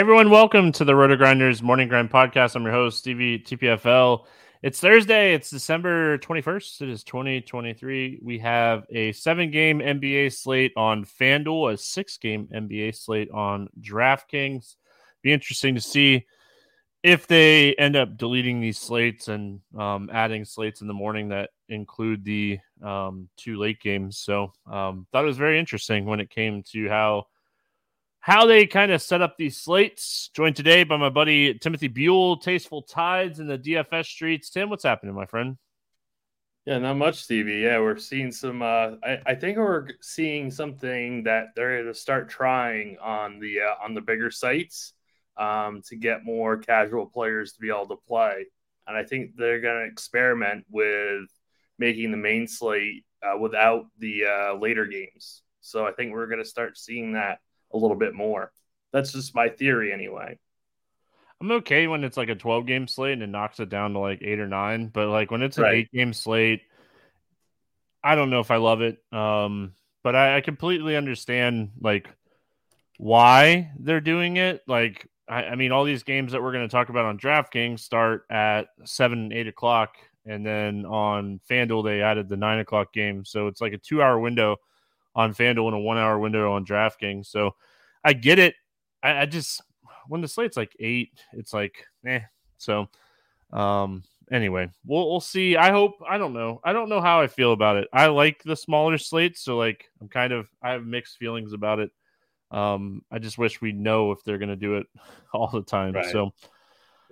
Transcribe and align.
Everyone, 0.00 0.30
welcome 0.30 0.72
to 0.72 0.84
the 0.86 0.96
Roto 0.96 1.14
Grinders 1.14 1.62
Morning 1.62 1.86
Grind 1.86 2.10
Podcast. 2.10 2.56
I'm 2.56 2.62
your 2.62 2.72
host, 2.72 3.00
Stevie 3.00 3.38
TPFL. 3.38 4.24
It's 4.62 4.80
Thursday, 4.80 5.34
it's 5.34 5.50
December 5.50 6.16
21st. 6.16 6.80
It 6.80 6.88
is 6.88 7.04
2023. 7.04 8.20
We 8.22 8.38
have 8.38 8.86
a 8.88 9.12
seven 9.12 9.50
game 9.50 9.80
NBA 9.80 10.32
slate 10.32 10.72
on 10.74 11.04
FanDuel, 11.04 11.74
a 11.74 11.76
six 11.76 12.16
game 12.16 12.48
NBA 12.50 12.96
slate 12.96 13.30
on 13.30 13.68
DraftKings. 13.78 14.76
Be 15.20 15.34
interesting 15.34 15.74
to 15.74 15.82
see 15.82 16.24
if 17.02 17.26
they 17.26 17.74
end 17.74 17.94
up 17.94 18.16
deleting 18.16 18.62
these 18.62 18.78
slates 18.78 19.28
and 19.28 19.60
um, 19.78 20.08
adding 20.10 20.46
slates 20.46 20.80
in 20.80 20.88
the 20.88 20.94
morning 20.94 21.28
that 21.28 21.50
include 21.68 22.24
the 22.24 22.58
um, 22.82 23.28
two 23.36 23.58
late 23.58 23.80
games. 23.80 24.16
So, 24.16 24.54
um, 24.66 25.06
thought 25.12 25.24
it 25.24 25.28
was 25.28 25.36
very 25.36 25.58
interesting 25.58 26.06
when 26.06 26.20
it 26.20 26.30
came 26.30 26.62
to 26.72 26.88
how 26.88 27.26
how 28.20 28.46
they 28.46 28.66
kind 28.66 28.92
of 28.92 29.02
set 29.02 29.22
up 29.22 29.36
these 29.36 29.56
slates. 29.56 30.30
Joined 30.34 30.54
today 30.54 30.84
by 30.84 30.98
my 30.98 31.08
buddy 31.08 31.54
Timothy 31.54 31.88
Buell, 31.88 32.36
Tasteful 32.36 32.82
Tides 32.82 33.40
in 33.40 33.46
the 33.46 33.58
DFS 33.58 34.06
streets. 34.06 34.50
Tim, 34.50 34.68
what's 34.68 34.84
happening, 34.84 35.14
my 35.14 35.26
friend? 35.26 35.56
Yeah, 36.66 36.78
not 36.78 36.98
much, 36.98 37.22
Stevie. 37.22 37.60
Yeah, 37.60 37.80
we're 37.80 37.96
seeing 37.96 38.30
some. 38.30 38.60
Uh, 38.60 38.92
I, 39.02 39.18
I 39.26 39.34
think 39.34 39.56
we're 39.56 39.88
seeing 40.02 40.50
something 40.50 41.24
that 41.24 41.46
they're 41.56 41.82
going 41.82 41.92
to 41.92 41.98
start 41.98 42.28
trying 42.28 42.98
on 43.02 43.40
the 43.40 43.60
uh, 43.60 43.82
on 43.82 43.94
the 43.94 44.02
bigger 44.02 44.30
sites 44.30 44.92
um, 45.38 45.80
to 45.86 45.96
get 45.96 46.24
more 46.24 46.58
casual 46.58 47.06
players 47.06 47.54
to 47.54 47.60
be 47.60 47.70
able 47.70 47.88
to 47.88 47.96
play, 48.06 48.44
and 48.86 48.96
I 48.96 49.04
think 49.04 49.36
they're 49.36 49.62
going 49.62 49.86
to 49.86 49.90
experiment 49.90 50.66
with 50.70 51.30
making 51.78 52.10
the 52.10 52.18
main 52.18 52.46
slate 52.46 53.06
uh, 53.22 53.38
without 53.38 53.86
the 53.98 54.26
uh, 54.26 54.54
later 54.58 54.84
games. 54.84 55.42
So 55.62 55.86
I 55.86 55.92
think 55.92 56.12
we're 56.12 56.26
going 56.26 56.42
to 56.42 56.48
start 56.48 56.76
seeing 56.76 57.14
that 57.14 57.38
a 57.72 57.76
little 57.76 57.96
bit 57.96 58.14
more. 58.14 58.52
That's 58.92 59.12
just 59.12 59.34
my 59.34 59.48
theory, 59.48 59.92
anyway. 59.92 60.38
I'm 61.40 61.50
okay 61.52 61.86
when 61.86 62.04
it's 62.04 62.16
like 62.16 62.28
a 62.28 62.34
12 62.34 62.66
game 62.66 62.86
slate 62.86 63.14
and 63.14 63.22
it 63.22 63.28
knocks 63.28 63.60
it 63.60 63.70
down 63.70 63.94
to 63.94 63.98
like 63.98 64.20
eight 64.22 64.40
or 64.40 64.48
nine, 64.48 64.88
but 64.88 65.08
like 65.08 65.30
when 65.30 65.42
it's 65.42 65.56
an 65.56 65.64
right. 65.64 65.74
eight 65.74 65.92
game 65.92 66.12
slate, 66.12 66.62
I 68.04 68.14
don't 68.14 68.30
know 68.30 68.40
if 68.40 68.50
I 68.50 68.56
love 68.56 68.82
it. 68.82 68.98
Um, 69.12 69.72
but 70.02 70.14
I, 70.14 70.36
I 70.36 70.40
completely 70.42 70.96
understand 70.96 71.70
like 71.80 72.08
why 72.98 73.70
they're 73.78 74.02
doing 74.02 74.36
it. 74.36 74.62
Like, 74.66 75.08
I, 75.28 75.44
I 75.44 75.54
mean, 75.54 75.72
all 75.72 75.84
these 75.84 76.02
games 76.02 76.32
that 76.32 76.42
we're 76.42 76.52
going 76.52 76.68
to 76.68 76.72
talk 76.72 76.90
about 76.90 77.06
on 77.06 77.18
DraftKings 77.18 77.80
start 77.80 78.26
at 78.30 78.68
seven, 78.84 79.32
eight 79.32 79.46
o'clock, 79.46 79.94
and 80.26 80.44
then 80.44 80.84
on 80.84 81.40
FanDuel 81.50 81.84
they 81.84 82.02
added 82.02 82.28
the 82.28 82.36
nine 82.36 82.58
o'clock 82.58 82.92
game, 82.92 83.24
so 83.24 83.46
it's 83.46 83.60
like 83.60 83.72
a 83.72 83.78
two 83.78 84.02
hour 84.02 84.18
window 84.18 84.56
on 85.14 85.34
FanDuel 85.34 85.68
in 85.68 85.74
a 85.74 85.78
one 85.78 85.98
hour 85.98 86.18
window 86.18 86.52
on 86.52 86.64
DraftKings. 86.64 87.26
So 87.26 87.54
I 88.04 88.12
get 88.12 88.38
it. 88.38 88.54
I, 89.02 89.22
I, 89.22 89.26
just 89.26 89.62
when 90.08 90.20
the 90.20 90.28
slate's 90.28 90.56
like 90.56 90.76
eight, 90.80 91.12
it's 91.32 91.52
like 91.52 91.84
eh. 92.06 92.20
So 92.58 92.88
um 93.52 94.02
anyway, 94.30 94.68
we'll 94.84 95.08
we'll 95.10 95.20
see. 95.20 95.56
I 95.56 95.70
hope 95.70 95.94
I 96.08 96.18
don't 96.18 96.32
know. 96.32 96.60
I 96.64 96.72
don't 96.72 96.88
know 96.88 97.00
how 97.00 97.20
I 97.20 97.26
feel 97.26 97.52
about 97.52 97.76
it. 97.76 97.88
I 97.92 98.06
like 98.06 98.42
the 98.42 98.56
smaller 98.56 98.98
slates, 98.98 99.42
so 99.42 99.56
like 99.56 99.86
I'm 100.00 100.08
kind 100.08 100.32
of 100.32 100.48
I 100.62 100.72
have 100.72 100.84
mixed 100.84 101.16
feelings 101.16 101.52
about 101.52 101.80
it. 101.80 101.90
Um 102.50 103.02
I 103.10 103.18
just 103.18 103.38
wish 103.38 103.60
we 103.60 103.72
know 103.72 104.12
if 104.12 104.22
they're 104.24 104.38
gonna 104.38 104.56
do 104.56 104.76
it 104.76 104.86
all 105.32 105.48
the 105.48 105.62
time. 105.62 105.94
Right. 105.94 106.10
So 106.10 106.32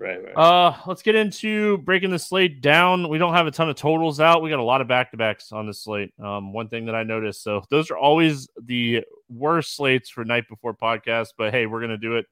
Right, 0.01 0.25
right. 0.25 0.37
Uh, 0.37 0.77
let's 0.87 1.03
get 1.03 1.17
into 1.17 1.79
breaking 1.79 2.11
the 2.11 2.19
slate 2.21 2.61
down. 2.61 3.09
We 3.09 3.19
don't 3.19 3.35
have 3.35 3.49
a 3.49 3.51
ton 3.51 3.69
of 3.69 3.75
totals 3.75 4.21
out. 4.21 4.43
We 4.43 4.51
got 4.51 4.61
a 4.61 4.63
lot 4.63 4.81
of 4.81 4.87
back 4.87 5.11
to 5.11 5.17
backs 5.17 5.51
on 5.51 5.67
the 5.67 5.75
slate. 5.75 6.13
Um, 6.23 6.53
one 6.53 6.69
thing 6.69 6.87
that 6.87 6.95
I 6.95 7.03
noticed. 7.03 7.43
So 7.43 7.65
those 7.71 7.91
are 7.91 7.97
always 7.97 8.49
the 8.63 9.05
worst 9.29 9.75
slates 9.75 10.09
for 10.09 10.25
night 10.25 10.49
before 10.49 10.75
podcast. 10.75 11.29
But 11.37 11.53
hey, 11.53 11.67
we're 11.67 11.81
gonna 11.81 11.99
do 11.99 12.17
it. 12.17 12.27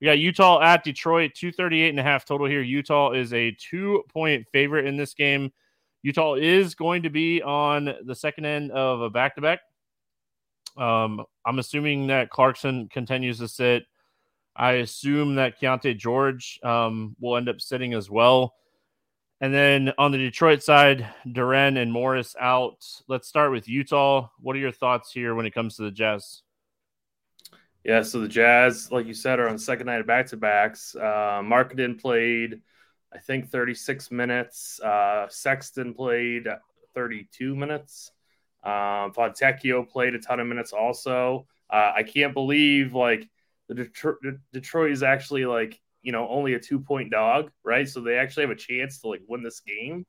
We 0.00 0.06
got 0.06 0.18
Utah 0.18 0.60
at 0.62 0.82
Detroit, 0.82 1.32
238 1.34 1.90
and 1.90 2.00
a 2.00 2.02
half 2.02 2.24
total 2.24 2.46
here. 2.46 2.62
Utah 2.62 3.12
is 3.12 3.32
a 3.34 3.52
two 3.52 4.02
point 4.08 4.46
favorite 4.50 4.86
in 4.86 4.96
this 4.96 5.14
game. 5.14 5.52
Utah 6.02 6.34
is 6.34 6.74
going 6.74 7.04
to 7.04 7.10
be 7.10 7.42
on 7.42 7.94
the 8.04 8.14
second 8.14 8.44
end 8.44 8.72
of 8.72 9.02
a 9.02 9.10
back 9.10 9.36
to 9.36 9.40
back. 9.40 9.60
Um, 10.76 11.24
I'm 11.46 11.58
assuming 11.58 12.08
that 12.08 12.30
Clarkson 12.30 12.88
continues 12.88 13.38
to 13.38 13.46
sit. 13.46 13.84
I 14.54 14.72
assume 14.72 15.36
that 15.36 15.60
Keyonte 15.60 15.96
George 15.96 16.60
um, 16.62 17.16
will 17.20 17.36
end 17.36 17.48
up 17.48 17.60
sitting 17.60 17.94
as 17.94 18.10
well. 18.10 18.54
And 19.40 19.52
then 19.52 19.92
on 19.98 20.12
the 20.12 20.18
Detroit 20.18 20.62
side, 20.62 21.08
Duren 21.26 21.76
and 21.76 21.92
Morris 21.92 22.36
out. 22.38 22.84
Let's 23.08 23.26
start 23.26 23.50
with 23.50 23.68
Utah. 23.68 24.28
What 24.38 24.54
are 24.54 24.60
your 24.60 24.70
thoughts 24.70 25.10
here 25.10 25.34
when 25.34 25.46
it 25.46 25.54
comes 25.54 25.76
to 25.76 25.82
the 25.82 25.90
Jazz? 25.90 26.42
Yeah, 27.82 28.02
so 28.02 28.20
the 28.20 28.28
Jazz, 28.28 28.92
like 28.92 29.06
you 29.06 29.14
said, 29.14 29.40
are 29.40 29.48
on 29.48 29.58
second 29.58 29.86
night 29.86 30.00
of 30.00 30.06
back 30.06 30.26
to 30.26 30.36
backs. 30.36 30.94
Uh, 30.94 31.40
Markkanen 31.42 32.00
played, 32.00 32.60
I 33.12 33.18
think, 33.18 33.50
36 33.50 34.12
minutes. 34.12 34.80
Uh, 34.80 35.26
Sexton 35.28 35.92
played 35.92 36.46
32 36.94 37.56
minutes. 37.56 38.12
Um, 38.62 39.12
Fontecchio 39.12 39.88
played 39.88 40.14
a 40.14 40.20
ton 40.20 40.38
of 40.38 40.46
minutes 40.46 40.72
also. 40.72 41.48
Uh, 41.68 41.92
I 41.96 42.04
can't 42.04 42.34
believe 42.34 42.94
like 42.94 43.28
the 43.74 43.84
Detroit, 43.84 44.16
Detroit 44.52 44.92
is 44.92 45.02
actually 45.02 45.46
like 45.46 45.80
you 46.02 46.12
know 46.12 46.28
only 46.28 46.54
a 46.54 46.60
two 46.60 46.80
point 46.80 47.10
dog, 47.10 47.50
right? 47.64 47.88
So 47.88 48.00
they 48.00 48.16
actually 48.16 48.44
have 48.44 48.50
a 48.50 48.56
chance 48.56 49.00
to 49.00 49.08
like 49.08 49.22
win 49.26 49.42
this 49.42 49.60
game. 49.60 50.06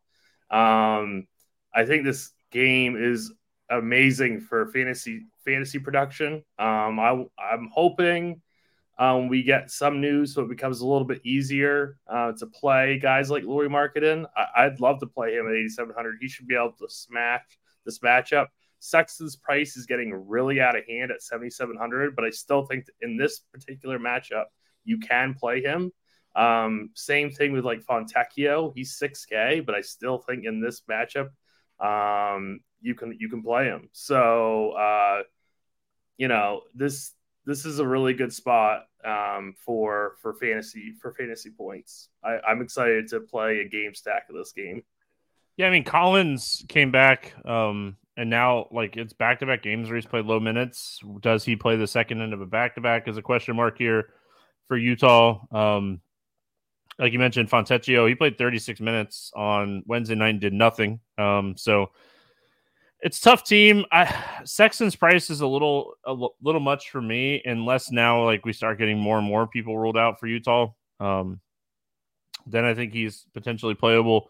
Um, 0.49 1.27
I 1.73 1.85
think 1.85 2.03
this 2.03 2.31
game 2.51 2.95
is 2.95 3.33
amazing 3.69 4.41
for 4.41 4.67
fantasy 4.67 5.25
fantasy 5.45 5.79
production. 5.79 6.43
Um, 6.59 6.99
I 6.99 7.25
I'm 7.37 7.69
hoping 7.73 8.41
um, 8.99 9.27
we 9.27 9.41
get 9.43 9.71
some 9.71 10.01
news 10.01 10.35
so 10.35 10.43
it 10.43 10.49
becomes 10.49 10.81
a 10.81 10.87
little 10.87 11.05
bit 11.05 11.21
easier 11.25 11.97
uh, 12.07 12.33
to 12.33 12.45
play 12.45 12.99
guys 12.99 13.31
like 13.31 13.43
Lauri 13.43 13.69
Markkanen. 13.69 14.25
I, 14.55 14.67
would 14.67 14.79
love 14.79 14.99
to 14.99 15.07
play 15.07 15.33
him 15.33 15.47
at 15.47 15.55
8700. 15.55 16.17
He 16.21 16.27
should 16.27 16.47
be 16.47 16.55
able 16.55 16.73
to 16.73 16.87
smash 16.89 17.41
this 17.85 17.99
matchup. 17.99 18.47
Sexton's 18.83 19.37
price 19.37 19.77
is 19.77 19.85
getting 19.85 20.13
really 20.13 20.59
out 20.59 20.77
of 20.77 20.83
hand 20.85 21.09
at 21.09 21.21
7700, 21.21 22.15
but 22.17 22.25
I 22.25 22.29
still 22.31 22.65
think 22.65 22.85
in 23.01 23.15
this 23.15 23.39
particular 23.53 23.97
matchup 23.97 24.45
you 24.83 24.99
can 24.99 25.35
play 25.35 25.61
him. 25.61 25.91
Um, 26.35 26.89
same 26.93 27.31
thing 27.31 27.53
with 27.53 27.63
like 27.63 27.85
Fontecchio. 27.85 28.73
He's 28.75 28.99
6K, 29.01 29.65
but 29.65 29.73
I 29.73 29.81
still 29.81 30.17
think 30.17 30.43
in 30.43 30.59
this 30.59 30.81
matchup, 30.89 31.29
um, 31.79 32.59
you 32.81 32.93
can 32.93 33.15
you 33.17 33.29
can 33.29 33.41
play 33.41 33.65
him. 33.65 33.87
So 33.93 34.71
uh, 34.71 35.23
you 36.17 36.27
know 36.27 36.63
this 36.75 37.13
this 37.45 37.65
is 37.65 37.79
a 37.79 37.87
really 37.87 38.13
good 38.13 38.33
spot 38.33 38.87
um, 39.05 39.55
for 39.65 40.15
for 40.21 40.33
fantasy 40.33 40.93
for 41.01 41.13
fantasy 41.13 41.51
points. 41.51 42.09
I, 42.21 42.39
I'm 42.45 42.61
excited 42.61 43.07
to 43.09 43.21
play 43.21 43.59
a 43.59 43.69
game 43.69 43.93
stack 43.93 44.27
of 44.29 44.35
this 44.35 44.51
game. 44.51 44.83
Yeah, 45.55 45.67
I 45.67 45.69
mean 45.69 45.85
Collins 45.85 46.65
came 46.67 46.91
back, 46.91 47.33
um, 47.45 47.95
and 48.17 48.29
now 48.29 48.67
like 48.71 48.95
it's 48.97 49.13
back 49.13 49.39
to 49.39 49.45
back 49.45 49.63
games 49.63 49.89
where 49.89 49.95
he's 49.95 50.05
played 50.05 50.25
low 50.25 50.39
minutes. 50.39 50.99
Does 51.21 51.43
he 51.43 51.55
play 51.55 51.75
the 51.75 51.87
second 51.87 52.21
end 52.21 52.33
of 52.33 52.41
a 52.41 52.45
back 52.45 52.75
to 52.75 52.81
back? 52.81 53.07
Is 53.07 53.17
a 53.17 53.21
question 53.21 53.55
mark 53.55 53.77
here 53.77 54.09
for 54.67 54.77
Utah. 54.77 55.39
Um, 55.51 56.01
like 56.99 57.11
you 57.11 57.19
mentioned, 57.19 57.49
Fontecchio, 57.49 58.07
he 58.07 58.15
played 58.15 58.37
36 58.37 58.79
minutes 58.79 59.31
on 59.35 59.83
Wednesday 59.87 60.15
night 60.15 60.29
and 60.29 60.41
did 60.41 60.53
nothing. 60.53 60.99
Um, 61.17 61.55
so 61.57 61.89
it's 62.99 63.19
tough 63.19 63.43
team. 63.43 63.83
I 63.91 64.13
Sexton's 64.45 64.95
price 64.95 65.29
is 65.29 65.41
a 65.41 65.47
little 65.47 65.95
a 66.05 66.11
l- 66.11 66.35
little 66.41 66.61
much 66.61 66.91
for 66.91 67.01
me, 67.01 67.41
unless 67.45 67.91
now 67.91 68.23
like 68.23 68.45
we 68.45 68.53
start 68.53 68.77
getting 68.77 68.97
more 68.97 69.17
and 69.17 69.27
more 69.27 69.47
people 69.47 69.77
ruled 69.77 69.97
out 69.97 70.19
for 70.19 70.27
Utah. 70.27 70.71
Um, 70.99 71.41
then 72.45 72.63
I 72.63 72.73
think 72.73 72.93
he's 72.93 73.25
potentially 73.33 73.75
playable. 73.75 74.29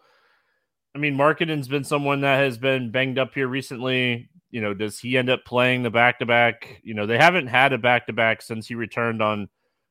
I 0.94 0.98
mean, 0.98 1.16
Markkanen's 1.16 1.68
been 1.68 1.84
someone 1.84 2.20
that 2.20 2.38
has 2.38 2.58
been 2.58 2.90
banged 2.90 3.18
up 3.18 3.34
here 3.34 3.48
recently. 3.48 4.30
You 4.50 4.60
know, 4.60 4.74
does 4.74 4.98
he 4.98 5.18
end 5.18 5.28
up 5.28 5.44
playing 5.44 5.82
the 5.82 5.90
back 5.90 6.20
to 6.20 6.26
back? 6.26 6.80
You 6.84 6.94
know, 6.94 7.06
they 7.06 7.18
haven't 7.18 7.48
had 7.48 7.72
a 7.72 7.78
back 7.78 8.06
to 8.06 8.12
back 8.12 8.42
since 8.42 8.68
he 8.68 8.76
returned 8.76 9.20
on 9.20 9.48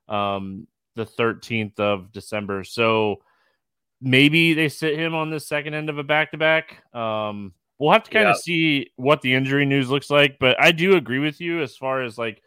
um, 0.07 0.67
the 0.95 1.05
13th 1.05 1.79
of 1.79 2.11
December. 2.13 2.63
So 2.63 3.17
maybe 4.01 4.53
they 4.53 4.69
sit 4.69 4.97
him 4.97 5.13
on 5.13 5.29
the 5.29 5.39
second 5.39 5.73
end 5.73 5.89
of 5.89 5.97
a 5.97 6.03
back 6.03 6.31
to 6.31 6.37
back. 6.37 6.83
We'll 6.93 7.91
have 7.91 8.03
to 8.03 8.11
kind 8.11 8.27
of 8.27 8.35
yeah. 8.35 8.41
see 8.41 8.91
what 8.95 9.21
the 9.21 9.33
injury 9.33 9.65
news 9.65 9.89
looks 9.89 10.09
like, 10.09 10.37
but 10.39 10.55
I 10.61 10.71
do 10.71 10.95
agree 10.95 11.19
with 11.19 11.41
you 11.41 11.61
as 11.61 11.75
far 11.75 12.01
as 12.03 12.17
like 12.17 12.41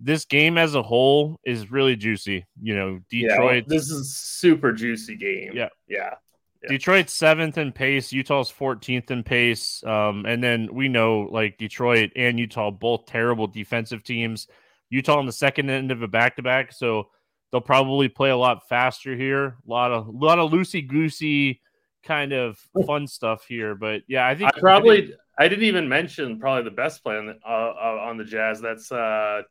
this 0.00 0.24
game 0.24 0.58
as 0.58 0.74
a 0.74 0.82
whole 0.82 1.38
is 1.44 1.70
really 1.70 1.94
juicy. 1.94 2.46
You 2.60 2.74
know, 2.74 3.00
Detroit. 3.08 3.64
Yeah, 3.68 3.76
this 3.76 3.90
is 3.90 4.16
super 4.16 4.72
juicy 4.72 5.16
game. 5.16 5.52
Yeah, 5.54 5.68
yeah. 5.86 6.14
Yeah. 6.62 6.70
Detroit's 6.70 7.12
seventh 7.12 7.56
in 7.56 7.72
pace, 7.72 8.12
Utah's 8.12 8.52
14th 8.52 9.10
in 9.10 9.22
pace. 9.22 9.82
Um, 9.84 10.26
and 10.26 10.42
then 10.42 10.68
we 10.72 10.88
know 10.88 11.20
like 11.30 11.56
Detroit 11.56 12.12
and 12.16 12.38
Utah, 12.38 12.70
both 12.70 13.06
terrible 13.06 13.46
defensive 13.46 14.04
teams. 14.04 14.46
Utah 14.90 15.18
on 15.18 15.26
the 15.26 15.32
second 15.32 15.70
end 15.70 15.90
of 15.90 16.02
a 16.02 16.08
back 16.08 16.36
to 16.36 16.42
back. 16.42 16.72
So 16.72 17.08
they'll 17.50 17.60
probably 17.62 18.08
play 18.08 18.30
a 18.30 18.36
lot 18.36 18.68
faster 18.68 19.16
here. 19.16 19.56
A 19.66 19.70
lot 19.70 19.90
of, 19.90 20.08
a 20.08 20.10
lot 20.10 20.38
of 20.38 20.50
loosey 20.50 20.86
goosey 20.86 21.62
kind 22.02 22.32
of 22.32 22.58
fun 22.86 23.06
stuff 23.06 23.46
here. 23.46 23.74
But 23.74 24.02
yeah, 24.06 24.26
I 24.26 24.34
think 24.34 24.50
I 24.54 24.60
probably, 24.60 24.98
I, 24.98 25.00
think, 25.00 25.14
I 25.38 25.48
didn't 25.48 25.64
even 25.64 25.88
mention 25.88 26.38
probably 26.38 26.64
the 26.64 26.76
best 26.76 27.02
play 27.02 27.16
on 27.16 27.26
the, 27.26 27.38
uh, 27.46 27.48
uh, 27.48 28.04
on 28.04 28.18
the 28.18 28.24
Jazz. 28.24 28.60
That's 28.60 28.92
uh, 28.92 29.42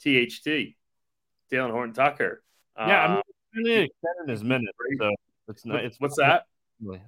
THT, 0.00 0.74
Talen 1.50 1.70
Horton 1.70 1.94
Tucker. 1.94 2.42
Yeah, 2.76 3.04
I 3.04 3.14
mean, 3.14 3.22
really 3.54 3.84
extended 3.84 4.28
his 4.28 4.44
minute. 4.44 4.74
So 4.98 5.10
it's 5.48 5.64
not, 5.64 5.84
it's 5.84 5.98
what's 5.98 6.16
that? 6.16 6.44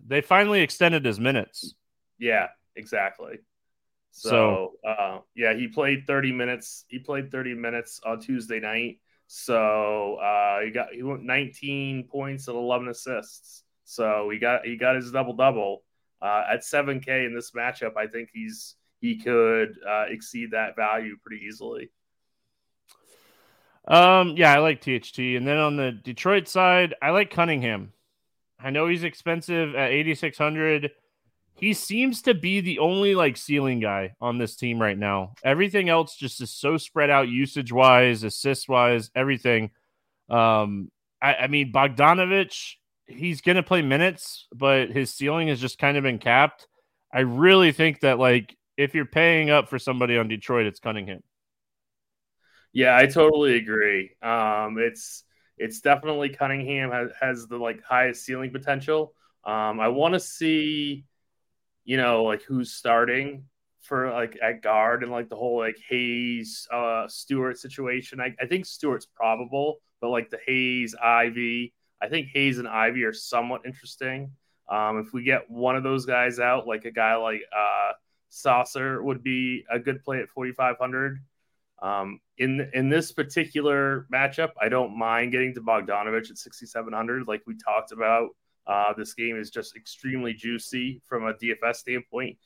They 0.07 0.21
finally 0.21 0.63
extended 0.63 1.05
his 1.05 1.21
minutes. 1.21 1.75
Yeah, 2.19 2.49
exactly. 2.77 3.39
So, 4.13 4.73
so 4.83 4.89
uh, 4.89 5.19
yeah, 5.35 5.55
he 5.55 5.69
played 5.69 6.07
30 6.07 6.33
minutes. 6.33 6.85
He 6.89 6.99
played 6.99 7.31
30 7.31 7.55
minutes 7.55 8.01
on 8.05 8.21
Tuesday 8.21 8.61
night. 8.61 8.99
So 9.27 10.17
uh, 10.17 10.61
he 10.61 10.71
got 10.71 10.93
he 10.93 11.03
went 11.03 11.23
19 11.23 12.09
points 12.11 12.49
and 12.49 12.57
11 12.57 12.89
assists. 12.89 13.63
So 13.85 14.29
he 14.31 14.39
got 14.39 14.65
he 14.65 14.77
got 14.77 14.97
his 14.97 15.13
double 15.13 15.35
double 15.35 15.83
uh, 16.21 16.43
at 16.51 16.61
7K 16.61 17.27
in 17.27 17.35
this 17.35 17.53
matchup. 17.53 17.97
I 17.97 18.09
think 18.09 18.31
he's 18.33 18.75
he 19.01 19.19
could 19.19 19.77
uh, 19.89 20.07
exceed 20.09 20.51
that 20.51 20.77
value 20.77 21.17
pretty 21.25 21.45
easily. 21.47 21.91
Um, 23.87 24.35
yeah, 24.37 24.53
I 24.53 24.59
like 24.59 24.81
THT, 24.81 25.19
and 25.37 25.47
then 25.47 25.57
on 25.57 25.77
the 25.77 25.93
Detroit 25.93 26.49
side, 26.49 26.95
I 27.01 27.11
like 27.11 27.31
Cunningham. 27.31 27.93
I 28.62 28.71
know 28.71 28.87
he's 28.89 29.05
expensive 29.05 29.75
at 29.75 29.91
8600. 29.91 30.91
He 31.55 31.75
seems 31.75 32.23
to 32.23 32.35
be 32.35 32.61
the 32.61 32.79
only 32.79 33.15
like 33.15 33.37
ceiling 33.37 33.81
guy 33.81 34.15
on 34.21 34.39
this 34.39 34.57
team 34.57 34.81
right 34.81 34.97
now. 34.97 35.35
Everything 35.45 35.89
else 35.89 36.17
just 36.17 36.41
is 36.41 36.51
so 36.51 36.77
spread 36.77 37.11
out 37.11 37.29
usage 37.29 37.73
wise, 37.73 38.23
assist 38.23 38.69
wise, 38.69 39.11
everything. 39.15 39.71
Um, 40.29 40.91
I, 41.21 41.35
I 41.35 41.47
mean 41.49 41.73
Bogdanovich, 41.73 42.77
he's 43.07 43.41
gonna 43.41 43.62
play 43.62 43.83
minutes, 43.83 44.47
but 44.55 44.90
his 44.90 45.12
ceiling 45.12 45.49
has 45.49 45.61
just 45.61 45.79
kind 45.79 45.97
of 45.97 46.02
been 46.02 46.19
capped. 46.19 46.67
I 47.12 47.21
really 47.21 47.73
think 47.73 48.00
that 48.00 48.19
like 48.19 48.57
if 48.76 48.95
you're 48.95 49.05
paying 49.05 49.50
up 49.50 49.69
for 49.69 49.79
somebody 49.79 50.17
on 50.17 50.29
Detroit, 50.29 50.67
it's 50.67 50.81
Cunningham. 50.81 51.23
Yeah, 52.73 52.97
I 52.97 53.07
totally 53.07 53.57
agree. 53.57 54.12
Um, 54.23 54.79
it's 54.79 55.25
it's 55.61 55.81
definitely 55.81 56.31
Cunningham 56.31 56.90
has, 56.90 57.11
has 57.21 57.47
the 57.47 57.59
like 57.59 57.83
highest 57.85 58.25
ceiling 58.25 58.50
potential. 58.50 59.12
Um, 59.45 59.79
I 59.79 59.88
want 59.88 60.14
to 60.14 60.21
see, 60.21 61.05
you 61.85 61.99
know, 61.99 62.25
like 62.25 62.43
who's 62.43 62.73
starting 62.73 63.45
for 63.83 64.11
like 64.11 64.38
at 64.43 64.62
guard 64.62 65.02
and 65.02 65.12
like 65.12 65.29
the 65.29 65.37
whole 65.37 65.59
like 65.59 65.76
Hayes 65.88 66.67
uh 66.73 67.07
Stewart 67.09 67.59
situation. 67.59 68.21
I, 68.21 68.35
I 68.40 68.47
think 68.47 68.64
Stewart's 68.64 69.07
probable, 69.07 69.81
but 70.00 70.09
like 70.09 70.31
the 70.31 70.38
Hayes 70.47 70.95
Ivey, 70.95 71.75
I 72.00 72.09
think 72.09 72.29
Hayes 72.33 72.59
and 72.59 72.67
Ivey 72.67 73.05
are 73.05 73.12
somewhat 73.12 73.62
interesting. 73.67 74.33
Um, 74.67 74.99
if 74.99 75.12
we 75.12 75.25
get 75.25 75.50
one 75.50 75.76
of 75.76 75.83
those 75.83 76.07
guys 76.07 76.38
out, 76.38 76.67
like 76.67 76.87
a 76.87 76.90
guy 76.90 77.17
like 77.17 77.43
uh 77.55 77.93
Sasser 78.31 79.02
would 79.02 79.23
be 79.23 79.64
a 79.71 79.79
good 79.79 80.02
play 80.05 80.21
at 80.21 80.31
4,500. 80.31 81.19
Um, 81.83 82.21
in 82.40 82.70
in 82.73 82.88
this 82.88 83.12
particular 83.12 84.06
matchup, 84.12 84.52
I 84.61 84.70
don't 84.70 84.99
mind 84.99 85.30
getting 85.30 85.54
to 85.54 85.61
Bogdanovich 85.61 86.30
at 86.30 86.38
6,700. 86.38 87.28
Like 87.28 87.42
we 87.47 87.54
talked 87.54 87.92
about, 87.92 88.30
uh, 88.66 88.94
this 88.97 89.12
game 89.12 89.38
is 89.38 89.50
just 89.50 89.76
extremely 89.76 90.32
juicy 90.32 91.02
from 91.06 91.26
a 91.26 91.35
DFS 91.35 91.76
standpoint. 91.76 92.38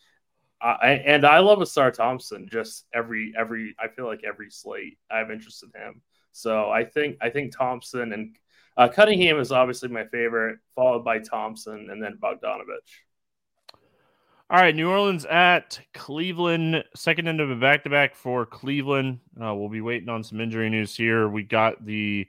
Uh, 0.60 0.76
and 0.82 1.24
I 1.24 1.38
love 1.38 1.60
Ausar 1.60 1.92
Thompson. 1.92 2.48
Just 2.50 2.86
every 2.92 3.34
every 3.38 3.76
I 3.78 3.86
feel 3.86 4.06
like 4.06 4.24
every 4.24 4.50
slate 4.50 4.98
I 5.08 5.18
have 5.18 5.30
interest 5.30 5.62
in 5.62 5.80
him. 5.80 6.02
So 6.32 6.70
I 6.70 6.84
think 6.84 7.18
I 7.22 7.30
think 7.30 7.56
Thompson 7.56 8.12
and 8.12 8.36
uh, 8.76 8.88
Cunningham 8.88 9.38
is 9.38 9.52
obviously 9.52 9.90
my 9.90 10.06
favorite, 10.06 10.58
followed 10.74 11.04
by 11.04 11.20
Thompson 11.20 11.88
and 11.88 12.02
then 12.02 12.18
Bogdanovich. 12.20 12.90
All 14.54 14.60
right, 14.60 14.76
New 14.76 14.88
Orleans 14.88 15.24
at 15.24 15.80
Cleveland, 15.94 16.84
second 16.94 17.26
end 17.26 17.40
of 17.40 17.50
a 17.50 17.56
back 17.56 17.82
to 17.82 17.90
back 17.90 18.14
for 18.14 18.46
Cleveland. 18.46 19.18
Uh, 19.36 19.52
we'll 19.52 19.68
be 19.68 19.80
waiting 19.80 20.08
on 20.08 20.22
some 20.22 20.40
injury 20.40 20.70
news 20.70 20.94
here. 20.94 21.28
We 21.28 21.42
got 21.42 21.84
the 21.84 22.28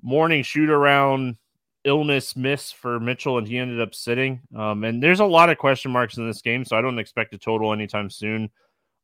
morning 0.00 0.44
shoot 0.44 0.70
around 0.70 1.36
illness 1.82 2.36
miss 2.36 2.70
for 2.70 3.00
Mitchell, 3.00 3.38
and 3.38 3.48
he 3.48 3.58
ended 3.58 3.80
up 3.80 3.92
sitting. 3.92 4.40
Um, 4.56 4.84
and 4.84 5.02
there's 5.02 5.18
a 5.18 5.24
lot 5.24 5.50
of 5.50 5.58
question 5.58 5.90
marks 5.90 6.16
in 6.16 6.28
this 6.28 6.42
game, 6.42 6.64
so 6.64 6.78
I 6.78 6.80
don't 6.80 7.00
expect 7.00 7.34
a 7.34 7.38
total 7.38 7.72
anytime 7.72 8.08
soon 8.08 8.50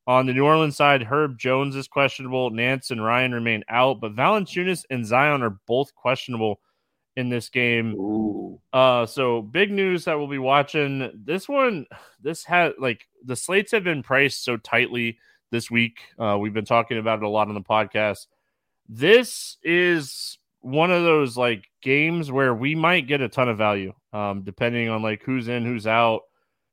On 0.06 0.24
the 0.24 0.32
New 0.32 0.44
Orleans 0.44 0.76
side, 0.76 1.02
Herb 1.02 1.36
Jones 1.36 1.74
is 1.74 1.88
questionable. 1.88 2.50
Nance 2.50 2.92
and 2.92 3.04
Ryan 3.04 3.32
remain 3.32 3.64
out, 3.68 4.00
but 4.00 4.14
Valanciunas 4.14 4.84
and 4.90 5.04
Zion 5.04 5.42
are 5.42 5.58
both 5.66 5.92
questionable 5.96 6.60
in 7.16 7.28
this 7.28 7.48
game. 7.48 7.94
Ooh. 7.94 8.60
Uh, 8.72 9.06
so 9.06 9.42
big 9.42 9.70
news 9.70 10.04
that 10.04 10.18
we'll 10.18 10.28
be 10.28 10.38
watching. 10.38 11.10
This 11.14 11.48
one, 11.48 11.86
this 12.20 12.44
had 12.44 12.72
like 12.78 13.06
the 13.24 13.36
slates 13.36 13.72
have 13.72 13.84
been 13.84 14.02
priced 14.02 14.44
so 14.44 14.56
tightly 14.56 15.18
this 15.50 15.70
week. 15.70 16.00
Uh, 16.18 16.36
we've 16.40 16.54
been 16.54 16.64
talking 16.64 16.98
about 16.98 17.18
it 17.18 17.24
a 17.24 17.28
lot 17.28 17.48
on 17.48 17.54
the 17.54 17.60
podcast. 17.60 18.26
This 18.88 19.56
is 19.62 20.38
one 20.60 20.90
of 20.90 21.04
those 21.04 21.36
like 21.36 21.70
games 21.82 22.32
where 22.32 22.54
we 22.54 22.74
might 22.74 23.06
get 23.06 23.20
a 23.20 23.28
ton 23.28 23.48
of 23.48 23.58
value, 23.58 23.92
um, 24.12 24.42
depending 24.42 24.88
on 24.88 25.02
like 25.02 25.22
who's 25.22 25.48
in, 25.48 25.64
who's 25.64 25.86
out. 25.86 26.22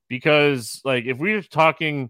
Because 0.08 0.82
like 0.84 1.06
if 1.06 1.20
we're 1.20 1.42
talking 1.42 2.10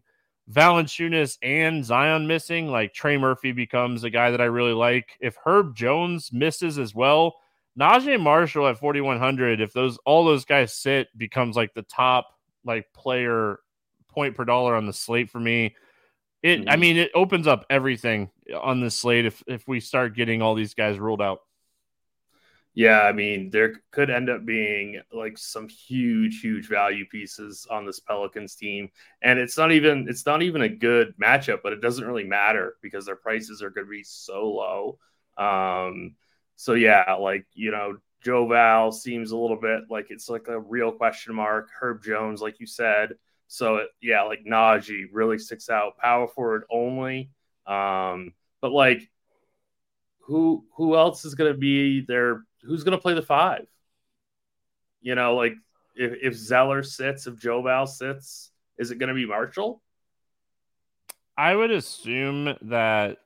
Valanciunas 0.49 1.37
and 1.41 1.83
Zion 1.83 2.27
missing, 2.27 2.67
like 2.69 2.93
Trey 2.93 3.17
Murphy 3.17 3.51
becomes 3.51 4.03
a 4.03 4.09
guy 4.09 4.31
that 4.31 4.41
I 4.41 4.45
really 4.45 4.73
like. 4.73 5.17
If 5.19 5.37
Herb 5.43 5.75
Jones 5.75 6.31
misses 6.31 6.79
as 6.79 6.95
well, 6.95 7.35
Naji 7.79 8.19
Marshall 8.19 8.67
at 8.67 8.77
4100, 8.77 9.61
if 9.61 9.73
those 9.73 9.97
all 10.05 10.25
those 10.25 10.45
guys 10.45 10.73
sit, 10.73 11.07
becomes 11.17 11.55
like 11.55 11.73
the 11.73 11.83
top 11.83 12.27
like 12.65 12.91
player 12.93 13.59
point 14.09 14.35
per 14.35 14.45
dollar 14.45 14.75
on 14.75 14.85
the 14.85 14.93
slate 14.93 15.29
for 15.29 15.39
me. 15.39 15.75
It, 16.43 16.61
mm-hmm. 16.61 16.69
I 16.69 16.75
mean, 16.75 16.97
it 16.97 17.11
opens 17.13 17.47
up 17.47 17.65
everything 17.69 18.29
on 18.59 18.81
the 18.81 18.91
slate 18.91 19.25
if 19.25 19.43
if 19.47 19.67
we 19.67 19.79
start 19.79 20.15
getting 20.15 20.41
all 20.41 20.55
these 20.55 20.73
guys 20.73 20.99
ruled 20.99 21.21
out. 21.21 21.39
Yeah, 22.73 23.01
I 23.01 23.11
mean, 23.11 23.49
there 23.51 23.81
could 23.91 24.09
end 24.09 24.29
up 24.29 24.45
being 24.45 25.01
like 25.11 25.37
some 25.37 25.67
huge, 25.67 26.39
huge 26.39 26.69
value 26.69 27.05
pieces 27.05 27.67
on 27.69 27.85
this 27.85 27.99
Pelicans 27.99 28.55
team, 28.55 28.89
and 29.21 29.39
it's 29.39 29.57
not 29.57 29.73
even 29.73 30.07
it's 30.07 30.25
not 30.25 30.41
even 30.41 30.61
a 30.61 30.69
good 30.69 31.13
matchup, 31.21 31.59
but 31.63 31.73
it 31.73 31.81
doesn't 31.81 32.05
really 32.07 32.23
matter 32.23 32.75
because 32.81 33.05
their 33.05 33.17
prices 33.17 33.61
are 33.61 33.69
going 33.69 33.87
to 33.87 33.91
be 33.91 34.03
so 34.03 34.47
low. 34.47 34.99
Um, 35.37 36.15
so 36.61 36.73
yeah, 36.73 37.15
like 37.15 37.47
you 37.55 37.71
know, 37.71 37.97
Joe 38.23 38.47
Val 38.47 38.91
seems 38.91 39.31
a 39.31 39.35
little 39.35 39.59
bit 39.59 39.85
like 39.89 40.11
it's 40.11 40.29
like 40.29 40.47
a 40.47 40.59
real 40.59 40.91
question 40.91 41.33
mark. 41.33 41.69
Herb 41.79 42.03
Jones, 42.03 42.39
like 42.39 42.59
you 42.59 42.67
said, 42.67 43.15
so 43.47 43.77
it, 43.77 43.87
yeah, 43.99 44.21
like 44.21 44.45
Naji 44.45 45.05
really 45.11 45.39
sticks 45.39 45.71
out. 45.71 45.97
Power 45.97 46.27
forward 46.27 46.65
only, 46.69 47.31
um, 47.65 48.33
but 48.61 48.71
like 48.71 49.09
who 50.19 50.63
who 50.75 50.95
else 50.95 51.25
is 51.25 51.33
to 51.51 51.57
be 51.57 52.01
there? 52.01 52.43
Who's 52.61 52.83
to 52.95 53.01
play 53.01 53.15
the 53.15 53.23
five? 53.23 53.65
You 55.01 55.15
know, 55.15 55.33
like 55.33 55.55
if, 55.95 56.13
if 56.21 56.35
Zeller 56.35 56.83
sits, 56.83 57.25
if 57.25 57.39
Joe 57.39 57.63
Val 57.63 57.87
sits, 57.87 58.51
is 58.77 58.91
it 58.91 58.99
to 59.09 59.15
be 59.15 59.25
Marshall? 59.25 59.81
I 61.35 61.55
would 61.55 61.71
assume 61.71 62.55
that 62.61 63.17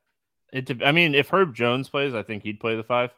it. 0.54 0.82
I 0.82 0.94
mean, 0.94 1.14
if 1.14 1.28
Herb 1.28 1.54
Jones 1.54 1.90
plays, 1.90 2.16
I 2.16 2.24
think 2.24 2.44
he'd 2.44 2.62
play 2.62 2.78
the 2.78 2.84
five. 2.84 3.12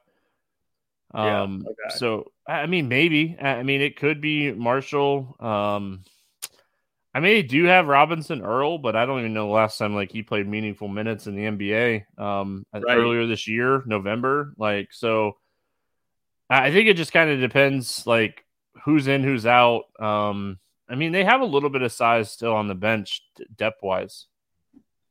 Um, 1.14 1.64
yeah, 1.66 1.72
okay. 1.72 1.98
so 1.98 2.32
I 2.48 2.66
mean, 2.66 2.88
maybe. 2.88 3.38
I 3.40 3.64
mean, 3.64 3.82
it 3.82 3.98
could 3.98 4.22
be 4.22 4.52
Marshall. 4.52 5.36
Um, 5.40 6.04
I 7.14 7.20
mean, 7.20 7.34
they 7.34 7.42
do 7.42 7.64
have 7.66 7.88
Robinson 7.88 8.44
Earl, 8.44 8.78
but 8.78 8.96
I 8.96 9.06
don't 9.06 9.20
even 9.20 9.34
know 9.34 9.48
the 9.48 9.54
last 9.54 9.78
time 9.78 9.96
like 9.96 10.12
he 10.12 10.22
played 10.22 10.48
meaningful 10.48 10.88
minutes 10.88 11.26
in 11.28 11.36
the 11.36 11.46
NBA. 11.46 12.20
Um, 12.20 12.64
right. 12.74 12.84
earlier 12.98 13.26
this 13.26 13.48
year, 13.48 13.82
November. 13.86 14.54
Like, 14.58 14.94
so 14.94 15.38
I 16.50 16.72
think 16.72 16.88
it 16.88 16.96
just 16.96 17.14
kind 17.14 17.30
of 17.30 17.40
depends, 17.40 18.06
like 18.06 18.46
who's 18.84 19.08
in, 19.08 19.24
who's 19.24 19.46
out. 19.46 19.86
Um, 20.00 20.60
I 20.88 20.96
mean, 20.96 21.12
they 21.12 21.24
have 21.24 21.42
a 21.42 21.46
little 21.46 21.70
bit 21.70 21.82
of 21.82 21.92
size 21.92 22.32
still 22.32 22.54
on 22.54 22.68
the 22.68 22.76
bench, 22.76 23.22
depth 23.56 23.82
wise, 23.82 24.28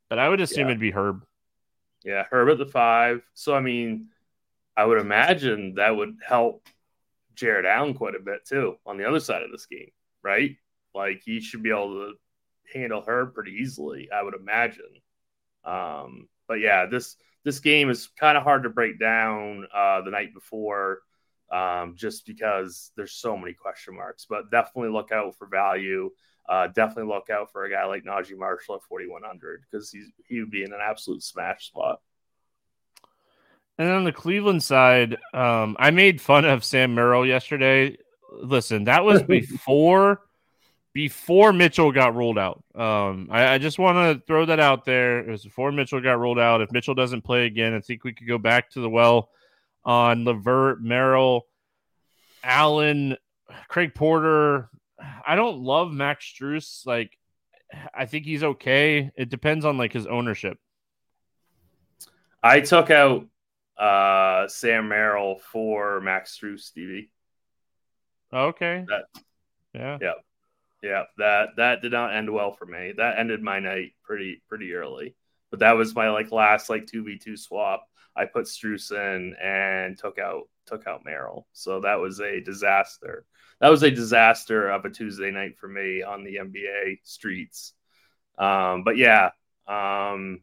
but 0.08 0.18
I 0.18 0.28
would 0.28 0.40
assume 0.40 0.66
yeah. 0.66 0.70
it'd 0.70 0.80
be 0.80 0.92
Herb. 0.92 1.24
Yeah, 2.04 2.24
Herb 2.30 2.48
at 2.50 2.58
the 2.58 2.66
five. 2.66 3.22
So 3.34 3.54
I 3.54 3.60
mean, 3.60 4.08
I 4.76 4.84
would 4.84 4.98
imagine 4.98 5.74
that 5.74 5.96
would 5.96 6.16
help 6.26 6.68
Jarrett 7.34 7.66
Allen 7.66 7.94
quite 7.94 8.14
a 8.14 8.20
bit 8.20 8.44
too 8.46 8.76
on 8.84 8.98
the 8.98 9.08
other 9.08 9.20
side 9.20 9.42
of 9.42 9.50
this 9.50 9.66
game, 9.66 9.90
right? 10.22 10.56
Like 10.94 11.22
he 11.24 11.40
should 11.40 11.62
be 11.62 11.70
able 11.70 11.94
to 11.94 12.14
handle 12.72 13.02
her 13.02 13.26
pretty 13.26 13.52
easily, 13.52 14.10
I 14.10 14.22
would 14.22 14.34
imagine. 14.34 14.84
Um, 15.64 16.28
but 16.48 16.60
yeah, 16.60 16.86
this 16.86 17.16
this 17.44 17.60
game 17.60 17.90
is 17.90 18.08
kind 18.18 18.36
of 18.36 18.42
hard 18.42 18.64
to 18.64 18.70
break 18.70 18.98
down 18.98 19.66
uh, 19.72 20.00
the 20.02 20.10
night 20.10 20.34
before, 20.34 21.00
um, 21.52 21.94
just 21.96 22.26
because 22.26 22.90
there's 22.96 23.12
so 23.12 23.36
many 23.36 23.52
question 23.52 23.94
marks. 23.94 24.26
But 24.28 24.50
definitely 24.50 24.90
look 24.90 25.12
out 25.12 25.36
for 25.36 25.46
value. 25.46 26.10
Uh, 26.48 26.68
definitely 26.68 27.12
look 27.12 27.30
out 27.30 27.50
for 27.50 27.64
a 27.64 27.70
guy 27.70 27.84
like 27.86 28.04
Naji 28.04 28.36
Marshall 28.36 28.76
at 28.76 28.82
4100 28.82 29.64
because 29.70 29.90
he's 29.90 30.10
he 30.28 30.40
would 30.40 30.50
be 30.50 30.64
in 30.64 30.72
an 30.72 30.80
absolute 30.82 31.22
smash 31.22 31.68
spot. 31.68 32.00
And 33.78 33.88
on 33.90 34.04
the 34.04 34.12
Cleveland 34.12 34.62
side, 34.62 35.16
um, 35.34 35.76
I 35.78 35.90
made 35.90 36.20
fun 36.20 36.44
of 36.44 36.64
Sam 36.64 36.94
Merrill 36.94 37.26
yesterday. 37.26 37.96
Listen, 38.32 38.84
that 38.84 39.04
was 39.04 39.22
before 39.28 40.22
before 40.96 41.52
Mitchell 41.52 41.92
got 41.92 42.16
ruled 42.16 42.38
out. 42.38 42.64
Um, 42.74 43.28
I, 43.30 43.54
I 43.54 43.58
just 43.58 43.78
want 43.78 43.98
to 43.98 44.26
throw 44.26 44.46
that 44.46 44.58
out 44.58 44.86
there. 44.86 45.18
It 45.18 45.30
was 45.30 45.44
before 45.44 45.70
Mitchell 45.70 46.00
got 46.00 46.18
ruled 46.18 46.38
out. 46.38 46.62
If 46.62 46.72
Mitchell 46.72 46.94
doesn't 46.94 47.20
play 47.20 47.44
again, 47.44 47.74
I 47.74 47.80
think 47.80 48.02
we 48.02 48.14
could 48.14 48.26
go 48.26 48.38
back 48.38 48.70
to 48.70 48.80
the 48.80 48.88
well 48.88 49.28
on 49.84 50.24
Levert, 50.24 50.82
Merrill, 50.82 51.46
Allen, 52.42 53.18
Craig 53.68 53.94
Porter. 53.94 54.70
I 55.26 55.36
don't 55.36 55.58
love 55.58 55.92
Max 55.92 56.24
Strus. 56.24 56.86
Like, 56.86 57.18
I 57.94 58.06
think 58.06 58.24
he's 58.24 58.42
okay. 58.42 59.10
It 59.16 59.28
depends 59.28 59.66
on 59.66 59.76
like 59.76 59.92
his 59.92 60.06
ownership. 60.06 60.56
I 62.42 62.60
took 62.60 62.90
out 62.90 63.26
uh, 63.78 64.48
Sam 64.48 64.88
Merrill 64.88 65.38
for 65.52 66.00
Max 66.00 66.38
Strus, 66.38 66.60
Stevie. 66.60 67.10
Okay. 68.32 68.84
That, 68.88 69.22
yeah. 69.74 69.98
Yeah. 70.00 70.12
Yeah, 70.82 71.04
that 71.18 71.56
that 71.56 71.82
did 71.82 71.92
not 71.92 72.14
end 72.14 72.32
well 72.32 72.52
for 72.52 72.66
me. 72.66 72.92
That 72.96 73.18
ended 73.18 73.42
my 73.42 73.58
night 73.58 73.92
pretty 74.04 74.42
pretty 74.48 74.74
early. 74.74 75.16
But 75.50 75.60
that 75.60 75.72
was 75.72 75.94
my 75.94 76.10
like 76.10 76.30
last 76.32 76.68
like 76.68 76.86
two 76.86 77.02
v 77.02 77.18
two 77.18 77.36
swap. 77.36 77.88
I 78.14 78.26
put 78.26 78.44
Strus 78.46 78.92
in 78.92 79.34
and 79.42 79.98
took 79.98 80.18
out 80.18 80.44
took 80.66 80.86
out 80.86 81.04
Merrill. 81.04 81.46
So 81.52 81.80
that 81.80 81.96
was 81.96 82.20
a 82.20 82.40
disaster. 82.40 83.24
That 83.60 83.70
was 83.70 83.82
a 83.82 83.90
disaster 83.90 84.68
of 84.68 84.84
a 84.84 84.90
Tuesday 84.90 85.30
night 85.30 85.58
for 85.58 85.66
me 85.66 86.02
on 86.02 86.24
the 86.24 86.36
NBA 86.36 87.00
streets. 87.04 87.72
Um, 88.38 88.84
but 88.84 88.96
yeah, 88.96 89.30
um, 89.66 90.42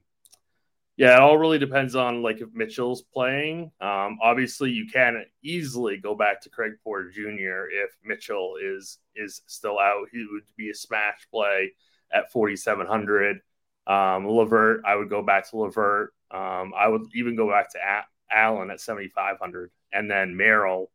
yeah, 0.96 1.16
it 1.16 1.20
all 1.22 1.38
really 1.38 1.58
depends 1.58 1.96
on 1.96 2.22
like 2.22 2.42
if 2.42 2.50
Mitchell's 2.54 3.02
playing. 3.02 3.72
Um, 3.82 4.20
obviously, 4.22 4.72
you 4.72 4.86
can 4.86 5.26
easily 5.42 5.98
go 5.98 6.14
back 6.16 6.42
to 6.42 6.50
Craig 6.50 6.74
Porter 6.84 7.10
Jr. 7.10 7.68
if 7.72 7.92
Mitchell 8.04 8.56
is 8.62 9.00
is 9.16 9.42
still 9.48 9.80
out. 9.80 10.08
He 10.12 10.28
would 10.32 10.44
be 10.56 10.70
a 10.70 10.76
smash 10.76 11.28
play 11.32 11.72
at 12.12 12.32
4,700. 12.32 13.40
Um, 13.88 14.28
Levert, 14.28 14.84
I 14.86 14.96
would 14.96 15.10
go 15.10 15.24
back 15.24 15.50
to 15.50 15.58
Levert. 15.58 16.14
Um, 16.30 16.74
I 16.78 16.88
would 16.88 17.08
even 17.16 17.36
go 17.36 17.50
back 17.50 17.72
to 17.72 17.80
a- 17.80 18.36
Allen 18.36 18.70
at 18.72 18.80
7,500, 18.80 19.72
and 19.92 20.10
then 20.10 20.38
Merrill. 20.38 20.92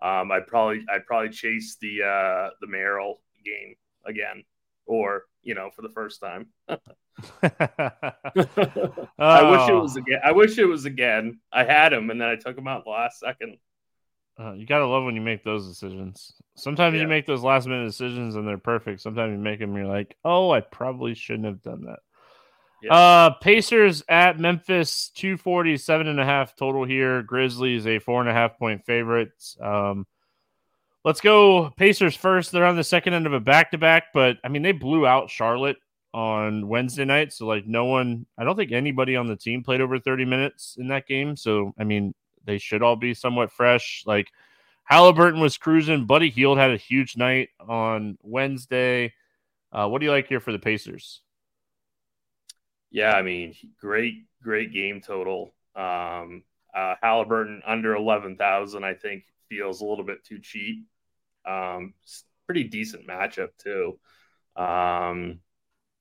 Um, 0.00 0.30
I'd 0.30 0.46
probably 0.46 0.84
I'd 0.92 1.06
probably 1.06 1.30
chase 1.30 1.76
the 1.80 2.02
uh, 2.02 2.50
the 2.60 2.66
Merrill 2.66 3.20
game 3.44 3.76
again, 4.04 4.44
or 4.84 5.24
you 5.42 5.54
know, 5.54 5.70
for 5.74 5.80
the 5.80 5.88
first 5.88 6.20
time. 6.20 6.48
I 7.42 7.50
wish 9.50 9.68
it 9.68 9.74
was 9.74 9.96
oh. 9.96 10.00
again. 10.00 10.20
I 10.24 10.32
wish 10.32 10.58
it 10.58 10.64
was 10.64 10.84
again. 10.84 11.40
I 11.52 11.64
had 11.64 11.92
him, 11.92 12.10
and 12.10 12.20
then 12.20 12.28
I 12.28 12.36
took 12.36 12.56
him 12.56 12.68
out 12.68 12.84
the 12.84 12.90
last 12.90 13.20
second. 13.20 13.58
Uh, 14.40 14.52
you 14.52 14.66
gotta 14.66 14.86
love 14.86 15.04
when 15.04 15.16
you 15.16 15.20
make 15.20 15.42
those 15.42 15.66
decisions. 15.66 16.34
Sometimes 16.54 16.94
yeah. 16.94 17.02
you 17.02 17.08
make 17.08 17.26
those 17.26 17.42
last 17.42 17.66
minute 17.66 17.86
decisions 17.86 18.36
and 18.36 18.46
they're 18.46 18.56
perfect. 18.56 19.00
Sometimes 19.00 19.32
you 19.32 19.38
make 19.38 19.58
them, 19.58 19.70
and 19.70 19.78
you're 19.78 19.92
like, 19.92 20.16
"Oh, 20.24 20.50
I 20.50 20.60
probably 20.60 21.14
shouldn't 21.14 21.46
have 21.46 21.62
done 21.62 21.86
that." 21.86 21.98
Yeah. 22.82 22.94
Uh, 22.94 23.30
Pacers 23.40 24.04
at 24.08 24.38
Memphis, 24.38 25.10
two 25.10 25.36
forty 25.36 25.76
seven 25.76 26.06
and 26.06 26.20
a 26.20 26.24
half 26.24 26.54
total 26.54 26.84
here. 26.84 27.22
Grizzlies 27.22 27.86
a 27.88 27.98
four 27.98 28.20
and 28.20 28.30
a 28.30 28.32
half 28.32 28.56
point 28.58 28.84
favorite. 28.86 29.32
Um, 29.60 30.06
let's 31.04 31.20
go 31.20 31.70
Pacers 31.70 32.14
first. 32.14 32.52
They're 32.52 32.64
on 32.64 32.76
the 32.76 32.84
second 32.84 33.14
end 33.14 33.26
of 33.26 33.32
a 33.32 33.40
back 33.40 33.72
to 33.72 33.78
back, 33.78 34.04
but 34.14 34.36
I 34.44 34.48
mean 34.48 34.62
they 34.62 34.70
blew 34.70 35.04
out 35.04 35.30
Charlotte 35.30 35.78
on 36.14 36.68
Wednesday 36.68 37.04
night. 37.04 37.32
So 37.32 37.46
like 37.46 37.66
no 37.66 37.84
one, 37.84 38.26
I 38.38 38.44
don't 38.44 38.56
think 38.56 38.72
anybody 38.72 39.16
on 39.16 39.28
the 39.28 39.36
team 39.36 39.62
played 39.62 39.80
over 39.80 39.98
30 39.98 40.24
minutes 40.24 40.76
in 40.78 40.88
that 40.88 41.06
game. 41.06 41.36
So 41.36 41.74
I 41.78 41.84
mean, 41.84 42.14
they 42.44 42.58
should 42.58 42.82
all 42.82 42.96
be 42.96 43.14
somewhat 43.14 43.52
fresh. 43.52 44.02
Like 44.06 44.28
Halliburton 44.84 45.40
was 45.40 45.58
cruising. 45.58 46.06
Buddy 46.06 46.30
Hield 46.30 46.58
had 46.58 46.70
a 46.70 46.76
huge 46.76 47.16
night 47.16 47.50
on 47.60 48.16
Wednesday. 48.22 49.12
Uh, 49.70 49.86
what 49.86 50.00
do 50.00 50.06
you 50.06 50.12
like 50.12 50.28
here 50.28 50.40
for 50.40 50.50
the 50.52 50.58
Pacers? 50.58 51.20
Yeah, 52.90 53.12
I 53.12 53.20
mean, 53.20 53.54
great, 53.78 54.24
great 54.42 54.72
game 54.72 55.02
total. 55.02 55.54
Um, 55.76 56.42
uh, 56.74 56.94
Halliburton 57.02 57.62
under 57.66 57.94
11,000, 57.94 58.82
I 58.82 58.94
think, 58.94 59.24
feels 59.50 59.80
a 59.82 59.84
little 59.84 60.04
bit 60.04 60.24
too 60.24 60.38
cheap. 60.38 60.86
Um, 61.44 61.92
pretty 62.46 62.64
decent 62.64 63.06
matchup, 63.06 63.50
too. 63.58 63.98
Um, 64.56 65.40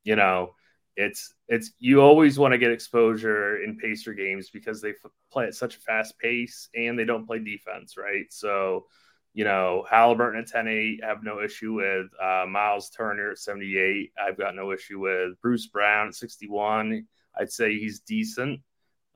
you 0.08 0.16
know, 0.16 0.56
it's 0.96 1.34
it's 1.50 1.72
you 1.80 2.00
always 2.02 2.40
want 2.40 2.54
to 2.54 2.58
get 2.58 2.72
exposure 2.72 3.62
in 3.62 3.78
Pacer 3.78 4.14
games 4.14 4.50
because 4.50 4.82
they 4.82 4.92
f- 4.92 5.12
play 5.34 5.46
at 5.48 5.54
such 5.54 5.76
a 5.76 5.80
fast 5.80 6.18
pace 6.18 6.70
and 6.74 6.98
they 6.98 7.04
don't 7.04 7.28
play 7.28 7.40
defense, 7.40 7.98
right? 7.98 8.26
So, 8.30 8.86
you 9.34 9.44
know, 9.44 9.86
Halliburton 9.90 10.40
at 10.40 10.48
10-8, 10.50 11.04
have 11.04 11.24
no 11.24 11.42
issue 11.42 11.74
with 11.74 12.08
uh, 12.24 12.46
Miles 12.48 12.90
Turner 12.90 13.32
at 13.32 13.38
78. 13.38 14.14
I've 14.18 14.38
got 14.38 14.56
no 14.56 14.72
issue 14.72 15.00
with 15.00 15.40
Bruce 15.42 15.68
Brown 15.68 16.08
at 16.08 16.16
61. 16.16 17.06
I'd 17.38 17.52
say 17.52 17.78
he's 17.78 18.00
decent. 18.00 18.62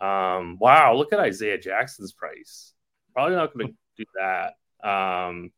Um, 0.01 0.57
wow, 0.59 0.93
look 0.93 1.13
at 1.13 1.21
Isaiah 1.21 1.57
Jackson's 1.57 2.11
price. 2.11 2.73
Probably 3.13 3.37
not 3.37 3.53
going 3.53 3.67
to 3.67 3.73
do 3.97 4.03
that. 4.19 4.87
Um, 4.87 5.51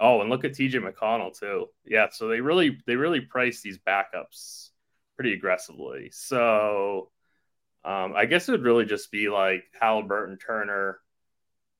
oh, 0.00 0.20
and 0.20 0.30
look 0.30 0.44
at 0.44 0.52
TJ 0.52 0.74
McConnell 0.74 1.38
too. 1.38 1.66
Yeah, 1.84 2.08
so 2.10 2.28
they 2.28 2.40
really 2.40 2.78
they 2.86 2.96
really 2.96 3.20
price 3.20 3.60
these 3.60 3.78
backups 3.78 4.70
pretty 5.16 5.32
aggressively. 5.32 6.10
So 6.12 7.10
um, 7.84 8.14
I 8.16 8.26
guess 8.26 8.48
it 8.48 8.52
would 8.52 8.64
really 8.64 8.84
just 8.84 9.10
be 9.10 9.28
like 9.28 9.64
Halliburton, 9.80 10.38
Turner, 10.38 10.98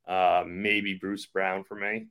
uh, 0.06 0.44
maybe 0.46 0.94
Bruce 0.94 1.26
Brown 1.26 1.64
for 1.64 1.74
me. 1.74 2.06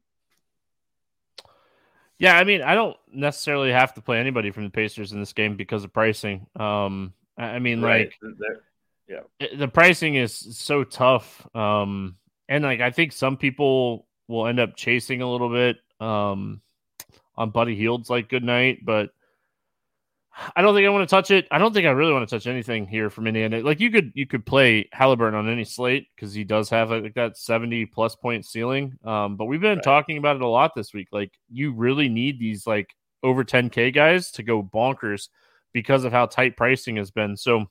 Yeah, 2.20 2.38
I 2.38 2.44
mean, 2.46 2.62
I 2.64 2.74
don't 2.74 2.98
necessarily 3.12 3.72
have 3.72 3.94
to 3.94 4.02
play 4.02 4.20
anybody 4.20 4.50
from 4.52 4.64
the 4.64 4.70
Pacers 4.72 5.12
in 5.12 5.20
this 5.20 5.34
game 5.34 5.56
because 5.56 5.84
of 5.84 5.94
pricing. 5.94 6.48
Um, 6.56 7.14
I 7.38 7.60
mean, 7.60 7.82
right. 7.82 8.12
like, 8.22 8.42
yeah, 9.08 9.48
the 9.56 9.68
pricing 9.68 10.16
is 10.16 10.34
so 10.34 10.84
tough. 10.84 11.48
Um, 11.56 12.16
and 12.50 12.64
like, 12.64 12.82
I 12.82 12.90
think 12.90 13.12
some 13.12 13.38
people 13.38 14.08
will 14.28 14.48
end 14.48 14.60
up 14.60 14.76
chasing 14.76 15.22
a 15.22 15.30
little 15.30 15.50
bit 15.50 15.78
um, 16.00 16.62
on 17.36 17.52
Buddy 17.52 17.76
Hield's 17.76 18.10
like 18.10 18.30
good 18.30 18.44
night, 18.44 18.80
but 18.84 19.12
I 20.56 20.62
don't 20.62 20.76
think 20.76 20.86
I 20.86 20.90
want 20.90 21.08
to 21.08 21.16
touch 21.16 21.32
it. 21.32 21.48
I 21.50 21.58
don't 21.58 21.74
think 21.74 21.88
I 21.88 21.92
really 21.92 22.14
want 22.14 22.28
to 22.28 22.36
touch 22.36 22.46
anything 22.46 22.86
here 22.88 23.10
from 23.10 23.26
Indiana. 23.26 23.62
Like 23.62 23.80
you 23.80 23.90
could 23.90 24.12
you 24.14 24.28
could 24.28 24.46
play 24.46 24.88
Halliburton 24.92 25.38
on 25.38 25.50
any 25.50 25.64
slate 25.64 26.08
because 26.16 26.34
he 26.34 26.44
does 26.44 26.70
have 26.70 26.92
like 26.92 27.16
that 27.16 27.38
seventy 27.38 27.86
plus 27.86 28.16
point 28.16 28.46
ceiling. 28.46 28.98
Um, 29.04 29.36
but 29.36 29.46
we've 29.46 29.62
been 29.62 29.78
right. 29.78 29.84
talking 29.84 30.18
about 30.18 30.36
it 30.36 30.42
a 30.44 30.48
lot 30.48 30.76
this 30.76 30.94
week. 30.94 31.08
Like 31.12 31.32
you 31.52 31.74
really 31.74 32.08
need 32.08 32.40
these 32.40 32.68
like 32.68 32.94
over 33.24 33.44
ten 33.44 33.70
k 33.70 33.90
guys 33.90 34.32
to 34.32 34.44
go 34.44 34.62
bonkers 34.62 35.30
because 35.74 36.04
of 36.04 36.12
how 36.12 36.28
tight 36.28 36.56
pricing 36.56 36.98
has 36.98 37.10
been. 37.10 37.36
So 37.36 37.66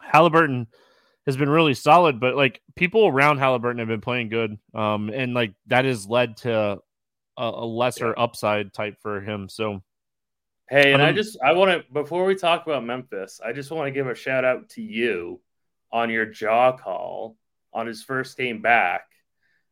Halliburton 0.00 0.66
has 1.26 1.36
been 1.36 1.50
really 1.50 1.74
solid, 1.74 2.20
but 2.20 2.36
like 2.36 2.60
people 2.76 3.06
around 3.06 3.38
Halliburton 3.38 3.78
have 3.78 3.88
been 3.88 4.00
playing 4.00 4.28
good. 4.28 4.58
Um, 4.74 5.08
and 5.08 5.32
like 5.32 5.54
that 5.68 5.84
has 5.86 6.06
led 6.06 6.36
to 6.38 6.80
a, 7.36 7.44
a 7.44 7.66
lesser 7.66 8.14
yeah. 8.16 8.22
upside 8.22 8.72
type 8.72 8.96
for 9.00 9.20
him. 9.20 9.48
So, 9.48 9.82
hey, 10.68 10.92
and 10.92 11.02
um, 11.02 11.08
I 11.08 11.12
just 11.12 11.38
I 11.42 11.52
want 11.52 11.70
to 11.70 11.92
before 11.92 12.24
we 12.24 12.34
talk 12.34 12.66
about 12.66 12.84
Memphis, 12.84 13.40
I 13.44 13.52
just 13.52 13.70
want 13.70 13.86
to 13.86 13.92
give 13.92 14.06
a 14.06 14.14
shout 14.14 14.44
out 14.44 14.70
to 14.70 14.82
you 14.82 15.40
on 15.92 16.10
your 16.10 16.30
Ja 16.32 16.76
call 16.76 17.36
on 17.72 17.86
his 17.86 18.02
first 18.02 18.36
game 18.36 18.62
back. 18.62 19.02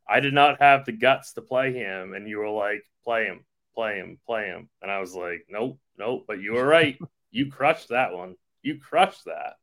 I 0.08 0.20
did 0.20 0.34
not 0.34 0.60
have 0.60 0.84
the 0.84 0.92
guts 0.92 1.34
to 1.34 1.42
play 1.42 1.72
him, 1.72 2.14
and 2.14 2.28
you 2.28 2.38
were 2.38 2.50
like, 2.50 2.82
"Play 3.04 3.26
him, 3.26 3.44
play 3.74 3.96
him, 3.96 4.18
play 4.26 4.46
him," 4.46 4.68
and 4.82 4.90
I 4.90 5.00
was 5.00 5.14
like, 5.14 5.46
"Nope, 5.48 5.78
nope." 5.98 6.24
But 6.26 6.40
you 6.40 6.52
were 6.52 6.66
right. 6.66 6.98
you 7.30 7.50
crushed 7.50 7.90
that 7.90 8.12
one. 8.12 8.36
You 8.62 8.78
crushed 8.78 9.26
that. 9.26 9.54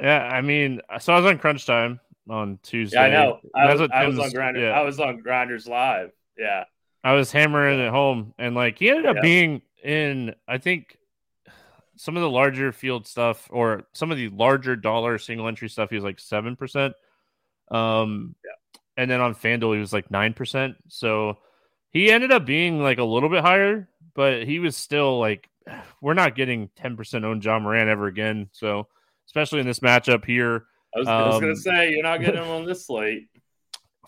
Yeah, 0.00 0.22
I 0.22 0.42
mean, 0.42 0.80
so 1.00 1.12
I 1.12 1.20
was 1.20 1.26
on 1.26 1.38
Crunch 1.38 1.66
Time 1.66 2.00
on 2.30 2.58
Tuesday. 2.62 2.96
Yeah, 2.96 3.04
I 3.04 3.10
know. 3.10 3.40
I 3.54 3.74
was, 3.74 3.90
I 3.92 4.06
was 4.06 4.18
on 4.18 4.30
Grinder. 4.30 4.60
Yeah. 4.60 4.70
I 4.70 4.82
was 4.82 5.00
on 5.00 5.20
Grinders 5.20 5.66
Live. 5.66 6.10
Yeah. 6.38 6.64
I 7.04 7.12
was 7.12 7.32
hammering 7.32 7.80
it 7.80 7.90
home, 7.90 8.34
and 8.38 8.54
like 8.54 8.78
he 8.78 8.90
ended 8.90 9.06
up 9.06 9.16
yeah. 9.16 9.22
being 9.22 9.62
in, 9.82 10.34
I 10.46 10.58
think, 10.58 10.98
some 11.96 12.16
of 12.16 12.22
the 12.22 12.30
larger 12.30 12.72
field 12.72 13.06
stuff 13.06 13.48
or 13.50 13.84
some 13.92 14.10
of 14.10 14.16
the 14.16 14.28
larger 14.28 14.76
dollar 14.76 15.18
single 15.18 15.48
entry 15.48 15.68
stuff. 15.68 15.90
He 15.90 15.96
was 15.96 16.04
like 16.04 16.20
seven 16.20 16.56
percent. 16.56 16.94
Um, 17.70 18.34
yeah. 18.44 18.80
and 18.96 19.10
then 19.10 19.20
on 19.20 19.34
Fanduel 19.34 19.74
he 19.74 19.80
was 19.80 19.92
like 19.92 20.10
nine 20.10 20.32
percent. 20.32 20.76
So 20.88 21.38
he 21.90 22.10
ended 22.10 22.32
up 22.32 22.46
being 22.46 22.80
like 22.80 22.98
a 22.98 23.04
little 23.04 23.28
bit 23.28 23.42
higher, 23.42 23.88
but 24.14 24.44
he 24.44 24.58
was 24.58 24.76
still 24.76 25.18
like, 25.18 25.48
we're 26.00 26.14
not 26.14 26.34
getting 26.34 26.70
ten 26.76 26.96
percent 26.96 27.24
owned 27.24 27.44
Ja 27.44 27.58
Morant 27.58 27.88
ever 27.88 28.06
again. 28.06 28.48
So 28.52 28.88
especially 29.28 29.60
in 29.60 29.66
this 29.66 29.80
matchup 29.80 30.24
here. 30.24 30.64
I 30.96 30.98
was, 30.98 31.08
um, 31.08 31.28
was 31.28 31.40
going 31.40 31.54
to 31.54 31.60
say 31.60 31.90
you're 31.90 32.02
not 32.02 32.20
getting 32.20 32.42
him 32.42 32.48
on 32.48 32.64
this 32.64 32.86
slate. 32.86 33.28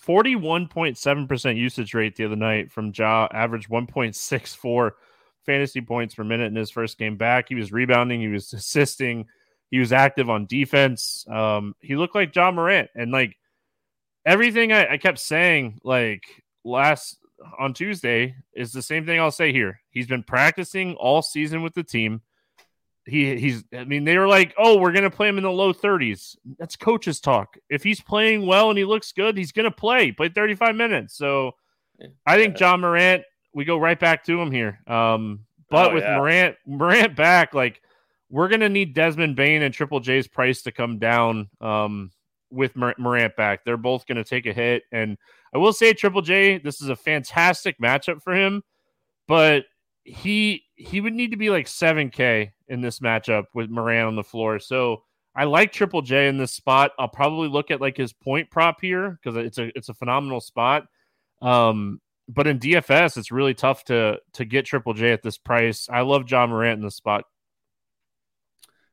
41.7% 0.07 1.57
usage 1.57 1.95
rate 1.95 2.17
the 2.17 2.25
other 2.25 2.37
night 2.37 2.73
from 2.73 2.93
Ja, 2.95 3.29
averaged 3.33 3.69
1.64 3.69 4.93
fantasy 5.45 5.81
points 5.81 6.15
per 6.15 6.25
minute 6.25 6.47
in 6.47 6.57
his 6.57 6.71
first 6.71 6.99
game 6.99 7.17
back. 7.17 7.49
He 7.49 7.55
was 7.55 7.73
rebounding, 7.73 8.21
he 8.21 8.29
was 8.29 8.53
assisting, 8.53 9.27
he 9.71 9.79
was 9.79 9.93
active 9.93 10.31
on 10.31 10.47
defense. 10.47 11.25
Um, 11.29 11.75
he 11.81 11.97
looked 11.97 12.15
like 12.15 12.35
Ja 12.35 12.51
Morant. 12.51 12.91
And 12.95 13.13
like 13.13 13.37
everything 14.25 14.73
I, 14.73 14.93
I 14.93 14.97
kept 14.97 15.19
saying, 15.19 15.81
like 15.85 16.25
last 16.65 17.19
on 17.59 17.75
Tuesday, 17.75 18.35
is 18.55 18.73
the 18.73 18.83
same 18.83 19.07
thing 19.07 19.21
I'll 19.21 19.31
say 19.31 19.53
here. 19.53 19.81
He's 19.91 20.07
been 20.07 20.23
practicing 20.23 20.95
all 20.95 21.23
season 21.23 21.63
with 21.63 21.75
the 21.75 21.85
team 21.85 22.23
he 23.11 23.37
he's 23.37 23.65
I 23.77 23.85
mean 23.85 24.05
they 24.05 24.17
were 24.19 24.29
like, 24.29 24.55
"Oh, 24.57 24.79
we're 24.79 24.93
going 24.93 25.05
to 25.05 25.11
play 25.11 25.29
him 25.29 25.37
in 25.37 25.45
the 25.45 25.51
low 25.51 25.73
30s." 25.73 26.37
That's 26.59 26.77
coaches 26.77 27.21
talk. 27.21 27.57
If 27.69 27.83
he's 27.83 28.01
playing 28.01 28.47
well 28.47 28.71
and 28.71 28.79
he 28.79 28.85
looks 28.85 29.13
good, 29.13 29.37
he's 29.37 29.53
going 29.53 29.65
to 29.65 29.71
play. 29.71 30.13
Play 30.13 30.29
35 30.29 30.75
minutes. 30.75 31.17
So 31.17 31.53
I 32.27 32.37
think 32.37 32.59
Ja 32.59 32.77
Morant, 32.77 33.25
we 33.53 33.65
go 33.65 33.79
right 33.79 33.99
back 33.99 34.25
to 34.25 34.41
him 34.41 34.51
here. 34.51 34.81
Um, 34.87 35.41
but 35.69 35.91
oh, 35.91 35.95
with 35.95 36.05
yeah. 36.05 36.17
Morant 36.17 36.57
Morant 36.67 37.17
back, 37.17 37.55
like 37.55 37.83
we're 38.31 38.49
going 38.49 38.61
to 38.61 38.69
need 38.69 38.95
Desmond 38.95 39.37
Bane 39.37 39.63
and 39.63 39.75
Triple 39.75 40.01
J's 40.01 40.29
price 40.29 40.63
to 40.63 40.73
come 40.73 40.99
down 40.99 41.51
um, 41.61 42.11
with 42.51 42.77
Morant 42.77 43.37
back. 43.37 43.65
They're 43.65 43.77
both 43.77 44.07
going 44.07 44.17
to 44.17 44.25
take 44.25 44.47
a 44.47 44.53
hit 44.53 44.85
and 44.93 45.19
I 45.53 45.59
will 45.59 45.73
say 45.73 45.93
Triple 45.93 46.23
J, 46.23 46.59
this 46.59 46.81
is 46.81 46.89
a 46.89 46.97
fantastic 46.97 47.79
matchup 47.81 48.23
for 48.23 48.35
him, 48.35 48.63
but 49.27 49.65
he 50.05 50.65
he 50.77 51.01
would 51.01 51.13
need 51.13 51.33
to 51.33 51.37
be 51.37 51.51
like 51.51 51.67
7K 51.67 52.53
in 52.71 52.81
this 52.81 53.01
matchup 53.01 53.45
with 53.53 53.69
Morant 53.69 54.07
on 54.07 54.17
the 54.17 54.23
floor. 54.23 54.59
So 54.59 55.03
I 55.35 55.45
like 55.45 55.73
Triple 55.73 56.03
J 56.03 56.29
in 56.29 56.39
this 56.39 56.53
spot. 56.53 56.93
I'll 56.99 57.09
probably 57.09 57.49
look 57.49 57.71
at 57.71 57.81
like 57.81 57.97
his 57.97 58.13
point 58.13 58.51
prop 58.51 58.81
here 58.81 59.19
because 59.23 59.37
it's 59.37 59.59
a 59.59 59.77
it's 59.77 59.89
a 59.89 59.95
phenomenal 59.95 60.41
spot. 60.41 60.87
Um, 61.43 62.01
but 62.29 62.47
in 62.47 62.59
DFS, 62.59 63.17
it's 63.17 63.33
really 63.33 63.55
tough 63.55 63.85
to 63.85 64.19
to 64.35 64.45
get 64.45 64.65
Triple 64.65 64.95
J 64.95 65.13
at 65.13 65.23
this 65.23 65.37
price. 65.37 65.89
I 65.91 66.01
love 66.03 66.31
Ja 66.31 66.47
Morant 66.47 66.79
in 66.79 66.85
this 66.85 66.97
spot. 66.97 67.25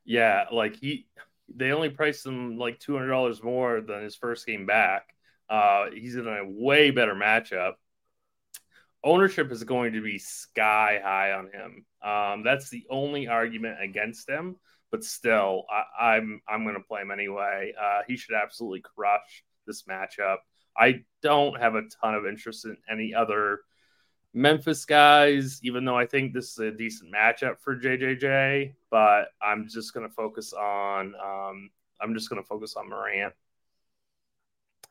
Yeah, 0.04 0.46
like 0.52 0.76
he 0.76 1.08
they 1.54 1.72
only 1.72 1.90
priced 1.90 2.26
him 2.26 2.58
like 2.58 2.80
two 2.80 2.94
hundred 2.94 3.10
dollars 3.10 3.42
more 3.42 3.82
than 3.82 4.04
his 4.04 4.16
first 4.16 4.46
game 4.46 4.66
back. 4.66 5.14
Uh, 5.50 5.92
he's 5.94 6.16
in 6.16 6.28
a 6.28 6.44
way 6.46 6.92
better 6.92 7.16
matchup 7.16 7.74
ownership 9.08 9.52
is 9.52 9.64
going 9.64 9.94
to 9.94 10.02
be 10.02 10.20
sky 10.20 11.00
high 11.02 11.32
on 11.32 11.50
him. 11.52 11.86
Um, 12.04 12.44
that's 12.44 12.70
the 12.70 12.86
only 12.90 13.28
argument 13.28 13.82
against 13.82 14.30
him. 14.30 14.58
But 14.92 15.04
still, 15.04 15.66
I, 16.00 16.18
am 16.18 16.42
I'm, 16.48 16.62
I'm 16.62 16.64
going 16.64 16.76
to 16.76 16.88
play 16.88 17.02
him 17.02 17.12
anyway. 17.12 17.74
Uh, 17.82 18.02
he 18.08 18.16
should 18.18 18.36
absolutely 18.36 18.82
crush 18.82 19.44
this 19.66 19.84
matchup. 19.84 20.38
I 20.78 21.04
don't 21.22 21.60
have 21.60 21.76
a 21.76 21.84
ton 22.02 22.16
of 22.16 22.26
interest 22.26 22.66
in 22.66 22.78
any 22.90 23.14
other 23.14 23.62
Memphis 24.34 24.86
guys, 24.86 25.60
even 25.64 25.84
though 25.84 25.98
I 25.98 26.06
think 26.06 26.34
this 26.34 26.52
is 26.52 26.60
a 26.60 26.72
decent 26.72 27.14
matchup 27.14 27.60
for 27.60 27.76
JJJ. 27.76 28.76
But 28.90 29.30
I'm 29.42 29.68
just 29.68 29.94
going 29.94 30.08
to 30.08 30.14
focus 30.14 30.54
on 30.54 31.14
um, 31.16 31.70
I'm 32.00 32.14
just 32.14 32.30
going 32.30 32.42
to 32.42 32.48
focus 32.48 32.76
on 32.76 32.90
Morant. 32.90 33.34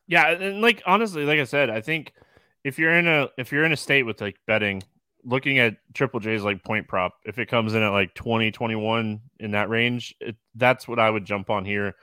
Yeah, 0.07 0.31
and 0.31 0.61
like 0.61 0.83
honestly, 0.87 1.24
like 1.24 1.40
I 1.40 1.44
said, 1.44 1.70
I 1.70 1.81
think 1.81 2.12
if 2.66 2.81
you're 2.81 2.98
in 2.98 3.07
a 3.07 3.29
if 3.38 3.52
you're 3.52 3.64
in 3.64 3.72
a 3.72 3.76
state 3.76 4.02
with 4.02 4.20
like 4.20 4.37
betting, 4.48 4.83
looking 5.22 5.61
at 5.61 5.76
Triple 5.94 6.18
J's 6.18 6.42
like 6.42 6.64
point 6.64 6.88
prop, 6.88 7.14
if 7.24 7.38
it 7.38 7.46
comes 7.46 7.74
in 7.74 7.83
at 7.83 7.90
like 7.90 8.12
20, 8.14 8.50
21 8.50 9.20
in 9.38 9.50
that 9.52 9.68
range, 9.68 10.12
it, 10.20 10.35
that's 10.57 10.88
what 10.88 10.98
I 10.98 11.09
would 11.09 11.24
jump 11.24 11.48
on 11.48 11.64
here. 11.64 11.94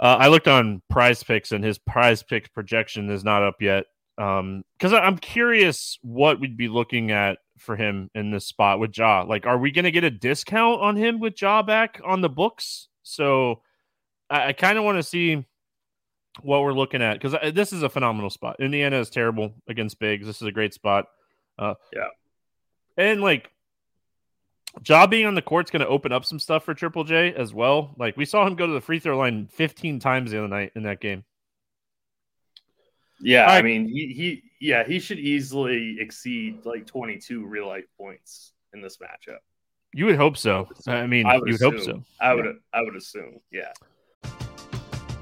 Uh, 0.00 0.16
I 0.18 0.28
looked 0.28 0.48
on 0.48 0.80
Prize 0.88 1.22
Picks, 1.22 1.52
and 1.52 1.62
his 1.62 1.76
Prize 1.76 2.22
Picks 2.22 2.48
projection 2.48 3.10
is 3.10 3.24
not 3.24 3.42
up 3.42 3.56
yet. 3.60 3.84
Um, 4.16 4.64
because 4.78 4.94
I'm 4.94 5.18
curious 5.18 5.98
what 6.00 6.40
we'd 6.40 6.56
be 6.56 6.68
looking 6.68 7.10
at 7.10 7.38
for 7.58 7.76
him 7.76 8.10
in 8.14 8.30
this 8.30 8.46
spot 8.46 8.80
with 8.80 8.96
Ja. 8.96 9.22
Like, 9.28 9.44
are 9.44 9.58
we 9.58 9.70
going 9.70 9.84
to 9.84 9.90
get 9.90 10.02
a 10.02 10.10
discount 10.10 10.80
on 10.80 10.96
him 10.96 11.20
with 11.20 11.36
Jaw 11.36 11.62
back 11.62 12.00
on 12.04 12.22
the 12.22 12.28
books? 12.30 12.88
So 13.02 13.60
I, 14.30 14.46
I 14.46 14.52
kind 14.54 14.78
of 14.78 14.84
want 14.84 14.96
to 14.96 15.02
see 15.02 15.44
what 16.42 16.62
we're 16.62 16.72
looking 16.72 17.02
at 17.02 17.14
because 17.14 17.34
uh, 17.34 17.50
this 17.54 17.72
is 17.72 17.82
a 17.82 17.88
phenomenal 17.88 18.30
spot. 18.30 18.56
Indiana 18.60 18.98
is 18.98 19.10
terrible 19.10 19.54
against 19.68 19.98
bigs. 19.98 20.26
This 20.26 20.40
is 20.40 20.48
a 20.48 20.52
great 20.52 20.74
spot. 20.74 21.06
Uh, 21.58 21.74
yeah, 21.92 22.08
and 22.96 23.20
like 23.20 23.50
job 24.82 25.10
being 25.10 25.26
on 25.26 25.34
the 25.34 25.42
court's 25.42 25.70
going 25.70 25.80
to 25.80 25.88
open 25.88 26.12
up 26.12 26.24
some 26.24 26.38
stuff 26.38 26.64
for 26.64 26.74
Triple 26.74 27.04
J 27.04 27.34
as 27.34 27.52
well. 27.52 27.94
Like 27.98 28.16
we 28.16 28.24
saw 28.24 28.46
him 28.46 28.54
go 28.54 28.66
to 28.66 28.72
the 28.72 28.80
free 28.80 28.98
throw 28.98 29.16
line 29.18 29.48
15 29.52 29.98
times 29.98 30.30
the 30.30 30.38
other 30.38 30.48
night 30.48 30.72
in 30.74 30.84
that 30.84 31.00
game. 31.00 31.24
Yeah, 33.20 33.46
right. 33.46 33.58
I 33.58 33.62
mean 33.62 33.88
he 33.88 34.12
he 34.12 34.42
yeah 34.60 34.84
he 34.84 35.00
should 35.00 35.18
easily 35.18 35.96
exceed 35.98 36.64
like 36.64 36.86
22 36.86 37.44
real 37.46 37.66
life 37.66 37.86
points 37.96 38.52
in 38.72 38.80
this 38.80 38.98
matchup. 38.98 39.38
You 39.94 40.06
would 40.06 40.16
hope 40.16 40.36
so. 40.36 40.68
I 40.86 41.06
mean, 41.06 41.26
I 41.26 41.36
you 41.36 41.40
would 41.40 41.50
assume. 41.54 41.72
hope 41.72 41.82
so. 41.82 42.04
I 42.20 42.34
would. 42.34 42.44
Yeah. 42.44 42.52
I 42.72 42.82
would 42.82 42.94
assume. 42.94 43.40
Yeah. 43.50 43.72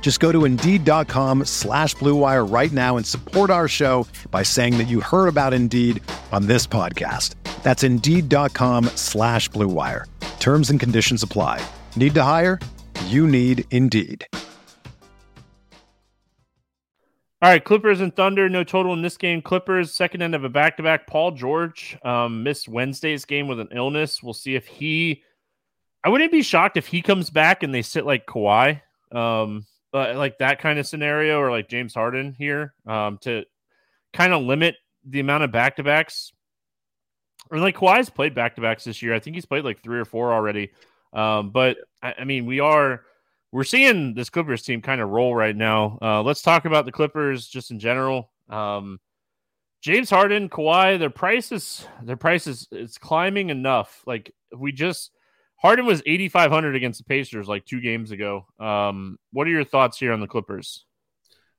Just 0.00 0.18
go 0.18 0.32
to 0.32 0.44
Indeed.com 0.44 1.44
slash 1.44 1.94
BlueWire 1.94 2.50
right 2.52 2.72
now 2.72 2.96
and 2.96 3.06
support 3.06 3.50
our 3.50 3.68
show 3.68 4.06
by 4.32 4.42
saying 4.42 4.78
that 4.78 4.88
you 4.88 5.00
heard 5.00 5.28
about 5.28 5.54
Indeed 5.54 6.02
on 6.32 6.46
this 6.46 6.66
podcast. 6.66 7.34
That's 7.62 7.84
Indeed.com 7.84 8.86
slash 8.96 9.48
BlueWire. 9.50 10.06
Terms 10.40 10.70
and 10.70 10.80
conditions 10.80 11.22
apply. 11.22 11.64
Need 11.94 12.14
to 12.14 12.22
hire? 12.22 12.58
You 13.06 13.28
need 13.28 13.64
Indeed. 13.70 14.26
All 17.42 17.48
right, 17.48 17.64
Clippers 17.64 18.02
and 18.02 18.14
Thunder, 18.14 18.50
no 18.50 18.64
total 18.64 18.92
in 18.92 19.00
this 19.00 19.16
game. 19.16 19.40
Clippers, 19.40 19.94
second 19.94 20.20
end 20.20 20.34
of 20.34 20.44
a 20.44 20.50
back 20.50 20.76
to 20.76 20.82
back. 20.82 21.06
Paul 21.06 21.30
George 21.30 21.96
um, 22.02 22.42
missed 22.42 22.68
Wednesday's 22.68 23.24
game 23.24 23.48
with 23.48 23.58
an 23.60 23.68
illness. 23.72 24.22
We'll 24.22 24.34
see 24.34 24.56
if 24.56 24.66
he. 24.66 25.22
I 26.04 26.10
wouldn't 26.10 26.32
be 26.32 26.42
shocked 26.42 26.76
if 26.76 26.86
he 26.86 27.00
comes 27.00 27.30
back 27.30 27.62
and 27.62 27.74
they 27.74 27.80
sit 27.80 28.04
like 28.04 28.26
Kawhi, 28.26 28.82
um, 29.12 29.64
uh, 29.92 30.14
like 30.16 30.38
that 30.38 30.60
kind 30.60 30.78
of 30.78 30.86
scenario, 30.86 31.38
or 31.40 31.50
like 31.50 31.68
James 31.68 31.94
Harden 31.94 32.34
here 32.38 32.74
um, 32.86 33.18
to 33.18 33.44
kind 34.12 34.32
of 34.32 34.42
limit 34.42 34.76
the 35.04 35.20
amount 35.20 35.44
of 35.44 35.52
back 35.52 35.76
to 35.76 35.82
backs. 35.82 36.32
Or 37.50 37.58
like 37.58 37.76
Kawhi's 37.76 38.10
played 38.10 38.34
back 38.34 38.54
to 38.56 38.60
backs 38.60 38.84
this 38.84 39.02
year. 39.02 39.14
I 39.14 39.18
think 39.18 39.34
he's 39.34 39.46
played 39.46 39.64
like 39.64 39.82
three 39.82 39.98
or 39.98 40.04
four 40.04 40.32
already. 40.32 40.70
Um, 41.12 41.50
but 41.50 41.78
I, 42.02 42.14
I 42.20 42.24
mean, 42.24 42.46
we 42.46 42.60
are 42.60 43.02
we're 43.52 43.64
seeing 43.64 44.14
this 44.14 44.30
Clippers 44.30 44.62
team 44.62 44.80
kind 44.80 45.00
of 45.00 45.08
roll 45.08 45.34
right 45.34 45.56
now. 45.56 45.98
Uh, 46.00 46.22
let's 46.22 46.42
talk 46.42 46.64
about 46.64 46.84
the 46.84 46.92
Clippers 46.92 47.48
just 47.48 47.70
in 47.70 47.80
general. 47.80 48.30
Um, 48.48 49.00
James 49.80 50.10
Harden, 50.10 50.48
Kawhi, 50.48 50.98
their 50.98 51.10
price 51.10 51.52
is 51.52 51.86
their 52.02 52.16
price 52.16 52.46
is 52.46 52.68
it's 52.70 52.98
climbing 52.98 53.50
enough. 53.50 54.02
Like 54.06 54.32
we 54.56 54.72
just 54.72 55.10
Harden 55.60 55.84
was 55.84 56.02
8500 56.06 56.74
against 56.74 56.98
the 56.98 57.04
Pacers 57.04 57.48
like 57.48 57.66
2 57.66 57.80
games 57.80 58.10
ago. 58.10 58.46
Um, 58.58 59.18
what 59.32 59.46
are 59.46 59.50
your 59.50 59.64
thoughts 59.64 59.98
here 59.98 60.12
on 60.12 60.20
the 60.20 60.26
Clippers? 60.26 60.86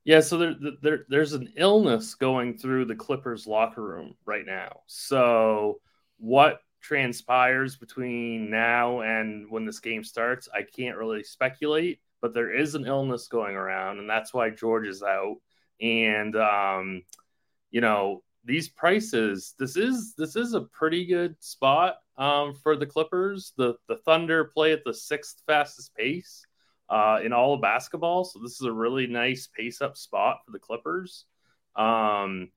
Yeah, 0.04 0.20
so 0.20 0.36
there, 0.38 0.54
there 0.82 1.06
there's 1.08 1.32
an 1.32 1.52
illness 1.56 2.16
going 2.16 2.58
through 2.58 2.86
the 2.86 2.96
Clippers 2.96 3.46
locker 3.46 3.82
room 3.82 4.14
right 4.24 4.44
now. 4.44 4.80
So 4.88 5.80
what 6.18 6.58
transpires 6.80 7.76
between 7.76 8.50
now 8.50 9.02
and 9.02 9.48
when 9.48 9.64
this 9.64 9.78
game 9.78 10.02
starts, 10.02 10.48
I 10.52 10.62
can't 10.62 10.96
really 10.96 11.22
speculate. 11.22 12.00
But 12.20 12.34
there 12.34 12.52
is 12.52 12.74
an 12.74 12.86
illness 12.86 13.28
going 13.28 13.54
around, 13.54 13.98
and 13.98 14.10
that's 14.10 14.34
why 14.34 14.50
George 14.50 14.86
is 14.88 15.02
out. 15.02 15.36
And 15.80 16.34
um, 16.36 17.02
you 17.70 17.80
know, 17.80 18.22
these 18.44 18.68
prices, 18.68 19.54
this 19.58 19.76
is 19.76 20.14
this 20.16 20.36
is 20.36 20.54
a 20.54 20.62
pretty 20.62 21.06
good 21.06 21.36
spot 21.42 21.96
um, 22.16 22.54
for 22.54 22.76
the 22.76 22.86
Clippers. 22.86 23.52
The 23.56 23.74
the 23.88 23.96
Thunder 24.04 24.44
play 24.44 24.72
at 24.72 24.84
the 24.84 24.94
sixth 24.94 25.42
fastest 25.46 25.94
pace 25.94 26.44
uh, 26.88 27.20
in 27.22 27.32
all 27.32 27.54
of 27.54 27.62
basketball, 27.62 28.24
so 28.24 28.40
this 28.40 28.60
is 28.60 28.66
a 28.66 28.72
really 28.72 29.06
nice 29.06 29.48
pace 29.56 29.80
up 29.80 29.96
spot 29.96 30.40
for 30.44 30.52
the 30.52 30.58
Clippers. 30.58 31.24
Um, 31.76 32.50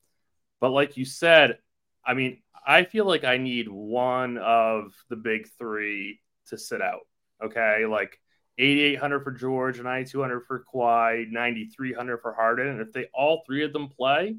but 0.60 0.72
like 0.72 0.98
you 0.98 1.06
said, 1.06 1.60
I 2.06 2.14
mean, 2.14 2.42
I 2.66 2.84
feel 2.84 3.06
like 3.06 3.24
I 3.24 3.38
need 3.38 3.68
one 3.70 4.38
of 4.38 4.94
the 5.10 5.16
big 5.16 5.48
three 5.58 6.20
to 6.48 6.58
sit 6.58 6.82
out. 6.82 7.02
Okay, 7.44 7.86
like 7.86 8.20
8,800 8.58 9.24
for 9.24 9.32
George, 9.32 9.78
9,200 9.78 10.42
for 10.42 10.64
Kawhi, 10.74 11.30
9,300 11.30 12.18
for 12.22 12.34
Harden. 12.34 12.68
And 12.68 12.82
if 12.82 12.94
they 12.94 13.08
all 13.14 13.44
three 13.46 13.64
of 13.64 13.74
them 13.74 13.90
play, 13.90 14.36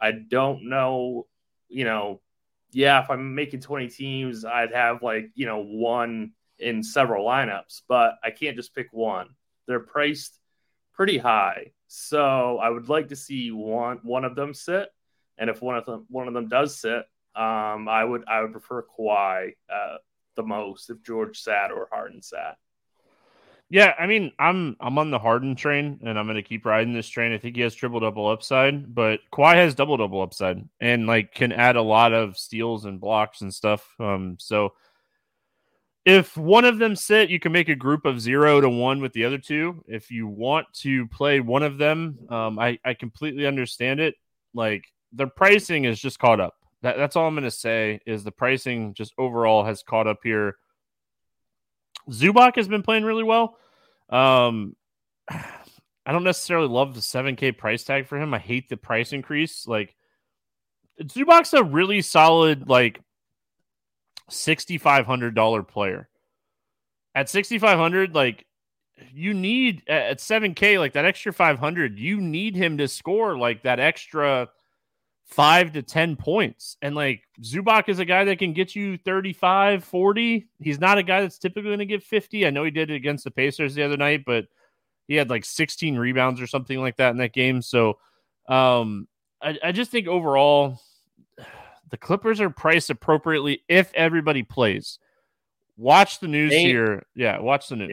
I 0.00 0.12
don't 0.12 0.68
know. 0.68 1.26
You 1.68 1.84
know, 1.84 2.20
yeah, 2.72 3.02
if 3.02 3.10
I'm 3.10 3.34
making 3.34 3.60
20 3.60 3.88
teams, 3.88 4.44
I'd 4.44 4.72
have 4.72 5.02
like 5.02 5.30
you 5.34 5.46
know 5.46 5.62
one 5.62 6.32
in 6.58 6.82
several 6.82 7.26
lineups, 7.26 7.82
but 7.88 8.14
I 8.22 8.30
can't 8.30 8.56
just 8.56 8.74
pick 8.74 8.88
one. 8.92 9.28
They're 9.66 9.80
priced 9.80 10.38
pretty 10.92 11.18
high, 11.18 11.72
so 11.86 12.58
I 12.58 12.70
would 12.70 12.88
like 12.88 13.08
to 13.08 13.16
see 13.16 13.50
one 13.50 14.00
one 14.02 14.24
of 14.24 14.34
them 14.34 14.54
sit. 14.54 14.88
And 15.36 15.48
if 15.48 15.62
one 15.62 15.76
of 15.76 15.86
them 15.86 16.06
one 16.08 16.28
of 16.28 16.34
them 16.34 16.48
does 16.48 16.78
sit, 16.80 17.04
um, 17.34 17.88
I 17.88 18.04
would 18.04 18.24
I 18.26 18.42
would 18.42 18.52
prefer 18.52 18.82
Kawhi 18.82 19.52
uh, 19.72 19.96
the 20.34 20.42
most 20.42 20.90
if 20.90 21.02
George 21.02 21.38
sat 21.40 21.70
or 21.70 21.88
Harden 21.90 22.22
sat. 22.22 22.56
Yeah, 23.70 23.92
I 23.98 24.06
mean, 24.06 24.32
I'm 24.38 24.76
I'm 24.80 24.96
on 24.96 25.10
the 25.10 25.18
Harden 25.18 25.54
train, 25.54 26.00
and 26.02 26.18
I'm 26.18 26.24
going 26.26 26.36
to 26.36 26.42
keep 26.42 26.64
riding 26.64 26.94
this 26.94 27.08
train. 27.08 27.32
I 27.32 27.38
think 27.38 27.54
he 27.54 27.62
has 27.62 27.74
triple 27.74 28.00
double 28.00 28.26
upside, 28.26 28.94
but 28.94 29.20
Kawhi 29.30 29.56
has 29.56 29.74
double 29.74 29.98
double 29.98 30.22
upside, 30.22 30.66
and 30.80 31.06
like 31.06 31.34
can 31.34 31.52
add 31.52 31.76
a 31.76 31.82
lot 31.82 32.14
of 32.14 32.38
steals 32.38 32.86
and 32.86 32.98
blocks 32.98 33.42
and 33.42 33.52
stuff. 33.52 33.86
Um, 34.00 34.36
so 34.40 34.72
if 36.06 36.34
one 36.38 36.64
of 36.64 36.78
them 36.78 36.96
sit, 36.96 37.28
you 37.28 37.38
can 37.38 37.52
make 37.52 37.68
a 37.68 37.74
group 37.74 38.06
of 38.06 38.22
zero 38.22 38.62
to 38.62 38.70
one 38.70 39.02
with 39.02 39.12
the 39.12 39.26
other 39.26 39.36
two. 39.36 39.84
If 39.86 40.10
you 40.10 40.26
want 40.26 40.66
to 40.76 41.06
play 41.08 41.40
one 41.40 41.62
of 41.62 41.76
them, 41.76 42.18
um, 42.30 42.58
I 42.58 42.78
I 42.86 42.94
completely 42.94 43.46
understand 43.46 44.00
it. 44.00 44.14
Like 44.54 44.86
the 45.12 45.26
pricing 45.26 45.84
is 45.84 46.00
just 46.00 46.18
caught 46.18 46.40
up. 46.40 46.54
That, 46.80 46.96
that's 46.96 47.16
all 47.16 47.26
I'm 47.26 47.34
going 47.34 47.44
to 47.44 47.50
say 47.50 48.00
is 48.06 48.24
the 48.24 48.32
pricing 48.32 48.94
just 48.94 49.12
overall 49.18 49.64
has 49.64 49.82
caught 49.82 50.06
up 50.06 50.20
here. 50.22 50.56
Zubac 52.10 52.56
has 52.56 52.68
been 52.68 52.82
playing 52.82 53.04
really 53.04 53.24
well. 53.24 53.56
Um, 54.08 54.76
I 55.28 56.12
don't 56.12 56.24
necessarily 56.24 56.68
love 56.68 56.94
the 56.94 57.00
7K 57.00 57.56
price 57.58 57.84
tag 57.84 58.06
for 58.06 58.18
him. 58.18 58.32
I 58.32 58.38
hate 58.38 58.68
the 58.68 58.76
price 58.76 59.12
increase. 59.12 59.66
Like 59.66 59.94
Zubac's 61.02 61.52
a 61.52 61.62
really 61.62 62.00
solid, 62.02 62.68
like 62.68 63.00
$6,500 64.30 65.68
player. 65.68 66.08
At 67.14 67.28
6,500, 67.28 68.14
like 68.14 68.46
you 69.12 69.34
need 69.34 69.82
at 69.88 70.18
7K, 70.18 70.78
like 70.78 70.94
that 70.94 71.04
extra 71.04 71.32
500, 71.32 71.98
you 71.98 72.20
need 72.20 72.54
him 72.56 72.78
to 72.78 72.88
score 72.88 73.36
like 73.36 73.62
that 73.62 73.80
extra 73.80 74.48
five 75.28 75.72
to 75.72 75.82
10 75.82 76.16
points. 76.16 76.76
And 76.82 76.94
like 76.94 77.22
Zubac 77.42 77.88
is 77.88 77.98
a 77.98 78.04
guy 78.04 78.24
that 78.24 78.38
can 78.38 78.54
get 78.54 78.74
you 78.74 78.96
35, 78.96 79.84
40. 79.84 80.48
He's 80.60 80.80
not 80.80 80.98
a 80.98 81.02
guy 81.02 81.20
that's 81.20 81.38
typically 81.38 81.70
going 81.70 81.78
to 81.80 81.86
get 81.86 82.02
50. 82.02 82.46
I 82.46 82.50
know 82.50 82.64
he 82.64 82.70
did 82.70 82.90
it 82.90 82.94
against 82.94 83.24
the 83.24 83.30
Pacers 83.30 83.74
the 83.74 83.84
other 83.84 83.96
night, 83.96 84.24
but 84.26 84.46
he 85.06 85.14
had 85.14 85.30
like 85.30 85.44
16 85.44 85.96
rebounds 85.96 86.40
or 86.40 86.46
something 86.46 86.80
like 86.80 86.96
that 86.96 87.10
in 87.10 87.18
that 87.18 87.32
game. 87.32 87.62
So 87.62 87.98
um, 88.48 89.06
I, 89.40 89.58
I 89.62 89.72
just 89.72 89.90
think 89.90 90.08
overall, 90.08 90.80
the 91.90 91.98
Clippers 91.98 92.40
are 92.40 92.50
priced 92.50 92.90
appropriately 92.90 93.62
if 93.68 93.92
everybody 93.94 94.42
plays. 94.42 94.98
Watch 95.76 96.20
the 96.20 96.28
news 96.28 96.52
and, 96.52 96.60
here. 96.60 97.06
Yeah, 97.14 97.38
watch 97.38 97.68
the 97.68 97.76
news. 97.76 97.90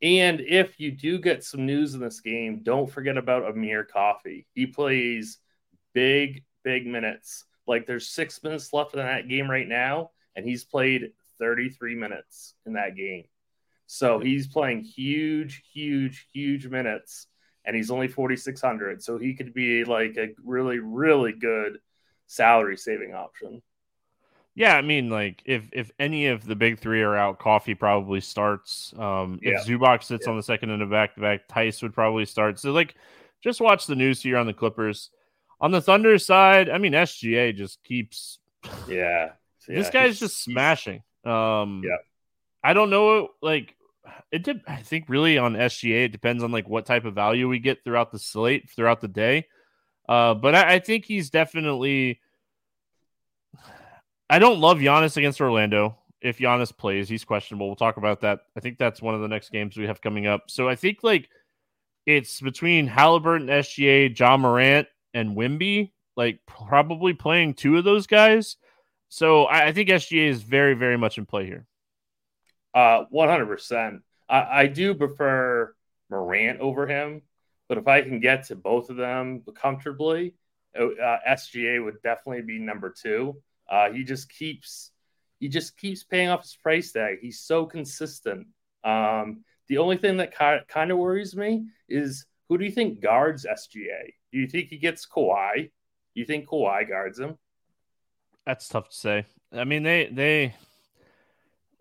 Yeah. 0.00 0.20
And 0.26 0.40
if 0.40 0.78
you 0.80 0.92
do 0.92 1.18
get 1.18 1.44
some 1.44 1.66
news 1.66 1.94
in 1.94 2.00
this 2.00 2.20
game, 2.20 2.60
don't 2.62 2.90
forget 2.90 3.16
about 3.16 3.48
Amir 3.48 3.84
Coffey. 3.84 4.46
He 4.54 4.66
plays 4.66 5.38
big, 5.92 6.44
big 6.64 6.86
minutes. 6.86 7.44
Like 7.66 7.86
there's 7.86 8.08
six 8.08 8.42
minutes 8.42 8.72
left 8.72 8.94
in 8.94 9.00
that 9.00 9.28
game 9.28 9.50
right 9.50 9.68
now, 9.68 10.10
and 10.34 10.44
he's 10.44 10.64
played 10.64 11.12
33 11.38 11.94
minutes 11.94 12.54
in 12.66 12.74
that 12.74 12.96
game. 12.96 13.24
So 13.86 14.18
he's 14.18 14.46
playing 14.46 14.82
huge, 14.82 15.62
huge, 15.72 16.28
huge 16.32 16.66
minutes, 16.66 17.26
and 17.64 17.74
he's 17.74 17.90
only 17.90 18.08
4,600. 18.08 19.02
So 19.02 19.18
he 19.18 19.34
could 19.34 19.54
be 19.54 19.84
like 19.84 20.16
a 20.18 20.28
really, 20.44 20.78
really 20.78 21.32
good 21.32 21.78
salary 22.26 22.76
saving 22.76 23.14
option. 23.14 23.62
Yeah, 24.54 24.74
I 24.74 24.82
mean, 24.82 25.08
like 25.08 25.40
if 25.44 25.68
if 25.72 25.92
any 26.00 26.26
of 26.26 26.44
the 26.44 26.56
big 26.56 26.80
three 26.80 27.00
are 27.00 27.16
out, 27.16 27.38
Coffey 27.38 27.76
probably 27.76 28.20
starts. 28.20 28.92
Um, 28.98 29.38
if 29.40 29.52
yeah. 29.52 29.76
Zubac 29.76 30.02
sits 30.02 30.26
yeah. 30.26 30.32
on 30.32 30.36
the 30.36 30.42
second 30.42 30.70
and 30.70 30.82
a 30.82 30.86
back 30.86 31.14
to 31.14 31.20
back, 31.20 31.46
Tice 31.48 31.80
would 31.80 31.94
probably 31.94 32.24
start. 32.24 32.58
So 32.58 32.72
like 32.72 32.96
just 33.40 33.60
watch 33.60 33.86
the 33.86 33.94
news 33.94 34.20
here 34.20 34.36
on 34.36 34.46
the 34.46 34.52
Clippers. 34.52 35.10
On 35.60 35.70
the 35.70 35.80
Thunder 35.80 36.18
side, 36.18 36.68
I 36.68 36.78
mean 36.78 36.92
SGA 36.92 37.54
just 37.54 37.82
keeps 37.82 38.38
yeah. 38.88 39.30
yeah 39.68 39.76
this 39.76 39.90
guy's 39.90 40.18
just 40.18 40.42
smashing. 40.42 41.02
Um 41.24 41.82
yeah. 41.84 41.96
I 42.62 42.72
don't 42.72 42.90
know 42.90 43.28
like 43.42 43.74
it 44.30 44.42
did 44.42 44.62
I 44.66 44.76
think 44.76 45.06
really 45.08 45.38
on 45.38 45.54
SGA 45.54 46.04
it 46.04 46.12
depends 46.12 46.42
on 46.42 46.52
like 46.52 46.68
what 46.68 46.86
type 46.86 47.04
of 47.04 47.14
value 47.14 47.48
we 47.48 47.58
get 47.58 47.84
throughout 47.84 48.12
the 48.12 48.18
slate 48.18 48.70
throughout 48.70 49.00
the 49.00 49.08
day. 49.08 49.46
Uh 50.08 50.34
but 50.34 50.54
I, 50.54 50.74
I 50.74 50.78
think 50.78 51.04
he's 51.04 51.30
definitely 51.30 52.20
I 54.30 54.38
don't 54.38 54.60
love 54.60 54.78
Giannis 54.78 55.16
against 55.16 55.40
Orlando. 55.40 55.96
If 56.20 56.38
Giannis 56.38 56.76
plays, 56.76 57.08
he's 57.08 57.24
questionable. 57.24 57.66
We'll 57.66 57.76
talk 57.76 57.96
about 57.96 58.20
that. 58.20 58.40
I 58.56 58.60
think 58.60 58.78
that's 58.78 59.00
one 59.00 59.14
of 59.14 59.20
the 59.20 59.28
next 59.28 59.50
games 59.50 59.76
we 59.76 59.86
have 59.86 60.00
coming 60.00 60.26
up. 60.26 60.50
So 60.50 60.68
I 60.68 60.74
think 60.74 60.98
like 61.02 61.30
it's 62.06 62.40
between 62.40 62.86
Halliburton, 62.86 63.48
SGA, 63.48 64.18
Ja 64.18 64.36
Morant, 64.36 64.88
and 65.14 65.36
Wemby, 65.36 65.92
like 66.16 66.40
probably 66.46 67.14
playing 67.14 67.54
two 67.54 67.76
of 67.76 67.84
those 67.84 68.06
guys. 68.06 68.56
So 69.08 69.44
I, 69.44 69.68
I 69.68 69.72
think 69.72 69.88
SGA 69.88 70.28
is 70.28 70.42
very, 70.42 70.74
very 70.74 70.98
much 70.98 71.18
in 71.18 71.26
play 71.26 71.46
here. 71.46 71.66
Uh, 72.74 73.04
one 73.10 73.28
hundred 73.28 73.46
percent. 73.46 74.02
I 74.30 74.66
do 74.66 74.94
prefer 74.94 75.74
Morant 76.10 76.60
over 76.60 76.86
him, 76.86 77.22
but 77.66 77.78
if 77.78 77.88
I 77.88 78.02
can 78.02 78.20
get 78.20 78.44
to 78.48 78.56
both 78.56 78.90
of 78.90 78.96
them 78.96 79.42
comfortably, 79.54 80.34
uh, 80.78 81.16
SGA 81.28 81.82
would 81.82 82.02
definitely 82.02 82.42
be 82.42 82.58
number 82.58 82.90
two. 82.90 83.40
Uh, 83.68 83.90
he 83.90 84.04
just 84.04 84.30
keeps 84.30 84.90
he 85.40 85.48
just 85.48 85.76
keeps 85.76 86.02
paying 86.04 86.28
off 86.28 86.42
his 86.42 86.56
price 86.56 86.92
tag. 86.92 87.18
He's 87.20 87.40
so 87.40 87.64
consistent. 87.64 88.48
Um, 88.84 89.44
the 89.68 89.78
only 89.78 89.96
thing 89.96 90.16
that 90.18 90.36
kind 90.68 90.90
of 90.90 90.98
worries 90.98 91.36
me 91.36 91.66
is 91.88 92.26
who 92.48 92.58
do 92.58 92.64
you 92.64 92.70
think 92.70 93.00
guards 93.00 93.46
SGA? 93.46 94.12
Do 94.32 94.38
you 94.38 94.46
think 94.46 94.68
he 94.68 94.78
gets 94.78 95.06
Kawhi? 95.06 95.64
Do 95.64 96.20
you 96.20 96.24
think 96.24 96.48
Kawhi 96.48 96.88
guards 96.88 97.18
him? 97.18 97.36
That's 98.46 98.68
tough 98.68 98.88
to 98.88 98.96
say. 98.96 99.26
I 99.52 99.64
mean, 99.64 99.82
they 99.82 100.06
they. 100.06 100.54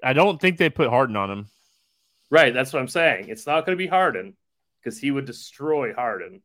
I 0.03 0.13
don't 0.13 0.39
think 0.39 0.57
they 0.57 0.69
put 0.69 0.89
Harden 0.89 1.15
on 1.15 1.31
him. 1.31 1.47
Right, 2.29 2.53
that's 2.53 2.73
what 2.73 2.79
I'm 2.79 2.87
saying. 2.87 3.29
It's 3.29 3.47
not 3.47 3.65
going 3.65 3.77
to 3.77 3.81
be 3.81 3.87
Harden 3.87 4.35
because 4.83 4.99
he 4.99 5.11
would 5.11 5.25
destroy 5.25 5.93
Harden. 5.93 6.41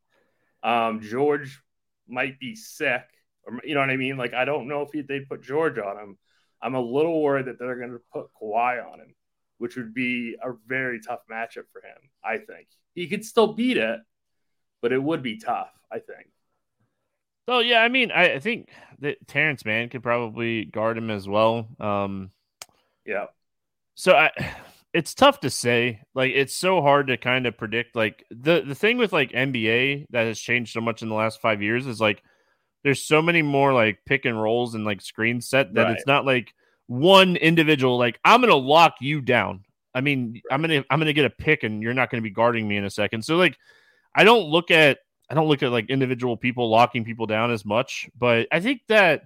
Um, 0.62 1.00
George 1.00 1.60
might 2.08 2.38
be 2.38 2.54
sick, 2.54 3.02
or 3.44 3.60
you 3.64 3.74
know 3.74 3.80
what 3.80 3.90
I 3.90 3.96
mean. 3.96 4.16
Like 4.16 4.34
I 4.34 4.44
don't 4.44 4.68
know 4.68 4.88
if 4.90 5.06
they 5.06 5.20
put 5.20 5.42
George 5.42 5.78
on 5.78 5.98
him. 5.98 6.18
I'm 6.62 6.76
a 6.76 6.80
little 6.80 7.20
worried 7.20 7.46
that 7.46 7.58
they're 7.58 7.76
going 7.76 7.90
to 7.90 8.00
put 8.12 8.28
Kawhi 8.40 8.80
on 8.80 9.00
him, 9.00 9.14
which 9.58 9.76
would 9.76 9.92
be 9.92 10.36
a 10.40 10.52
very 10.68 11.00
tough 11.00 11.20
matchup 11.30 11.64
for 11.72 11.80
him. 11.80 11.98
I 12.24 12.38
think 12.38 12.68
he 12.94 13.08
could 13.08 13.24
still 13.24 13.52
beat 13.52 13.76
it, 13.76 14.00
but 14.82 14.92
it 14.92 15.02
would 15.02 15.22
be 15.22 15.38
tough. 15.38 15.70
I 15.90 16.00
think. 16.00 16.28
So 17.48 17.60
yeah, 17.60 17.80
I 17.80 17.88
mean, 17.88 18.10
I, 18.10 18.34
I 18.34 18.38
think 18.38 18.68
that 19.00 19.26
Terrence 19.26 19.64
Mann 19.64 19.88
could 19.88 20.02
probably 20.02 20.64
guard 20.64 20.96
him 20.96 21.10
as 21.10 21.28
well. 21.28 21.68
Um, 21.80 22.30
yeah. 23.04 23.26
So 23.94 24.14
I, 24.14 24.30
it's 24.92 25.14
tough 25.14 25.40
to 25.40 25.50
say. 25.50 26.00
Like, 26.14 26.32
it's 26.34 26.54
so 26.54 26.82
hard 26.82 27.08
to 27.08 27.16
kind 27.16 27.46
of 27.46 27.56
predict. 27.56 27.96
Like 27.96 28.24
the 28.30 28.62
the 28.66 28.74
thing 28.74 28.98
with 28.98 29.12
like 29.12 29.32
NBA 29.32 30.06
that 30.10 30.26
has 30.26 30.38
changed 30.38 30.72
so 30.72 30.80
much 30.80 31.02
in 31.02 31.08
the 31.08 31.14
last 31.14 31.40
five 31.40 31.62
years 31.62 31.86
is 31.86 32.00
like 32.00 32.22
there's 32.84 33.02
so 33.02 33.22
many 33.22 33.42
more 33.42 33.72
like 33.72 34.00
pick 34.06 34.24
and 34.24 34.40
rolls 34.40 34.74
and 34.74 34.84
like 34.84 35.00
screen 35.00 35.40
set 35.40 35.74
that 35.74 35.82
right. 35.84 35.96
it's 35.96 36.06
not 36.06 36.24
like 36.24 36.52
one 36.86 37.36
individual. 37.36 37.98
Like 37.98 38.20
I'm 38.24 38.40
gonna 38.40 38.54
lock 38.54 38.96
you 39.00 39.20
down. 39.20 39.64
I 39.94 40.00
mean. 40.00 40.40
I'm 40.50 40.60
gonna 40.60 40.84
I'm 40.88 41.00
gonna 41.00 41.12
get 41.12 41.24
a 41.24 41.30
pick 41.30 41.64
and 41.64 41.82
you're 41.82 41.94
not 41.94 42.10
gonna 42.10 42.22
be 42.22 42.30
guarding 42.30 42.68
me 42.68 42.76
in 42.76 42.84
a 42.84 42.90
second. 42.90 43.24
So 43.24 43.36
like, 43.36 43.56
I 44.14 44.24
don't 44.24 44.48
look 44.48 44.70
at 44.70 44.98
I 45.30 45.34
don't 45.34 45.48
look 45.48 45.62
at 45.62 45.70
like 45.70 45.88
individual 45.88 46.36
people 46.36 46.68
locking 46.68 47.04
people 47.04 47.26
down 47.26 47.50
as 47.50 47.64
much, 47.64 48.10
but 48.18 48.48
I 48.52 48.60
think 48.60 48.82
that 48.88 49.22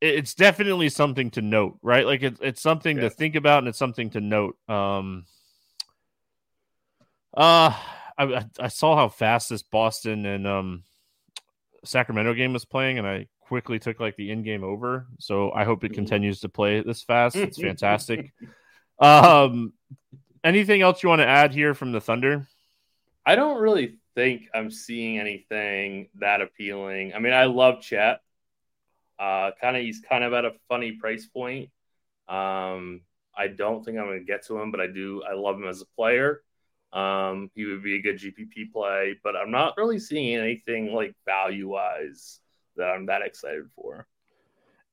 it's 0.00 0.34
definitely 0.34 0.88
something 0.88 1.30
to 1.30 1.42
note, 1.42 1.78
right? 1.82 2.04
Like 2.04 2.22
it's 2.22 2.40
it's 2.40 2.62
something 2.62 2.96
yeah. 2.96 3.04
to 3.04 3.10
think 3.10 3.36
about 3.36 3.58
and 3.58 3.68
it's 3.68 3.78
something 3.78 4.10
to 4.10 4.20
note. 4.20 4.56
Um 4.68 5.24
uh 7.34 7.76
I 8.18 8.44
I 8.60 8.68
saw 8.68 8.96
how 8.96 9.08
fast 9.08 9.48
this 9.48 9.62
Boston 9.62 10.26
and 10.26 10.46
um 10.46 10.82
Sacramento 11.84 12.34
game 12.34 12.52
was 12.52 12.64
playing 12.64 12.98
and 12.98 13.06
I 13.06 13.26
quickly 13.40 13.78
took 13.78 14.00
like 14.00 14.16
the 14.16 14.30
in 14.30 14.42
game 14.42 14.64
over. 14.64 15.06
So 15.18 15.52
I 15.52 15.64
hope 15.64 15.84
it 15.84 15.88
mm-hmm. 15.88 15.94
continues 15.96 16.40
to 16.40 16.48
play 16.48 16.80
this 16.80 17.02
fast. 17.02 17.36
It's 17.36 17.60
fantastic. 17.60 18.32
um 18.98 19.72
anything 20.44 20.82
else 20.82 21.02
you 21.02 21.08
want 21.08 21.20
to 21.20 21.28
add 21.28 21.54
here 21.54 21.74
from 21.74 21.92
the 21.92 22.00
Thunder? 22.00 22.46
I 23.24 23.36
don't 23.36 23.60
really 23.60 23.98
think 24.14 24.48
I'm 24.54 24.70
seeing 24.70 25.18
anything 25.18 26.08
that 26.18 26.40
appealing. 26.40 27.14
I 27.14 27.18
mean, 27.18 27.32
I 27.32 27.44
love 27.44 27.80
Chet. 27.80 28.20
Uh, 29.18 29.52
kind 29.60 29.76
of, 29.76 29.82
he's 29.82 30.00
kind 30.00 30.24
of 30.24 30.32
at 30.32 30.44
a 30.44 30.52
funny 30.68 30.92
price 30.92 31.26
point. 31.26 31.70
Um, 32.28 33.02
I 33.36 33.48
don't 33.48 33.84
think 33.84 33.98
I'm 33.98 34.06
going 34.06 34.18
to 34.18 34.24
get 34.24 34.46
to 34.46 34.58
him, 34.60 34.70
but 34.70 34.80
I 34.80 34.88
do. 34.88 35.22
I 35.22 35.34
love 35.34 35.56
him 35.56 35.68
as 35.68 35.80
a 35.80 35.86
player. 35.96 36.42
Um, 36.92 37.50
he 37.54 37.64
would 37.64 37.82
be 37.82 37.96
a 37.96 38.02
good 38.02 38.18
GPP 38.18 38.72
play, 38.72 39.16
but 39.22 39.36
I'm 39.36 39.50
not 39.50 39.74
really 39.78 39.98
seeing 39.98 40.36
anything 40.36 40.92
like 40.92 41.14
value 41.24 41.68
wise 41.68 42.40
that 42.76 42.88
I'm 42.88 43.06
that 43.06 43.22
excited 43.22 43.64
for. 43.74 44.06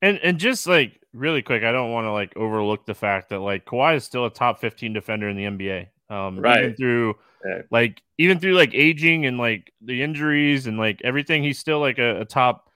And 0.01 0.17
and 0.23 0.37
just 0.37 0.65
like 0.65 1.01
really 1.11 1.41
quick, 1.41 1.63
I 1.63 1.73
don't 1.73 1.91
want 1.91 2.05
to 2.05 2.11
like 2.11 2.37
overlook 2.37 2.85
the 2.85 2.93
fact 2.93 3.29
that 3.29 3.39
like 3.39 3.65
Kawhi 3.65 3.97
is 3.97 4.05
still 4.05 4.25
a 4.25 4.29
top 4.29 4.59
15 4.59 4.93
defender 4.93 5.27
in 5.27 5.35
the 5.35 5.43
NBA. 5.43 5.87
Um, 6.09 6.39
right. 6.39 6.63
even 6.63 6.75
through 6.75 7.15
yeah. 7.45 7.61
like 7.71 8.01
even 8.17 8.39
through 8.39 8.53
like 8.53 8.73
aging 8.73 9.25
and 9.25 9.37
like 9.37 9.71
the 9.81 10.01
injuries 10.01 10.67
and 10.67 10.77
like 10.77 11.01
everything, 11.03 11.43
he's 11.43 11.59
still 11.59 11.79
like 11.79 11.99
a, 11.99 12.21
a 12.21 12.25
top 12.25 12.69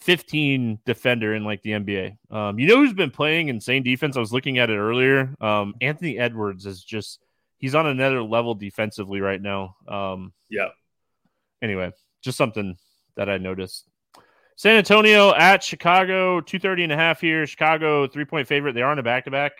15 0.00 0.78
defender 0.84 1.34
in 1.34 1.44
like 1.44 1.62
the 1.62 1.70
NBA. 1.70 2.16
Um, 2.30 2.58
you 2.58 2.68
know 2.68 2.76
who's 2.76 2.92
been 2.92 3.10
playing 3.10 3.48
insane 3.48 3.82
defense? 3.82 4.16
I 4.16 4.20
was 4.20 4.32
looking 4.32 4.58
at 4.58 4.70
it 4.70 4.76
earlier. 4.76 5.34
Um, 5.40 5.74
Anthony 5.80 6.18
Edwards 6.18 6.66
is 6.66 6.82
just 6.84 7.20
he's 7.58 7.74
on 7.74 7.86
another 7.86 8.22
level 8.22 8.54
defensively 8.54 9.20
right 9.20 9.40
now. 9.40 9.76
Um, 9.88 10.32
yeah. 10.48 10.68
Anyway, 11.62 11.92
just 12.22 12.38
something 12.38 12.76
that 13.16 13.28
I 13.28 13.38
noticed. 13.38 13.88
San 14.58 14.76
Antonio 14.76 15.34
at 15.34 15.62
Chicago, 15.62 16.40
230 16.40 16.84
and 16.84 16.92
a 16.92 16.96
half 16.96 17.20
here. 17.20 17.46
Chicago, 17.46 18.06
three 18.06 18.24
point 18.24 18.46
favorite. 18.48 18.74
They 18.74 18.82
are 18.82 18.92
in 18.92 18.98
a 18.98 19.02
back 19.02 19.24
to 19.24 19.30
back. 19.30 19.52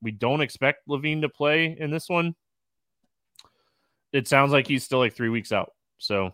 We 0.00 0.12
don't 0.12 0.40
expect 0.40 0.88
LaVine 0.88 1.22
to 1.22 1.28
play 1.28 1.76
in 1.78 1.90
this 1.90 2.08
one 2.08 2.34
it 4.14 4.28
sounds 4.28 4.52
like 4.52 4.66
he's 4.68 4.84
still 4.84 5.00
like 5.00 5.14
three 5.14 5.28
weeks 5.28 5.50
out. 5.52 5.72
So 5.98 6.26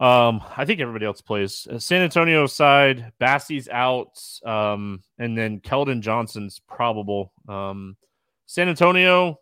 um, 0.00 0.42
I 0.56 0.64
think 0.64 0.80
everybody 0.80 1.06
else 1.06 1.20
plays. 1.20 1.66
Uh, 1.70 1.78
San 1.78 2.02
Antonio 2.02 2.46
side, 2.46 3.12
Bassey's 3.20 3.68
out, 3.68 4.20
um, 4.44 5.02
and 5.18 5.38
then 5.38 5.60
Keldon 5.60 6.00
Johnson's 6.00 6.60
probable. 6.68 7.32
Um, 7.48 7.96
San 8.46 8.68
Antonio, 8.68 9.38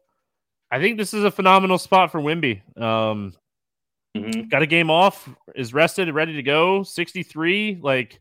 I 0.71 0.81
think 0.81 0.99
this 0.99 1.15
is 1.15 1.25
a 1.25 1.31
phenomenal 1.31 1.79
spot 1.79 2.13
for 2.13 2.21
Wemby. 2.21 2.61
Um, 2.81 3.33
mm-hmm. 4.17 4.49
Got 4.49 4.63
a 4.63 4.67
game 4.67 4.91
off, 4.91 5.29
is 5.55 5.73
rested, 5.73 6.13
ready 6.15 6.35
to 6.35 6.43
go. 6.43 6.83
63. 6.83 7.81
Like 7.83 8.21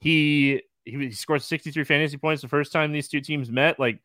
he 0.00 0.62
he 0.84 1.10
scored 1.12 1.42
63 1.42 1.84
fantasy 1.84 2.16
points 2.16 2.40
the 2.40 2.48
first 2.48 2.72
time 2.72 2.92
these 2.92 3.08
two 3.08 3.20
teams 3.20 3.50
met. 3.50 3.78
Like 3.78 4.00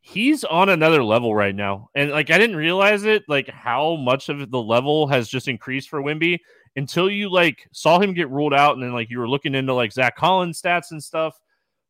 he's 0.00 0.44
on 0.44 0.68
another 0.68 1.02
level 1.02 1.34
right 1.34 1.54
now. 1.54 1.90
And 1.94 2.10
like 2.10 2.30
I 2.30 2.38
didn't 2.38 2.56
realize 2.56 3.04
it, 3.04 3.24
like 3.28 3.48
how 3.48 3.96
much 3.96 4.28
of 4.28 4.50
the 4.50 4.62
level 4.62 5.06
has 5.08 5.28
just 5.28 5.48
increased 5.48 5.88
for 5.88 6.02
Wemby 6.02 6.38
until 6.76 7.10
you 7.10 7.30
like 7.30 7.68
saw 7.72 7.98
him 7.98 8.14
get 8.14 8.30
ruled 8.30 8.54
out 8.54 8.74
and 8.74 8.82
then 8.82 8.92
like 8.92 9.10
you 9.10 9.18
were 9.18 9.28
looking 9.28 9.54
into 9.54 9.74
like 9.74 9.92
Zach 9.92 10.16
Collins 10.16 10.60
stats 10.60 10.90
and 10.90 11.02
stuff. 11.02 11.38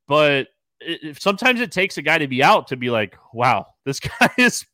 But 0.06 0.48
it, 0.80 1.20
sometimes 1.20 1.60
it 1.60 1.72
takes 1.72 1.98
a 1.98 2.02
guy 2.02 2.18
to 2.18 2.28
be 2.28 2.42
out 2.42 2.68
to 2.68 2.76
be 2.76 2.90
like, 2.90 3.16
wow, 3.32 3.66
this 3.84 4.00
guy 4.20 4.30
is 4.38 4.64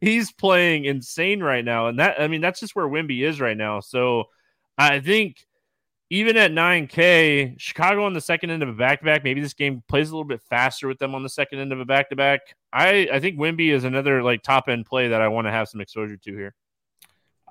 he's 0.00 0.32
playing 0.32 0.84
insane 0.84 1.42
right 1.42 1.64
now. 1.64 1.88
And 1.88 1.98
that 1.98 2.20
I 2.20 2.28
mean 2.28 2.40
that's 2.40 2.60
just 2.60 2.76
where 2.76 2.88
Wemby 2.88 3.26
is 3.26 3.40
right 3.40 3.56
now. 3.56 3.80
So 3.80 4.24
I 4.78 5.00
think 5.00 5.36
even 6.12 6.36
at 6.36 6.52
9K, 6.52 7.58
Chicago 7.58 8.04
on 8.04 8.12
the 8.12 8.20
second 8.20 8.50
end 8.50 8.62
of 8.62 8.68
a 8.68 8.74
back 8.74 8.98
to 8.98 9.04
back, 9.06 9.24
maybe 9.24 9.40
this 9.40 9.54
game 9.54 9.82
plays 9.88 10.10
a 10.10 10.12
little 10.12 10.26
bit 10.26 10.42
faster 10.42 10.86
with 10.86 10.98
them 10.98 11.14
on 11.14 11.22
the 11.22 11.28
second 11.30 11.58
end 11.58 11.72
of 11.72 11.80
a 11.80 11.86
back 11.86 12.10
to 12.10 12.16
back. 12.16 12.54
I 12.70 13.08
I 13.10 13.18
think 13.18 13.38
Wemby 13.38 13.72
is 13.72 13.84
another 13.84 14.22
like 14.22 14.42
top 14.42 14.68
end 14.68 14.84
play 14.84 15.08
that 15.08 15.22
I 15.22 15.28
want 15.28 15.46
to 15.46 15.50
have 15.50 15.70
some 15.70 15.80
exposure 15.80 16.18
to 16.18 16.36
here. 16.36 16.54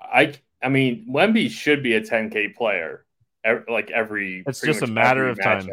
I 0.00 0.34
I 0.62 0.68
mean 0.68 1.08
Wemby 1.10 1.50
should 1.50 1.82
be 1.82 1.94
a 1.94 2.00
10K 2.00 2.54
player, 2.54 3.04
like 3.68 3.90
every. 3.90 4.44
It's 4.46 4.60
just 4.60 4.82
a 4.82 4.86
matter 4.86 5.28
of 5.28 5.38
matchup. 5.38 5.66
time. 5.66 5.70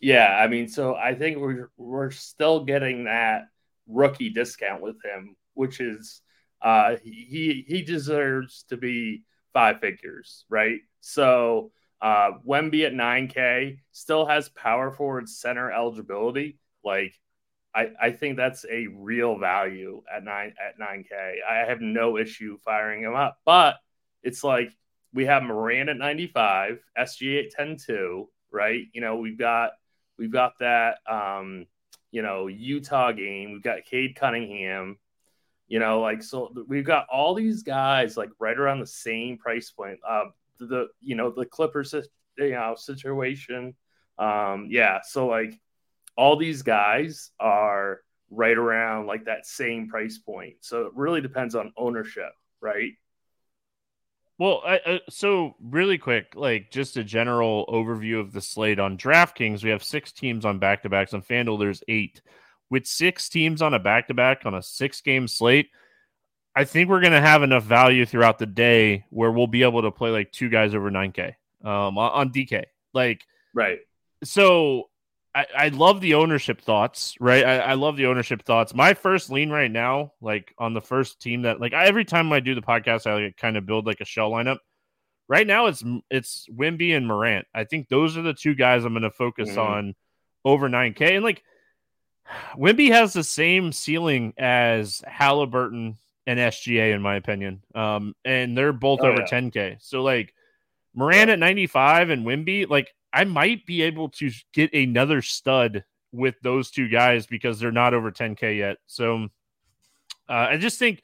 Yeah, 0.00 0.34
I 0.34 0.48
mean, 0.48 0.68
so 0.68 0.94
I 0.94 1.14
think 1.14 1.36
we're 1.36 1.68
we're 1.76 2.10
still 2.10 2.64
getting 2.64 3.04
that 3.04 3.48
rookie 3.86 4.30
discount 4.30 4.80
with 4.80 4.96
him, 5.04 5.36
which 5.52 5.78
is 5.78 6.22
uh 6.62 6.96
he 7.02 7.66
he 7.68 7.82
deserves 7.82 8.64
to 8.70 8.78
be 8.78 9.24
five 9.52 9.80
figures, 9.80 10.46
right? 10.48 10.80
So 11.02 11.70
uh, 12.04 12.32
Wemby 12.46 12.84
at 12.84 12.92
9K 12.92 13.78
still 13.92 14.26
has 14.26 14.50
power 14.50 14.92
forward 14.92 15.26
center 15.26 15.72
eligibility. 15.72 16.58
Like, 16.84 17.18
I, 17.74 17.92
I 17.98 18.10
think 18.10 18.36
that's 18.36 18.66
a 18.70 18.88
real 18.88 19.38
value 19.38 20.02
at 20.14 20.22
nine 20.22 20.52
at 20.62 20.78
9K. 20.78 21.36
I 21.48 21.66
have 21.66 21.80
no 21.80 22.18
issue 22.18 22.58
firing 22.62 23.02
him 23.02 23.14
up, 23.14 23.38
but 23.46 23.76
it's 24.22 24.44
like 24.44 24.70
we 25.14 25.24
have 25.24 25.44
Morant 25.44 25.88
at 25.88 25.96
95, 25.96 26.84
SGA 26.98 27.46
at 27.46 27.52
10 27.52 27.78
2, 27.78 28.28
right? 28.52 28.84
You 28.92 29.00
know, 29.00 29.16
we've 29.16 29.38
got 29.38 29.70
we've 30.18 30.30
got 30.30 30.58
that 30.58 30.98
um, 31.10 31.64
you 32.10 32.20
know, 32.20 32.48
Utah 32.48 33.12
game. 33.12 33.52
We've 33.52 33.62
got 33.62 33.86
Cade 33.86 34.14
Cunningham. 34.14 34.98
You 35.68 35.78
know, 35.78 36.02
like 36.02 36.22
so 36.22 36.52
we've 36.68 36.84
got 36.84 37.06
all 37.08 37.34
these 37.34 37.62
guys 37.62 38.18
like 38.18 38.28
right 38.38 38.58
around 38.58 38.80
the 38.80 38.86
same 38.86 39.38
price 39.38 39.70
point. 39.70 40.00
Uh, 40.06 40.26
the 40.58 40.88
you 41.00 41.14
know 41.14 41.30
the 41.30 41.46
Clippers 41.46 41.94
you 42.38 42.50
know 42.50 42.74
situation. 42.76 43.74
Um, 44.18 44.68
yeah, 44.70 45.00
so 45.02 45.26
like 45.26 45.58
all 46.16 46.36
these 46.36 46.62
guys 46.62 47.30
are 47.40 48.00
right 48.30 48.56
around 48.56 49.06
like 49.06 49.24
that 49.24 49.46
same 49.46 49.88
price 49.88 50.18
point. 50.18 50.56
So 50.60 50.86
it 50.86 50.92
really 50.94 51.20
depends 51.20 51.54
on 51.54 51.72
ownership, 51.76 52.32
right? 52.60 52.92
Well, 54.38 54.62
I, 54.66 54.78
uh, 54.78 54.98
so 55.08 55.54
really 55.60 55.96
quick, 55.96 56.32
like 56.34 56.70
just 56.72 56.96
a 56.96 57.04
general 57.04 57.66
overview 57.68 58.18
of 58.18 58.32
the 58.32 58.40
slate 58.40 58.80
on 58.80 58.98
DraftKings. 58.98 59.62
We 59.62 59.70
have 59.70 59.84
six 59.84 60.10
teams 60.10 60.44
on 60.44 60.58
back 60.58 60.82
to 60.82 60.88
backs. 60.88 61.14
On 61.14 61.22
FanDuel, 61.22 61.60
there's 61.60 61.84
eight. 61.86 62.20
With 62.68 62.86
six 62.86 63.28
teams 63.28 63.62
on 63.62 63.74
a 63.74 63.78
back 63.78 64.08
to 64.08 64.14
back 64.14 64.42
on 64.44 64.54
a 64.54 64.62
six 64.62 65.00
game 65.00 65.28
slate, 65.28 65.68
I 66.56 66.64
think 66.64 66.88
we're 66.88 67.00
going 67.00 67.12
to 67.12 67.20
have 67.20 67.42
enough 67.42 67.64
value 67.64 68.06
throughout 68.06 68.38
the 68.38 68.46
day 68.46 69.04
where 69.10 69.30
we'll 69.30 69.48
be 69.48 69.64
able 69.64 69.82
to 69.82 69.90
play 69.90 70.10
like 70.10 70.30
two 70.30 70.48
guys 70.48 70.74
over 70.74 70.90
9K 70.90 71.34
um, 71.64 71.98
on 71.98 72.30
DK. 72.30 72.64
Like, 72.92 73.22
right. 73.52 73.78
So 74.22 74.88
I, 75.34 75.46
I 75.56 75.68
love 75.68 76.00
the 76.00 76.14
ownership 76.14 76.60
thoughts, 76.60 77.16
right? 77.18 77.44
I, 77.44 77.58
I, 77.58 77.74
love 77.74 77.96
the 77.96 78.06
ownership 78.06 78.44
thoughts. 78.44 78.72
My 78.72 78.94
first 78.94 79.30
lean 79.30 79.50
right 79.50 79.70
now, 79.70 80.12
like 80.20 80.54
on 80.56 80.74
the 80.74 80.80
first 80.80 81.20
team 81.20 81.42
that, 81.42 81.60
like, 81.60 81.74
I, 81.74 81.86
every 81.86 82.04
time 82.04 82.32
I 82.32 82.38
do 82.38 82.54
the 82.54 82.62
podcast, 82.62 83.06
I 83.08 83.24
like, 83.24 83.36
kind 83.36 83.56
of 83.56 83.66
build 83.66 83.84
like 83.84 84.00
a 84.00 84.04
shell 84.04 84.30
lineup. 84.30 84.58
Right 85.26 85.46
now, 85.46 85.66
it's 85.66 85.82
it's 86.10 86.46
Wemby 86.54 86.94
and 86.94 87.08
Morant. 87.08 87.46
I 87.54 87.64
think 87.64 87.88
those 87.88 88.16
are 88.16 88.22
the 88.22 88.34
two 88.34 88.54
guys 88.54 88.84
I'm 88.84 88.92
going 88.92 89.02
to 89.04 89.10
focus 89.10 89.50
mm-hmm. 89.50 89.58
on 89.58 89.94
over 90.44 90.68
9K. 90.68 91.16
And 91.16 91.24
like, 91.24 91.42
Wemby 92.56 92.90
has 92.92 93.14
the 93.14 93.24
same 93.24 93.72
ceiling 93.72 94.34
as 94.36 95.02
Halliburton 95.06 95.96
and 96.26 96.38
SGA, 96.38 96.94
in 96.94 97.02
my 97.02 97.16
opinion. 97.16 97.62
Um, 97.74 98.14
and 98.24 98.56
they're 98.56 98.72
both 98.72 99.00
oh, 99.02 99.08
over 99.08 99.20
yeah. 99.20 99.40
10K. 99.40 99.76
So 99.80 100.02
like, 100.02 100.34
Morant 100.94 101.30
at 101.30 101.38
95 101.38 102.10
and 102.10 102.24
Wemby, 102.24 102.68
like 102.68 102.94
I 103.12 103.24
might 103.24 103.66
be 103.66 103.82
able 103.82 104.10
to 104.10 104.30
get 104.52 104.72
another 104.72 105.22
stud 105.22 105.84
with 106.12 106.36
those 106.42 106.70
two 106.70 106.88
guys 106.88 107.26
because 107.26 107.58
they're 107.58 107.72
not 107.72 107.94
over 107.94 108.12
10K 108.12 108.58
yet. 108.58 108.78
So 108.86 109.24
uh, 110.28 110.32
I 110.50 110.56
just 110.56 110.78
think 110.78 111.02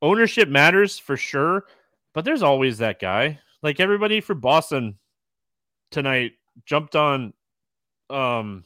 ownership 0.00 0.48
matters 0.48 0.98
for 0.98 1.16
sure, 1.16 1.64
but 2.14 2.24
there's 2.24 2.42
always 2.42 2.78
that 2.78 2.98
guy. 2.98 3.38
Like 3.62 3.80
everybody 3.80 4.20
for 4.20 4.34
Boston 4.34 4.98
tonight 5.90 6.32
jumped 6.64 6.96
on 6.96 7.32
um 8.10 8.64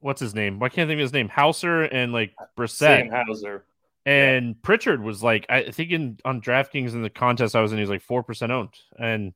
what's 0.00 0.20
his 0.20 0.34
name? 0.34 0.58
Why 0.58 0.68
can't 0.68 0.88
I 0.88 0.90
think 0.90 0.98
of 0.98 1.04
his 1.04 1.12
name? 1.12 1.28
Hauser 1.28 1.82
and 1.82 2.12
like 2.12 2.34
Brissett. 2.56 2.78
Sam 2.78 3.10
Hauser. 3.10 3.64
And 4.06 4.48
yeah. 4.48 4.54
Pritchard 4.62 5.02
was 5.02 5.22
like, 5.22 5.46
I 5.48 5.70
think 5.70 5.90
in 5.90 6.18
on 6.24 6.40
DraftKings 6.40 6.92
in 6.92 7.02
the 7.02 7.10
contest 7.10 7.56
I 7.56 7.62
was 7.62 7.72
in, 7.72 7.78
he 7.78 7.82
was 7.82 7.90
like 7.90 8.02
four 8.02 8.22
percent 8.22 8.52
owned. 8.52 8.74
And 8.98 9.32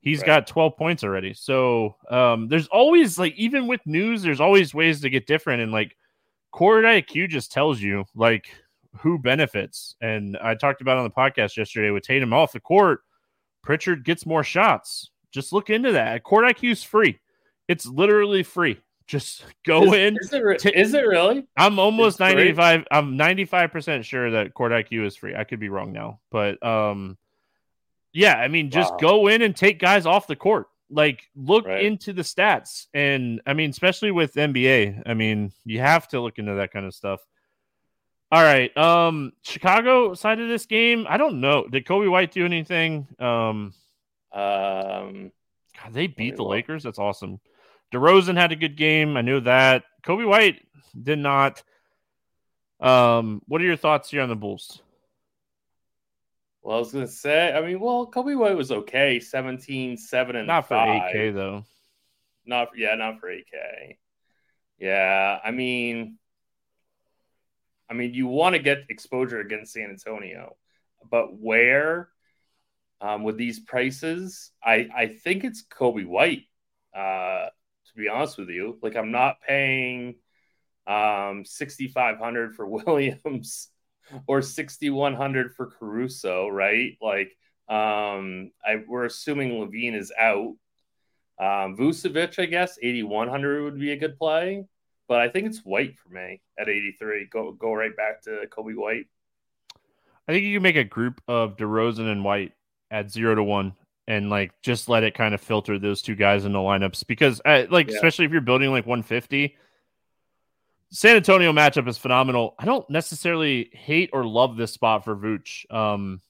He's 0.00 0.20
right. 0.20 0.26
got 0.26 0.46
12 0.46 0.76
points 0.76 1.04
already. 1.04 1.34
So 1.34 1.96
um, 2.08 2.48
there's 2.48 2.68
always 2.68 3.18
like 3.18 3.34
even 3.36 3.66
with 3.66 3.80
news, 3.84 4.22
there's 4.22 4.40
always 4.40 4.74
ways 4.74 5.00
to 5.00 5.10
get 5.10 5.26
different. 5.26 5.62
And 5.62 5.72
like 5.72 5.96
court 6.52 6.84
IQ 6.84 7.28
just 7.30 7.52
tells 7.52 7.80
you 7.80 8.04
like 8.14 8.46
who 8.98 9.18
benefits. 9.18 9.96
And 10.00 10.36
I 10.38 10.54
talked 10.54 10.80
about 10.80 10.98
on 10.98 11.04
the 11.04 11.10
podcast 11.10 11.56
yesterday 11.56 11.90
with 11.90 12.04
Tatum 12.04 12.32
off 12.32 12.52
the 12.52 12.60
court, 12.60 13.00
Pritchard 13.62 14.04
gets 14.04 14.26
more 14.26 14.44
shots. 14.44 15.10
Just 15.32 15.52
look 15.52 15.70
into 15.70 15.92
that. 15.92 16.22
Court 16.22 16.44
IQ 16.44 16.72
is 16.72 16.82
free. 16.82 17.18
It's 17.68 17.86
literally 17.86 18.42
free. 18.42 18.78
Just 19.06 19.44
go 19.64 19.84
is, 19.84 19.92
in. 19.94 20.16
Is 20.20 20.32
it, 20.32 20.42
re- 20.42 20.56
t- 20.56 20.72
is 20.74 20.94
it 20.94 21.06
really? 21.06 21.46
I'm 21.56 21.78
almost 21.78 22.20
95. 22.20 22.84
I'm 22.90 23.18
95% 23.18 24.04
sure 24.04 24.30
that 24.32 24.54
Court 24.54 24.72
IQ 24.72 25.06
is 25.06 25.16
free. 25.16 25.34
I 25.34 25.44
could 25.44 25.60
be 25.60 25.68
wrong 25.68 25.92
now, 25.92 26.20
but 26.30 26.64
um 26.64 27.18
yeah, 28.12 28.34
I 28.34 28.48
mean, 28.48 28.70
just 28.70 28.92
wow. 28.92 28.98
go 28.98 29.28
in 29.28 29.42
and 29.42 29.56
take 29.56 29.78
guys 29.78 30.06
off 30.06 30.26
the 30.26 30.36
court. 30.36 30.66
Like, 30.90 31.22
look 31.34 31.66
right. 31.66 31.82
into 31.82 32.12
the 32.12 32.22
stats. 32.22 32.86
And 32.92 33.40
I 33.46 33.54
mean, 33.54 33.70
especially 33.70 34.10
with 34.10 34.34
NBA, 34.34 35.02
I 35.06 35.14
mean, 35.14 35.52
you 35.64 35.80
have 35.80 36.08
to 36.08 36.20
look 36.20 36.38
into 36.38 36.54
that 36.54 36.72
kind 36.72 36.84
of 36.84 36.94
stuff. 36.94 37.20
All 38.30 38.42
right. 38.42 38.74
Um, 38.76 39.32
Chicago 39.42 40.14
side 40.14 40.40
of 40.40 40.48
this 40.48 40.66
game, 40.66 41.06
I 41.08 41.16
don't 41.16 41.40
know. 41.40 41.66
Did 41.66 41.86
Coby 41.86 42.10
White 42.10 42.32
do 42.32 42.44
anything? 42.44 43.08
Um, 43.18 43.72
um 44.32 45.32
God, 45.82 45.92
they 45.92 46.06
beat 46.06 46.36
the 46.36 46.44
Lakers. 46.44 46.82
That's 46.82 46.98
awesome. 46.98 47.40
DeRozan 47.92 48.36
had 48.36 48.52
a 48.52 48.56
good 48.56 48.76
game. 48.76 49.16
I 49.16 49.22
knew 49.22 49.40
that. 49.40 49.84
Coby 50.02 50.26
White 50.26 50.66
did 51.00 51.18
not. 51.18 51.62
Um, 52.80 53.42
what 53.46 53.60
are 53.60 53.64
your 53.64 53.76
thoughts 53.76 54.10
here 54.10 54.22
on 54.22 54.28
the 54.28 54.36
Bulls? 54.36 54.82
Well, 56.62 56.76
I 56.76 56.78
was 56.78 56.92
gonna 56.92 57.06
say, 57.06 57.52
I 57.52 57.60
mean, 57.60 57.80
well, 57.80 58.10
Coby 58.10 58.36
White 58.36 58.56
was 58.56 58.70
okay, 58.70 59.18
17, 59.20 59.96
7, 59.96 60.36
and 60.36 60.46
not 60.46 60.68
for 60.68 60.74
8K 60.74 61.34
though. 61.34 61.64
Not 62.46 62.70
yeah, 62.76 62.94
not 62.94 63.20
for 63.20 63.28
8K. 63.28 63.96
Yeah, 64.78 65.38
I 65.44 65.50
mean, 65.50 66.18
I 67.90 67.94
mean, 67.94 68.14
you 68.14 68.26
want 68.26 68.54
to 68.54 68.62
get 68.62 68.86
exposure 68.88 69.40
against 69.40 69.72
San 69.72 69.90
Antonio, 69.90 70.56
but 71.08 71.36
where? 71.38 72.08
Um, 73.00 73.24
with 73.24 73.36
these 73.36 73.58
prices, 73.58 74.52
I 74.62 74.88
I 74.94 75.06
think 75.08 75.42
it's 75.42 75.64
Coby 75.64 76.06
White. 76.06 76.44
Uh, 76.96 77.48
to 77.94 78.00
be 78.00 78.08
honest 78.08 78.38
with 78.38 78.48
you, 78.48 78.78
like 78.82 78.96
I'm 78.96 79.10
not 79.10 79.40
paying 79.46 80.16
um 80.86 81.44
6500 81.44 82.54
for 82.56 82.66
Williams 82.86 83.68
or 84.26 84.42
6100 84.42 85.54
for 85.54 85.66
Caruso, 85.66 86.48
right? 86.48 86.96
Like 87.00 87.36
um 87.68 88.50
I 88.64 88.82
we're 88.86 89.04
assuming 89.04 89.52
LaVine 89.52 89.94
is 89.94 90.12
out. 90.18 90.54
Um 91.38 91.76
Vucevic, 91.76 92.38
I 92.38 92.46
guess 92.46 92.78
8100 92.82 93.62
would 93.62 93.78
be 93.78 93.92
a 93.92 93.96
good 93.96 94.18
play, 94.18 94.64
but 95.08 95.20
I 95.20 95.28
think 95.28 95.46
it's 95.46 95.60
White 95.60 95.98
for 95.98 96.08
me 96.08 96.40
at 96.58 96.68
83. 96.68 97.28
Go 97.30 97.52
go 97.52 97.72
right 97.72 97.96
back 97.96 98.22
to 98.22 98.46
Coby 98.50 98.74
White. 98.74 99.06
I 100.28 100.32
think 100.32 100.44
you 100.44 100.56
can 100.56 100.62
make 100.62 100.76
a 100.76 100.84
group 100.84 101.20
of 101.26 101.56
DeRozan 101.56 102.10
and 102.10 102.24
White 102.24 102.52
at 102.90 103.10
0 103.10 103.34
to 103.34 103.42
1 103.42 103.74
and 104.08 104.30
like 104.30 104.52
just 104.62 104.88
let 104.88 105.04
it 105.04 105.14
kind 105.14 105.34
of 105.34 105.40
filter 105.40 105.78
those 105.78 106.02
two 106.02 106.14
guys 106.14 106.44
in 106.44 106.52
the 106.52 106.58
lineups 106.58 107.06
because 107.06 107.40
uh, 107.44 107.64
like 107.70 107.88
yeah. 107.88 107.94
especially 107.94 108.24
if 108.24 108.32
you're 108.32 108.40
building 108.40 108.70
like 108.70 108.86
150 108.86 109.56
San 110.92 111.16
Antonio 111.16 111.52
matchup 111.52 111.88
is 111.88 111.96
phenomenal. 111.96 112.54
I 112.58 112.66
don't 112.66 112.88
necessarily 112.90 113.70
hate 113.72 114.10
or 114.12 114.26
love 114.26 114.58
this 114.58 114.72
spot 114.72 115.04
for 115.04 115.16
Vooch. 115.16 115.64
Um, 115.72 116.20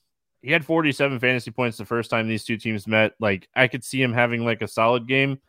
he 0.41 0.51
had 0.51 0.65
47 0.65 1.19
fantasy 1.19 1.51
points 1.51 1.77
the 1.77 1.85
first 1.85 2.09
time 2.09 2.29
these 2.29 2.45
two 2.45 2.55
teams 2.55 2.87
met. 2.87 3.13
Like 3.19 3.49
I 3.53 3.67
could 3.67 3.83
see 3.83 4.01
him 4.01 4.13
having 4.13 4.45
like 4.45 4.61
a 4.61 4.67
solid 4.67 5.05
game. 5.05 5.39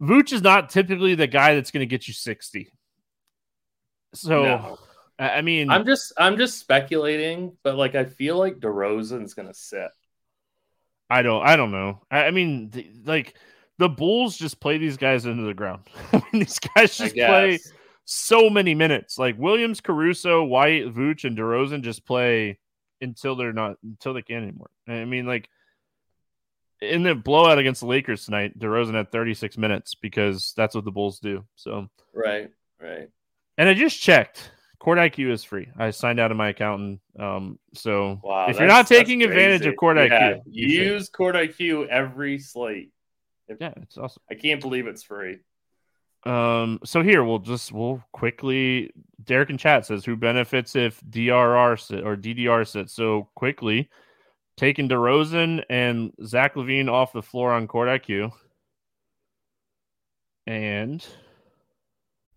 Vooch 0.00 0.32
is 0.32 0.42
not 0.42 0.70
typically 0.70 1.16
the 1.16 1.26
guy 1.26 1.56
that's 1.56 1.72
going 1.72 1.80
to 1.80 1.90
get 1.90 2.06
you 2.06 2.14
60. 2.14 2.70
So, 4.14 4.42
no. 4.44 4.78
I 5.18 5.42
mean, 5.42 5.70
I'm 5.70 5.84
just 5.84 6.12
I'm 6.16 6.36
just 6.36 6.58
speculating, 6.58 7.56
but 7.62 7.76
like 7.76 7.94
I 7.94 8.04
feel 8.04 8.36
like 8.36 8.56
DeRozan's 8.56 9.34
going 9.34 9.48
to 9.48 9.54
sit. 9.54 9.90
I 11.10 11.22
don't 11.22 11.46
I 11.46 11.56
don't 11.56 11.70
know. 11.70 12.02
I, 12.10 12.24
I 12.24 12.30
mean, 12.30 12.70
the, 12.70 12.90
like 13.04 13.34
the 13.78 13.88
Bulls 13.88 14.36
just 14.36 14.60
play 14.60 14.78
these 14.78 14.96
guys 14.96 15.26
into 15.26 15.44
the 15.44 15.54
ground. 15.54 15.82
I 16.12 16.16
mean, 16.32 16.40
these 16.40 16.58
guys 16.58 16.96
just 16.96 17.14
play 17.14 17.58
so 18.04 18.50
many 18.50 18.74
minutes. 18.74 19.18
Like 19.18 19.38
Williams, 19.38 19.80
Caruso, 19.80 20.44
White, 20.44 20.94
Vooch, 20.94 21.24
and 21.24 21.36
DeRozan 21.36 21.82
just 21.82 22.06
play 22.06 22.58
until 23.00 23.36
they're 23.36 23.52
not 23.52 23.76
until 23.82 24.14
they 24.14 24.22
can't 24.22 24.44
anymore. 24.44 24.70
I 24.88 25.04
mean, 25.04 25.26
like 25.26 25.48
in 26.80 27.02
the 27.02 27.14
blowout 27.14 27.58
against 27.58 27.80
the 27.80 27.86
Lakers 27.86 28.24
tonight, 28.24 28.58
DeRozan 28.58 28.94
had 28.94 29.10
36 29.10 29.56
minutes 29.58 29.94
because 29.94 30.52
that's 30.56 30.74
what 30.74 30.84
the 30.84 30.90
Bulls 30.90 31.18
do. 31.18 31.44
So 31.56 31.88
right, 32.12 32.50
right. 32.80 33.08
And 33.56 33.68
I 33.68 33.74
just 33.74 34.00
checked. 34.00 34.50
Court 34.78 34.98
IQ 34.98 35.30
is 35.30 35.44
free. 35.44 35.68
I 35.78 35.90
signed 35.90 36.20
out 36.20 36.30
of 36.30 36.36
my 36.36 36.50
account. 36.50 37.00
Um, 37.18 37.58
so 37.74 38.20
wow, 38.22 38.48
if 38.48 38.58
you're 38.58 38.68
not 38.68 38.86
taking 38.86 39.22
advantage 39.22 39.66
of 39.66 39.76
Court 39.76 39.96
yeah, 39.96 40.34
IQ, 40.34 40.42
use 40.46 41.08
Court 41.08 41.34
IQ 41.36 41.88
every 41.88 42.38
slate. 42.38 42.90
If, 43.48 43.58
yeah, 43.60 43.72
it's 43.82 43.96
awesome. 43.96 44.22
I 44.30 44.34
can't 44.34 44.60
believe 44.60 44.86
it's 44.86 45.02
free. 45.02 45.38
Um, 46.24 46.80
so 46.84 47.02
here 47.02 47.22
we'll 47.22 47.38
just 47.38 47.72
we'll 47.72 48.02
quickly. 48.12 48.90
Derek 49.22 49.50
in 49.50 49.58
chat 49.58 49.86
says 49.86 50.04
who 50.04 50.16
benefits 50.16 50.76
if 50.76 51.00
DRR 51.08 51.80
sit 51.80 52.04
or 52.04 52.16
DDR 52.16 52.66
sits. 52.66 52.92
So 52.92 53.28
quickly, 53.34 53.88
taking 54.56 54.88
DeRozan 54.88 55.64
and 55.70 56.12
Zach 56.24 56.54
LaVine 56.56 56.90
off 56.90 57.12
the 57.12 57.22
floor 57.22 57.52
on 57.52 57.66
court 57.66 57.88
IQ, 57.88 58.32
and 60.46 61.06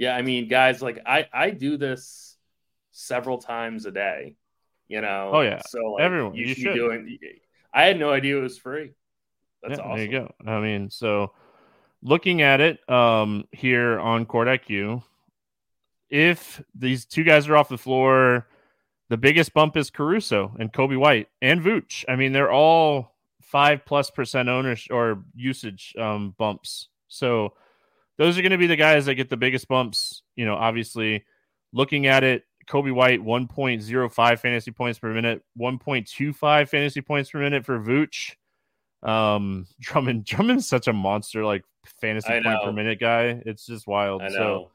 Yeah, 0.00 0.16
I 0.16 0.22
mean, 0.22 0.48
guys, 0.48 0.80
like 0.80 1.02
I, 1.04 1.26
I 1.30 1.50
do 1.50 1.76
this 1.76 2.38
several 2.90 3.36
times 3.36 3.84
a 3.84 3.90
day, 3.90 4.34
you 4.88 5.02
know? 5.02 5.30
Oh, 5.34 5.40
yeah. 5.42 5.60
So 5.68 5.92
like, 5.92 6.04
Everyone, 6.04 6.34
you, 6.34 6.46
you 6.46 6.54
should, 6.54 6.72
doing, 6.72 7.18
I 7.74 7.82
had 7.82 7.98
no 7.98 8.10
idea 8.10 8.38
it 8.38 8.40
was 8.40 8.56
free. 8.56 8.92
That's 9.62 9.78
Yeah, 9.78 9.84
awesome. 9.84 9.96
There 9.98 10.06
you 10.06 10.10
go. 10.10 10.50
I 10.50 10.60
mean, 10.60 10.88
so 10.88 11.32
looking 12.02 12.40
at 12.40 12.62
it 12.62 12.88
um, 12.88 13.44
here 13.52 14.00
on 14.00 14.24
Court 14.24 14.48
IQ, 14.48 15.02
if 16.08 16.62
these 16.74 17.04
two 17.04 17.22
guys 17.22 17.46
are 17.46 17.56
off 17.58 17.68
the 17.68 17.76
floor, 17.76 18.48
the 19.10 19.18
biggest 19.18 19.52
bump 19.52 19.76
is 19.76 19.90
Caruso 19.90 20.56
and 20.58 20.72
Coby 20.72 20.96
White 20.96 21.28
and 21.42 21.60
Vooch. 21.60 22.06
I 22.08 22.16
mean, 22.16 22.32
they're 22.32 22.50
all 22.50 23.16
five 23.42 23.84
plus 23.84 24.10
percent 24.10 24.48
ownership 24.48 24.94
or 24.94 25.24
usage 25.34 25.94
um, 25.98 26.34
bumps. 26.38 26.88
So 27.08 27.52
those 28.20 28.36
are 28.36 28.42
going 28.42 28.52
to 28.52 28.58
be 28.58 28.66
the 28.66 28.76
guys 28.76 29.06
that 29.06 29.14
get 29.14 29.30
the 29.30 29.36
biggest 29.38 29.66
bumps. 29.66 30.22
You 30.36 30.44
know, 30.44 30.54
obviously, 30.54 31.24
looking 31.72 32.06
at 32.06 32.22
it, 32.22 32.44
Coby 32.68 32.92
White 32.92 33.24
1.05 33.24 34.38
fantasy 34.38 34.70
points 34.70 34.98
per 34.98 35.14
minute, 35.14 35.42
1.25 35.58 36.68
fantasy 36.68 37.00
points 37.00 37.30
per 37.30 37.38
minute 37.38 37.64
for 37.64 37.80
Vooch. 37.80 38.34
Um, 39.02 39.66
Drummond, 39.80 40.26
Drummond's 40.26 40.68
such 40.68 40.86
a 40.86 40.92
monster, 40.92 41.46
like 41.46 41.64
fantasy 42.02 42.28
I 42.28 42.42
point 42.42 42.60
per 42.60 42.66
know. 42.66 42.72
minute 42.72 43.00
guy. 43.00 43.40
It's 43.46 43.64
just 43.64 43.86
wild. 43.86 44.22
So, 44.28 44.70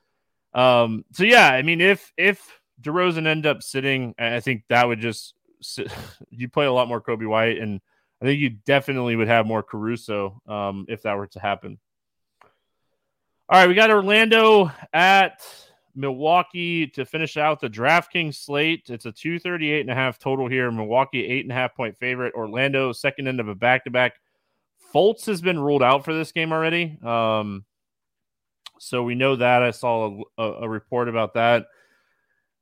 um, 0.55 1.05
so 1.13 1.23
yeah, 1.23 1.47
I 1.51 1.61
mean, 1.61 1.81
if 1.81 2.11
if 2.17 2.59
DeRozan 2.81 3.27
end 3.27 3.45
up 3.45 3.61
sitting, 3.61 4.15
I 4.17 4.37
I 4.37 4.39
think 4.39 4.63
that 4.69 4.87
would 4.87 5.01
just 5.01 5.35
sit, 5.61 5.93
you 6.31 6.49
play 6.49 6.65
a 6.65 6.73
lot 6.73 6.87
more 6.87 6.99
Coby 6.99 7.27
White, 7.27 7.59
and 7.59 7.79
I 8.23 8.25
think 8.25 8.39
you 8.39 8.49
definitely 8.65 9.15
would 9.15 9.27
have 9.27 9.45
more 9.45 9.61
Caruso 9.61 10.41
um, 10.47 10.87
if 10.89 11.03
that 11.03 11.15
were 11.15 11.27
to 11.27 11.39
happen. 11.39 11.77
All 13.47 13.59
right, 13.59 13.69
we 13.69 13.75
got 13.75 13.91
Orlando 13.91 14.71
at 14.91 15.45
Milwaukee 15.93 16.87
to 16.87 17.05
finish 17.05 17.37
out 17.37 17.59
the 17.59 17.69
DraftKings 17.69 18.33
slate. 18.33 18.89
It's 18.89 19.05
a 19.05 19.11
238 19.11 19.81
and 19.81 19.91
a 19.91 19.93
half 19.93 20.17
total 20.17 20.47
here. 20.47 20.71
Milwaukee, 20.71 21.23
eight 21.23 21.45
and 21.45 21.51
a 21.51 21.55
half 21.55 21.75
point 21.75 21.95
favorite. 21.95 22.33
Orlando, 22.33 22.91
second 22.91 23.27
end 23.27 23.39
of 23.39 23.47
a 23.47 23.53
back 23.53 23.83
to 23.83 23.91
back. 23.91 24.13
Fultz 24.91 25.27
has 25.27 25.41
been 25.41 25.59
ruled 25.59 25.83
out 25.83 26.03
for 26.03 26.11
this 26.11 26.31
game 26.31 26.51
already. 26.51 26.97
Um, 27.03 27.65
so 28.79 29.03
we 29.03 29.13
know 29.13 29.35
that. 29.35 29.61
I 29.61 29.69
saw 29.69 30.23
a, 30.39 30.43
a, 30.43 30.67
report 30.67 31.07
about 31.07 31.35
that. 31.35 31.67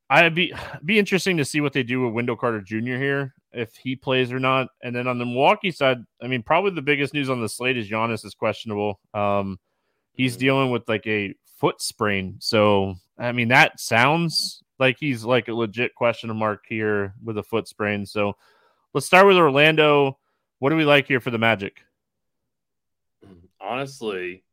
I'd 0.09 0.35
be 0.35 0.53
be 0.83 0.99
interesting 0.99 1.37
to 1.37 1.45
see 1.45 1.61
what 1.61 1.71
they 1.71 1.83
do 1.83 2.01
with 2.01 2.13
Wendell 2.13 2.35
Carter 2.35 2.59
Jr. 2.59 2.97
here, 2.97 3.33
if 3.53 3.73
he 3.77 3.95
plays 3.95 4.33
or 4.33 4.39
not. 4.39 4.67
And 4.83 4.93
then 4.93 5.07
on 5.07 5.17
the 5.17 5.25
Milwaukee 5.25 5.71
side, 5.71 5.99
I 6.21 6.27
mean, 6.27 6.43
probably 6.43 6.71
the 6.71 6.81
biggest 6.81 7.13
news 7.13 7.29
on 7.29 7.41
the 7.41 7.47
slate 7.47 7.77
is 7.77 7.89
Giannis 7.89 8.25
is 8.25 8.33
questionable. 8.33 8.99
Um, 9.13 9.59
he's 10.13 10.37
dealing 10.37 10.71
with 10.71 10.87
like 10.87 11.05
a 11.07 11.35
foot 11.57 11.81
sprain. 11.81 12.37
So 12.39 12.95
I 13.17 13.31
mean, 13.31 13.49
that 13.49 13.79
sounds 13.79 14.63
like 14.79 14.97
he's 14.99 15.23
like 15.23 15.47
a 15.47 15.53
legit 15.53 15.95
question 15.95 16.35
mark 16.35 16.63
here 16.67 17.13
with 17.23 17.37
a 17.37 17.43
foot 17.43 17.67
sprain. 17.67 18.05
So 18.05 18.35
let's 18.93 19.05
start 19.05 19.27
with 19.27 19.37
Orlando. 19.37 20.17
What 20.59 20.69
do 20.69 20.75
we 20.75 20.85
like 20.85 21.07
here 21.07 21.19
for 21.19 21.31
the 21.31 21.37
Magic? 21.37 21.83
Honestly, 23.59 24.43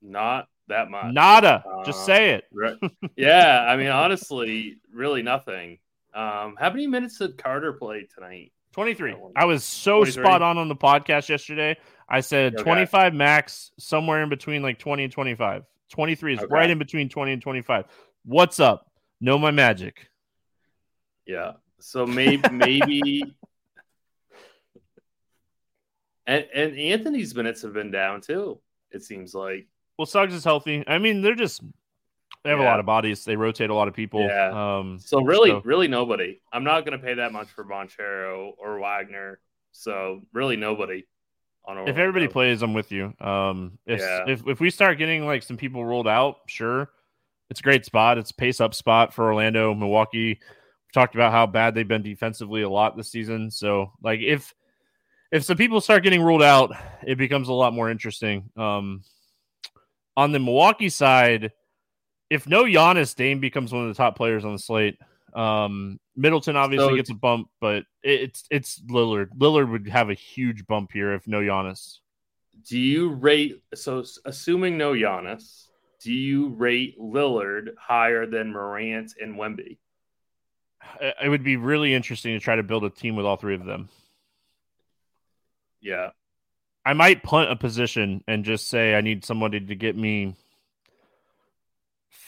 not 0.00 0.48
that 0.68 0.90
much. 0.90 1.12
Nada. 1.12 1.64
Just 1.84 2.00
Uh, 2.00 2.06
say 2.06 2.30
it. 2.34 2.44
Right. 2.52 2.76
yeah, 3.16 3.64
I 3.68 3.76
mean, 3.76 3.88
honestly, 3.88 4.78
really 4.92 5.22
nothing. 5.22 5.78
Um, 6.14 6.56
how 6.58 6.70
many 6.70 6.86
minutes 6.86 7.18
did 7.18 7.38
Carter 7.38 7.72
play 7.72 8.06
tonight? 8.14 8.52
23. 8.72 9.14
I 9.36 9.44
was 9.44 9.64
so 9.64 9.98
23. 9.98 10.22
spot 10.22 10.42
on 10.42 10.58
on 10.58 10.68
the 10.68 10.76
podcast 10.76 11.28
yesterday. 11.28 11.76
I 12.08 12.20
said 12.20 12.54
Okay. 12.54 12.62
25 12.62 13.14
max, 13.14 13.72
somewhere 13.78 14.22
in 14.22 14.28
between 14.28 14.62
like 14.62 14.78
20 14.78 15.04
and 15.04 15.12
25. 15.12 15.64
23 15.90 16.34
is 16.34 16.38
Okay. 16.40 16.46
right 16.50 16.70
in 16.70 16.78
between 16.78 17.08
20 17.08 17.32
and 17.32 17.42
25. 17.42 17.84
What's 18.24 18.60
up? 18.60 18.90
Know 19.20 19.38
my 19.38 19.50
magic. 19.50 20.08
Yeah. 21.26 21.52
So 21.80 22.06
maybe 22.06 22.48
maybe 22.50 23.22
and 26.26 26.46
and 26.54 26.78
Anthony's 26.78 27.34
minutes 27.34 27.62
have 27.62 27.72
been 27.72 27.90
down 27.90 28.20
too. 28.20 28.60
It 28.90 29.02
seems 29.02 29.34
like. 29.34 29.66
Well, 29.98 30.06
Suggs 30.06 30.34
is 30.34 30.44
healthy. 30.44 30.84
I 30.86 30.98
mean, 30.98 31.22
they're 31.22 31.34
just 31.34 31.62
they 32.48 32.52
have 32.52 32.60
a 32.60 32.64
lot 32.64 32.80
of 32.80 32.86
bodies. 32.86 33.24
They 33.24 33.36
rotate 33.36 33.68
a 33.70 33.74
lot 33.74 33.88
of 33.88 33.94
people. 33.94 34.22
Yeah. 34.22 34.78
Um, 34.78 34.98
So 34.98 35.20
really, 35.22 35.50
So- 35.50 35.62
really 35.64 35.86
nobody. 35.88 36.40
I'm 36.52 36.64
not 36.64 36.84
going 36.86 36.98
to 36.98 37.04
pay 37.04 37.14
that 37.14 37.32
much 37.32 37.48
for 37.48 37.64
Banchero 37.64 38.52
or 38.58 38.78
Wagner. 38.78 39.38
So 39.72 40.22
really 40.32 40.56
nobody. 40.56 41.04
On 41.66 41.76
if 41.80 41.88
everybody 41.88 42.24
Orlando. 42.24 42.32
plays, 42.32 42.62
I'm 42.62 42.72
with 42.72 42.90
you. 42.90 43.12
Um, 43.20 43.78
if, 43.84 44.00
Yeah. 44.00 44.24
if 44.26 44.46
if 44.46 44.60
we 44.60 44.70
start 44.70 44.96
getting 44.96 45.26
like 45.26 45.42
some 45.42 45.58
people 45.58 45.84
rolled 45.84 46.08
out, 46.08 46.36
sure, 46.46 46.90
it's 47.50 47.60
a 47.60 47.62
great 47.62 47.84
spot. 47.84 48.16
It's 48.16 48.30
a 48.30 48.34
pace 48.34 48.60
up 48.60 48.72
spot 48.74 49.12
for 49.12 49.26
Orlando, 49.26 49.74
Milwaukee. 49.74 50.28
We 50.28 50.40
talked 50.94 51.14
about 51.14 51.30
how 51.32 51.44
bad 51.46 51.74
they've 51.74 51.86
been 51.86 52.02
defensively 52.02 52.62
a 52.62 52.68
lot 52.70 52.96
this 52.96 53.10
season. 53.10 53.50
So 53.50 53.92
like 54.02 54.20
if 54.20 54.54
if 55.30 55.44
some 55.44 55.58
people 55.58 55.82
start 55.82 56.02
getting 56.02 56.22
ruled 56.22 56.42
out, 56.42 56.72
it 57.06 57.18
becomes 57.18 57.48
a 57.48 57.52
lot 57.52 57.74
more 57.74 57.90
interesting. 57.90 58.48
Um, 58.56 59.02
on 60.16 60.32
the 60.32 60.38
Milwaukee 60.38 60.88
side, 60.88 61.52
if 62.30 62.46
no 62.46 62.64
Giannis, 62.64 63.14
Dame 63.14 63.40
becomes 63.40 63.72
one 63.72 63.82
of 63.82 63.88
the 63.88 63.94
top 63.94 64.16
players 64.16 64.44
on 64.44 64.52
the 64.52 64.58
slate. 64.58 64.98
Um, 65.34 65.98
Middleton 66.16 66.56
obviously 66.56 66.88
So- 66.88 66.96
gets 66.96 67.10
a 67.10 67.14
bump, 67.14 67.48
but 67.60 67.84
it, 68.02 68.20
it's 68.22 68.44
it's 68.50 68.80
Lillard. 68.82 69.28
Lillard 69.36 69.70
would 69.70 69.88
have 69.88 70.10
a 70.10 70.14
huge 70.14 70.66
bump 70.66 70.92
here 70.92 71.12
if 71.14 71.26
no 71.26 71.40
Giannis. 71.40 71.98
Do 72.68 72.78
you 72.78 73.10
rate 73.10 73.62
so 73.74 74.04
assuming 74.24 74.76
no 74.78 74.92
Giannis? 74.92 75.66
Do 76.00 76.12
you 76.12 76.48
rate 76.48 76.98
Lillard 76.98 77.70
higher 77.78 78.26
than 78.26 78.52
Morant 78.52 79.14
and 79.20 79.36
Wemby? 79.36 79.78
It 81.00 81.14
it 81.24 81.28
would 81.28 81.44
be 81.44 81.56
really 81.56 81.94
interesting 81.94 82.32
to 82.34 82.40
try 82.42 82.56
to 82.56 82.62
build 82.62 82.84
a 82.84 82.90
team 82.90 83.14
with 83.16 83.26
all 83.26 83.36
three 83.36 83.54
of 83.54 83.64
them. 83.64 83.88
Yeah. 85.80 86.10
I 86.84 86.94
might 86.94 87.22
punt 87.22 87.50
a 87.50 87.56
position 87.56 88.24
and 88.26 88.44
just 88.44 88.68
say 88.68 88.94
I 88.94 89.00
need 89.02 89.24
somebody 89.24 89.60
to 89.60 89.74
get 89.74 89.96
me 89.96 90.34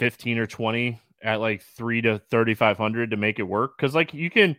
15 0.00 0.38
or 0.38 0.46
20 0.46 1.00
at 1.22 1.40
like 1.40 1.62
3 1.62 2.00
to 2.02 2.18
3500 2.30 3.10
to 3.10 3.16
make 3.18 3.38
it 3.38 3.42
work 3.44 3.76
cuz 3.78 3.94
like 3.94 4.14
you 4.14 4.30
can 4.30 4.56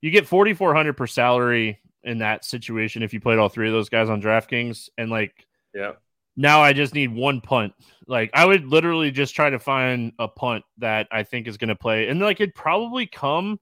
you 0.00 0.10
get 0.10 0.26
4400 0.26 0.96
per 0.96 1.06
salary 1.06 1.80
in 2.04 2.18
that 2.18 2.44
situation 2.44 3.02
if 3.02 3.12
you 3.12 3.20
played 3.20 3.38
all 3.38 3.48
three 3.48 3.66
of 3.66 3.72
those 3.72 3.88
guys 3.88 4.08
on 4.08 4.22
DraftKings 4.22 4.88
and 4.96 5.10
like 5.10 5.46
Yeah. 5.74 5.92
now 6.36 6.60
I 6.62 6.72
just 6.72 6.94
need 6.94 7.12
one 7.12 7.40
punt. 7.40 7.72
Like 8.06 8.30
I 8.34 8.44
would 8.44 8.66
literally 8.66 9.10
just 9.10 9.34
try 9.34 9.50
to 9.50 9.58
find 9.58 10.12
a 10.18 10.28
punt 10.28 10.64
that 10.78 11.08
I 11.10 11.24
think 11.24 11.48
is 11.48 11.56
going 11.56 11.68
to 11.68 11.74
play, 11.74 12.08
and 12.08 12.20
like 12.20 12.40
it'd 12.40 12.54
probably 12.54 13.06
come 13.06 13.58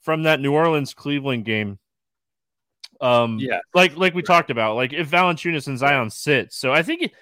from 0.00 0.22
that 0.22 0.40
New 0.40 0.52
Orleans 0.54 0.94
Cleveland 0.94 1.44
game. 1.44 1.78
Um, 3.00 3.38
Yeah. 3.38 3.60
like 3.74 3.96
like 3.96 4.14
we 4.14 4.22
talked 4.22 4.50
about, 4.50 4.76
like 4.76 4.92
if 4.92 5.10
Valanciunas 5.10 5.66
and 5.66 5.78
Zion 5.78 6.08
sit. 6.10 6.52
So 6.52 6.72
I 6.72 6.82
think 6.82 7.12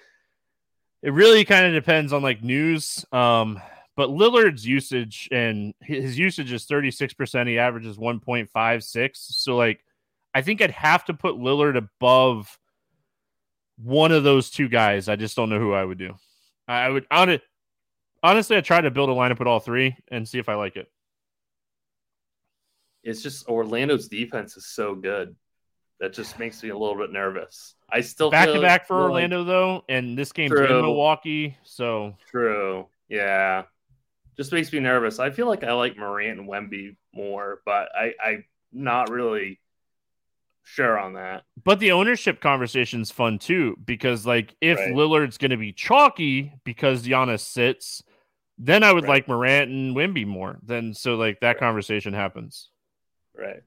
it, 1.02 1.12
really 1.12 1.44
kind 1.44 1.66
of 1.66 1.72
depends 1.72 2.12
on 2.12 2.22
like 2.22 2.42
news. 2.42 3.04
Um, 3.12 3.60
but 3.96 4.10
Lillard's 4.10 4.66
usage 4.66 5.28
and 5.32 5.74
his 5.80 6.18
usage 6.18 6.52
is 6.52 6.64
thirty 6.64 6.90
six 6.90 7.14
percent. 7.14 7.48
He 7.48 7.58
averages 7.58 7.98
one 7.98 8.20
point 8.20 8.50
five 8.50 8.84
six. 8.84 9.28
So 9.36 9.56
like, 9.56 9.84
I 10.34 10.42
think 10.42 10.62
I'd 10.62 10.70
have 10.70 11.04
to 11.06 11.14
put 11.14 11.36
Lillard 11.36 11.76
above 11.76 12.58
one 13.82 14.12
of 14.12 14.24
those 14.24 14.50
two 14.50 14.68
guys. 14.68 15.08
I 15.08 15.16
just 15.16 15.36
don't 15.36 15.50
know 15.50 15.58
who 15.58 15.72
I 15.72 15.84
would 15.84 15.98
do. 15.98 16.14
I 16.66 16.88
would 16.88 17.06
on. 17.10 17.40
Honestly, 18.22 18.56
I 18.56 18.60
try 18.60 18.80
to 18.80 18.90
build 18.90 19.10
a 19.10 19.12
lineup 19.12 19.38
with 19.38 19.46
all 19.46 19.60
three 19.60 19.96
and 20.08 20.28
see 20.28 20.38
if 20.38 20.48
I 20.48 20.54
like 20.54 20.76
it. 20.76 20.90
It's 23.04 23.22
just 23.22 23.46
Orlando's 23.46 24.08
defense 24.08 24.56
is 24.56 24.66
so 24.66 24.94
good. 24.94 25.36
That 26.00 26.12
just 26.12 26.38
makes 26.38 26.62
me 26.62 26.68
a 26.68 26.76
little 26.78 26.96
bit 26.96 27.10
nervous. 27.10 27.74
I 27.90 28.02
still 28.02 28.30
Back 28.30 28.48
to 28.48 28.60
back 28.60 28.86
for 28.86 28.94
like- 28.96 29.02
Orlando 29.04 29.44
though, 29.44 29.84
and 29.88 30.16
this 30.16 30.32
game's 30.32 30.52
in 30.52 30.66
Milwaukee, 30.68 31.56
so 31.64 32.16
True. 32.30 32.86
Yeah. 33.08 33.64
Just 34.36 34.52
makes 34.52 34.72
me 34.72 34.78
nervous. 34.78 35.18
I 35.18 35.30
feel 35.30 35.48
like 35.48 35.64
I 35.64 35.72
like 35.72 35.96
Morant 35.96 36.38
and 36.38 36.48
Wemby 36.48 36.94
more, 37.12 37.60
but 37.64 37.88
I, 37.96 38.12
I'm 38.24 38.44
not 38.72 39.10
really 39.10 39.58
sure 40.62 40.96
on 40.98 41.14
that. 41.14 41.42
But 41.64 41.80
the 41.80 41.90
ownership 41.92 42.40
conversation's 42.40 43.10
fun 43.10 43.38
too 43.40 43.76
because 43.84 44.24
like 44.26 44.54
if 44.60 44.78
Right. 44.78 44.92
Lillard's 44.94 45.38
going 45.38 45.50
to 45.50 45.56
be 45.56 45.72
chalky 45.72 46.52
because 46.62 47.04
Giannis 47.04 47.40
sits, 47.40 48.04
then 48.58 48.84
I 48.84 48.92
would 48.92 49.04
Right. 49.04 49.08
like 49.10 49.28
Morant 49.28 49.70
and 49.70 49.96
Wemby 49.96 50.26
more. 50.26 50.58
Then 50.62 50.94
so 50.94 51.16
like 51.16 51.40
that 51.40 51.58
conversation 51.58 52.12
happens. 52.14 52.70
Right. 53.36 53.62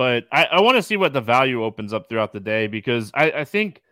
But 0.00 0.26
I, 0.32 0.46
I 0.46 0.60
want 0.62 0.78
to 0.78 0.82
see 0.82 0.96
what 0.96 1.12
the 1.12 1.20
value 1.20 1.62
opens 1.62 1.92
up 1.92 2.08
throughout 2.08 2.32
the 2.32 2.40
day 2.40 2.68
because 2.68 3.10
I, 3.12 3.30
I 3.32 3.44
think 3.44 3.82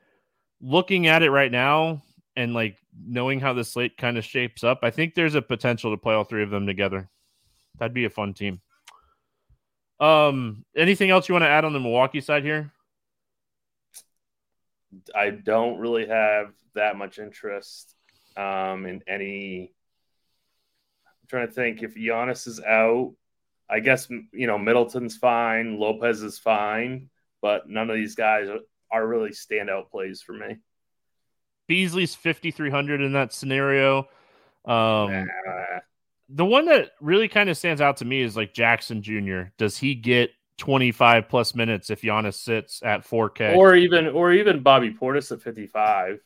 looking 0.59 1.07
at 1.07 1.23
it 1.23 1.31
right 1.31 1.53
now 1.53 2.03
and 2.35 2.55
like 2.55 2.79
knowing 2.99 3.41
how 3.41 3.53
the 3.53 3.63
slate 3.63 3.99
kind 3.99 4.17
of 4.17 4.25
shapes 4.25 4.65
up, 4.65 4.79
I 4.83 4.91
think 4.91 5.15
there's 5.15 5.35
a 5.35 5.43
potential 5.43 5.91
to 5.91 5.99
play 5.99 6.15
all 6.15 6.25
three 6.25 6.43
of 6.43 6.49
them 6.49 6.67
together. 6.67 7.11
That'd 7.79 7.93
be 7.93 8.07
a 8.07 8.09
fun 8.09 8.33
team. 8.33 8.63
Um, 10.01 10.65
anything 10.75 11.11
else 11.11 11.29
you 11.29 11.35
want 11.35 11.43
to 11.43 11.49
add 11.51 11.67
on 11.67 11.75
the 11.75 11.79
Milwaukee 11.79 12.23
side 12.23 12.43
here? 12.43 12.73
I 15.15 15.29
don't 15.29 15.77
really 15.77 16.07
have 16.07 16.55
that 16.75 16.97
much 16.97 17.19
interest 17.19 17.95
um, 18.35 18.87
in 18.87 19.03
any. 19.07 19.75
I'm 21.05 21.29
trying 21.29 21.49
to 21.49 21.53
think 21.53 21.83
if 21.83 21.97
Giannis 21.97 22.47
is 22.47 22.63
out. 22.63 23.13
I 23.71 23.81
guess 23.81 24.09
you 24.11 24.47
know 24.47 24.59
Middleton's 24.59 25.17
fine, 25.17 25.79
Lopez 25.79 26.23
is 26.23 26.39
fine, 26.39 27.11
but 27.43 27.69
none 27.69 27.91
of 27.91 27.97
these 27.97 28.15
guys 28.15 28.49
are 28.91 29.07
really 29.07 29.31
standout 29.31 29.91
plays 29.91 30.23
for 30.23 30.33
me. 30.33 30.57
Beasley's 31.67 32.15
5300 32.15 33.03
in 33.03 33.13
that 33.13 33.33
scenario. 33.33 34.09
Um, 34.65 35.27
nah. 35.27 35.81
The 36.31 36.45
one 36.45 36.67
that 36.67 36.91
really 37.01 37.29
kind 37.29 37.49
of 37.49 37.57
stands 37.57 37.81
out 37.81 37.99
to 37.99 38.05
me 38.05 38.23
is 38.23 38.37
like 38.37 38.55
Jackson 38.55 39.03
Jr. 39.03 39.43
Does 39.57 39.79
he 39.79 39.95
get 39.95 40.31
25 40.59 41.29
plus 41.29 41.55
minutes 41.55 41.91
if 41.91 42.03
Giannis 42.03 42.35
sits 42.35 42.83
at 42.83 43.07
4K, 43.07 43.57
or 43.57 43.75
even 43.77 44.09
or 44.09 44.33
even 44.33 44.63
Bobby 44.63 44.93
Portis 44.93 45.31
at 45.33 45.43
55? 45.43 46.21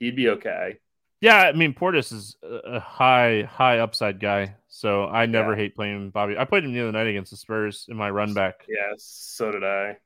He'd 0.00 0.16
be 0.16 0.30
okay. 0.30 0.78
Yeah, 1.20 1.36
I 1.36 1.52
mean 1.52 1.74
Portis 1.74 2.12
is 2.12 2.36
a 2.42 2.80
high 2.80 3.42
high 3.42 3.78
upside 3.78 4.20
guy, 4.20 4.54
so 4.68 5.06
I 5.06 5.26
never 5.26 5.52
yeah. 5.52 5.56
hate 5.56 5.74
playing 5.74 6.10
Bobby. 6.10 6.36
I 6.38 6.44
played 6.44 6.64
him 6.64 6.72
the 6.72 6.80
other 6.80 6.92
night 6.92 7.06
against 7.06 7.30
the 7.30 7.36
Spurs 7.36 7.86
in 7.88 7.96
my 7.96 8.10
run 8.10 8.34
back. 8.34 8.66
Yes, 8.68 9.02
so 9.02 9.50
did 9.50 9.64
I. 9.64 9.96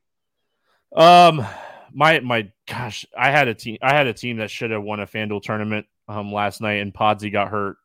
Um, 0.95 1.45
my 1.93 2.19
my 2.21 2.49
gosh, 2.67 3.05
I 3.17 3.31
had 3.31 3.47
a 3.47 3.53
team. 3.53 3.77
I 3.81 3.93
had 3.93 4.07
a 4.07 4.13
team 4.13 4.37
that 4.37 4.49
should 4.49 4.71
have 4.71 4.83
won 4.83 4.99
a 4.99 5.07
Fanduel 5.07 5.41
tournament 5.41 5.85
um 6.07 6.31
last 6.31 6.61
night, 6.61 6.81
and 6.81 6.93
Podsy 6.93 7.31
got 7.31 7.49
hurt 7.49 7.77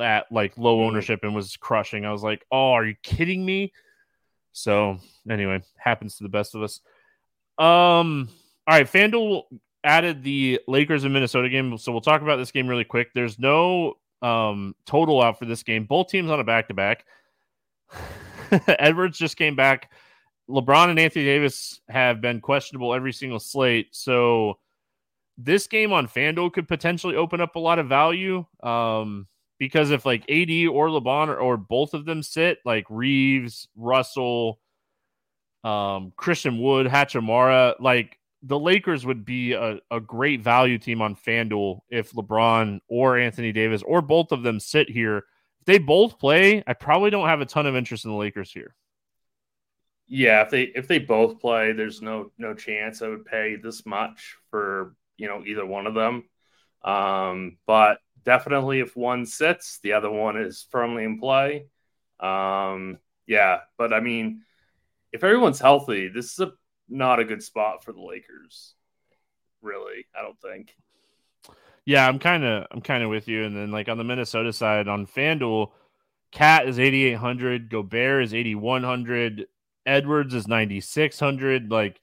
at 0.00 0.30
like 0.30 0.58
low 0.58 0.78
mm. 0.78 0.86
ownership 0.86 1.20
and 1.22 1.34
was 1.34 1.56
crushing. 1.56 2.04
I 2.04 2.12
was 2.12 2.22
like, 2.22 2.44
oh, 2.50 2.72
are 2.72 2.84
you 2.84 2.96
kidding 3.02 3.44
me? 3.44 3.72
So 4.52 4.98
anyway, 5.28 5.62
happens 5.76 6.16
to 6.16 6.22
the 6.24 6.28
best 6.28 6.54
of 6.54 6.62
us. 6.62 6.80
Um, 7.58 8.28
all 8.66 8.76
right, 8.76 8.90
FanDuel 8.90 9.44
added 9.82 10.22
the 10.22 10.60
Lakers 10.66 11.04
and 11.04 11.12
Minnesota 11.12 11.48
game, 11.48 11.76
so 11.78 11.92
we'll 11.92 12.00
talk 12.00 12.22
about 12.22 12.36
this 12.36 12.52
game 12.52 12.66
really 12.66 12.84
quick. 12.84 13.12
There's 13.14 13.38
no 13.38 13.94
um 14.24 14.74
total 14.86 15.20
out 15.22 15.38
for 15.38 15.44
this 15.44 15.62
game. 15.62 15.84
Both 15.84 16.08
teams 16.08 16.30
on 16.30 16.40
a 16.40 16.44
back 16.44 16.68
to 16.68 16.74
back. 16.74 17.04
Edwards 18.68 19.18
just 19.18 19.36
came 19.36 19.54
back. 19.54 19.90
LeBron 20.48 20.90
and 20.90 20.98
Anthony 20.98 21.24
Davis 21.24 21.80
have 21.88 22.20
been 22.20 22.40
questionable 22.40 22.94
every 22.94 23.12
single 23.12 23.40
slate, 23.40 23.88
so 23.92 24.58
this 25.36 25.66
game 25.66 25.92
on 25.92 26.06
FanDuel 26.06 26.52
could 26.52 26.68
potentially 26.68 27.16
open 27.16 27.40
up 27.40 27.56
a 27.56 27.60
lot 27.60 27.78
of 27.78 27.88
value. 27.88 28.44
Um, 28.62 29.26
because 29.58 29.90
if 29.90 30.04
like 30.04 30.22
AD 30.22 30.50
or 30.68 30.88
LeBron 30.88 31.28
or, 31.28 31.36
or 31.36 31.56
both 31.56 31.94
of 31.94 32.04
them 32.04 32.22
sit, 32.22 32.58
like 32.64 32.84
Reaves, 32.90 33.68
Russell, 33.76 34.60
um, 35.62 36.12
Christian 36.16 36.60
Wood, 36.60 36.86
Hachimura, 36.86 37.74
like 37.80 38.18
the 38.46 38.58
Lakers 38.58 39.06
would 39.06 39.24
be 39.24 39.54
a, 39.54 39.78
a 39.90 40.00
great 40.00 40.42
value 40.42 40.78
team 40.78 41.00
on 41.00 41.16
FanDuel 41.16 41.80
if 41.88 42.12
LeBron 42.12 42.80
or 42.88 43.16
Anthony 43.16 43.52
Davis 43.52 43.82
or 43.82 44.02
both 44.02 44.32
of 44.32 44.42
them 44.42 44.60
sit 44.60 44.90
here. 44.90 45.24
If 45.60 45.66
they 45.66 45.78
both 45.78 46.18
play, 46.18 46.62
I 46.66 46.74
probably 46.74 47.08
don't 47.08 47.28
have 47.28 47.40
a 47.40 47.46
ton 47.46 47.66
of 47.66 47.74
interest 47.74 48.04
in 48.04 48.10
the 48.10 48.16
Lakers 48.16 48.52
here. 48.52 48.74
Yeah, 50.06 50.42
if 50.42 50.50
they 50.50 50.64
if 50.64 50.86
they 50.86 50.98
both 50.98 51.40
play, 51.40 51.72
there's 51.72 52.02
no 52.02 52.30
no 52.36 52.52
chance 52.52 53.00
I 53.00 53.08
would 53.08 53.24
pay 53.24 53.56
this 53.56 53.86
much 53.86 54.36
for 54.50 54.94
you 55.16 55.26
know 55.28 55.42
either 55.46 55.64
one 55.64 55.86
of 55.86 55.94
them. 55.94 56.24
Um, 56.82 57.56
but 57.66 57.98
definitely 58.22 58.80
if 58.80 58.94
one 58.94 59.24
sits, 59.24 59.78
the 59.82 59.94
other 59.94 60.10
one 60.10 60.36
is 60.36 60.66
firmly 60.70 61.04
in 61.04 61.18
play. 61.18 61.68
Um, 62.20 62.98
yeah, 63.26 63.60
but 63.78 63.94
I 63.94 64.00
mean, 64.00 64.42
if 65.12 65.24
everyone's 65.24 65.60
healthy, 65.60 66.08
this 66.08 66.32
is 66.34 66.40
a 66.40 66.52
not 66.88 67.20
a 67.20 67.24
good 67.24 67.42
spot 67.42 67.84
for 67.84 67.92
the 67.92 68.02
Lakers. 68.02 68.74
Really, 69.62 70.06
I 70.18 70.22
don't 70.22 70.40
think. 70.40 70.76
Yeah, 71.86 72.06
I'm 72.06 72.18
kind 72.18 72.44
of 72.44 72.66
I'm 72.70 72.80
kind 72.80 73.02
of 73.02 73.10
with 73.10 73.28
you. 73.28 73.44
And 73.44 73.56
then 73.56 73.70
like 73.70 73.88
on 73.88 73.98
the 73.98 74.04
Minnesota 74.04 74.52
side 74.52 74.88
on 74.88 75.06
FanDuel, 75.06 75.70
Cat 76.32 76.68
is 76.68 76.78
8800, 76.78 77.70
Gobert 77.70 78.24
is 78.24 78.34
8100, 78.34 79.46
Edwards 79.86 80.34
is 80.34 80.48
9600. 80.48 81.70
Like 81.70 82.00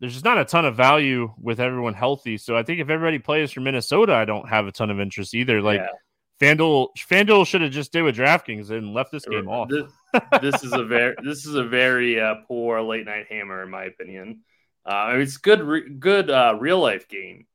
there's 0.00 0.12
just 0.12 0.24
not 0.24 0.38
a 0.38 0.44
ton 0.44 0.64
of 0.64 0.76
value 0.76 1.32
with 1.40 1.58
everyone 1.58 1.94
healthy. 1.94 2.36
So 2.36 2.56
I 2.56 2.62
think 2.62 2.80
if 2.80 2.90
everybody 2.90 3.18
plays 3.18 3.50
for 3.50 3.60
Minnesota, 3.60 4.14
I 4.14 4.24
don't 4.24 4.48
have 4.48 4.66
a 4.66 4.72
ton 4.72 4.90
of 4.90 5.00
interest 5.00 5.34
either. 5.34 5.60
Like 5.60 5.80
yeah. 5.80 5.88
FanDuel, 6.40 6.88
FanDuel 6.96 7.46
should 7.46 7.62
have 7.62 7.72
just 7.72 7.92
did 7.92 8.02
with 8.02 8.16
DraftKings 8.16 8.70
and 8.70 8.94
left 8.94 9.10
this 9.10 9.24
game 9.24 9.48
off. 9.48 9.68
This, 9.68 9.90
this 10.40 10.62
is 10.64 10.72
a 10.72 10.84
very 10.84 11.14
this 11.22 11.46
is 11.46 11.54
a 11.54 11.64
very 11.64 12.20
uh, 12.20 12.36
poor 12.46 12.80
late 12.80 13.06
night 13.06 13.26
hammer 13.28 13.62
in 13.62 13.70
my 13.70 13.84
opinion. 13.84 14.40
Uh, 14.84 15.12
it's 15.14 15.36
good 15.36 15.60
re- 15.60 15.88
good 15.88 16.30
uh, 16.30 16.56
real 16.58 16.80
life 16.80 17.08
game, 17.08 17.46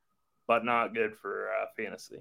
but 0.48 0.64
not 0.64 0.94
good 0.94 1.16
for 1.22 1.50
uh, 1.50 1.66
fantasy. 1.76 2.18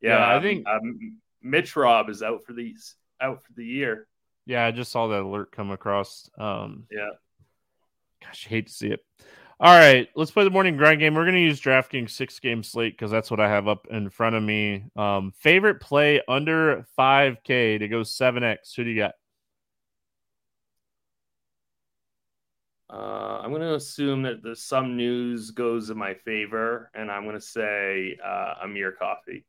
Yeah, 0.00 0.18
yeah 0.18 0.36
I 0.36 0.40
think 0.40 0.66
um, 0.68 1.18
Mitch 1.42 1.74
Rob 1.74 2.08
is 2.08 2.22
out 2.22 2.44
for 2.44 2.52
these 2.52 2.94
out 3.20 3.42
for 3.42 3.52
the 3.54 3.64
year. 3.64 4.06
Yeah, 4.46 4.64
I 4.64 4.70
just 4.70 4.92
saw 4.92 5.08
that 5.08 5.22
alert 5.22 5.52
come 5.52 5.70
across. 5.70 6.30
Um, 6.38 6.84
yeah, 6.90 7.10
Gosh, 8.22 8.46
I 8.46 8.50
hate 8.50 8.66
to 8.66 8.72
see 8.72 8.88
it. 8.88 9.00
All 9.60 9.76
right, 9.76 10.08
let's 10.14 10.30
play 10.30 10.44
the 10.44 10.50
morning 10.50 10.76
grind 10.76 11.00
game. 11.00 11.14
We're 11.14 11.24
going 11.24 11.34
to 11.34 11.40
use 11.40 11.60
DraftKings 11.60 12.10
six 12.10 12.38
game 12.38 12.62
slate 12.62 12.92
because 12.92 13.10
that's 13.10 13.28
what 13.28 13.40
I 13.40 13.48
have 13.48 13.66
up 13.66 13.88
in 13.90 14.08
front 14.08 14.36
of 14.36 14.42
me. 14.44 14.84
Um, 14.94 15.32
favorite 15.36 15.80
play 15.80 16.22
under 16.28 16.86
5K 16.96 17.80
to 17.80 17.88
go 17.88 18.02
7X. 18.02 18.76
Who 18.76 18.84
do 18.84 18.90
you 18.90 18.96
got? 18.96 19.14
Uh, 22.88 23.40
I'm 23.42 23.50
going 23.50 23.62
to 23.62 23.74
assume 23.74 24.22
that 24.22 24.44
the, 24.44 24.54
some 24.54 24.96
news 24.96 25.50
goes 25.50 25.90
in 25.90 25.98
my 25.98 26.14
favor, 26.14 26.88
and 26.94 27.10
I'm 27.10 27.24
going 27.24 27.34
to 27.34 27.40
say 27.40 28.16
uh, 28.24 28.54
Amir 28.62 28.92
Coffey. 28.92 29.44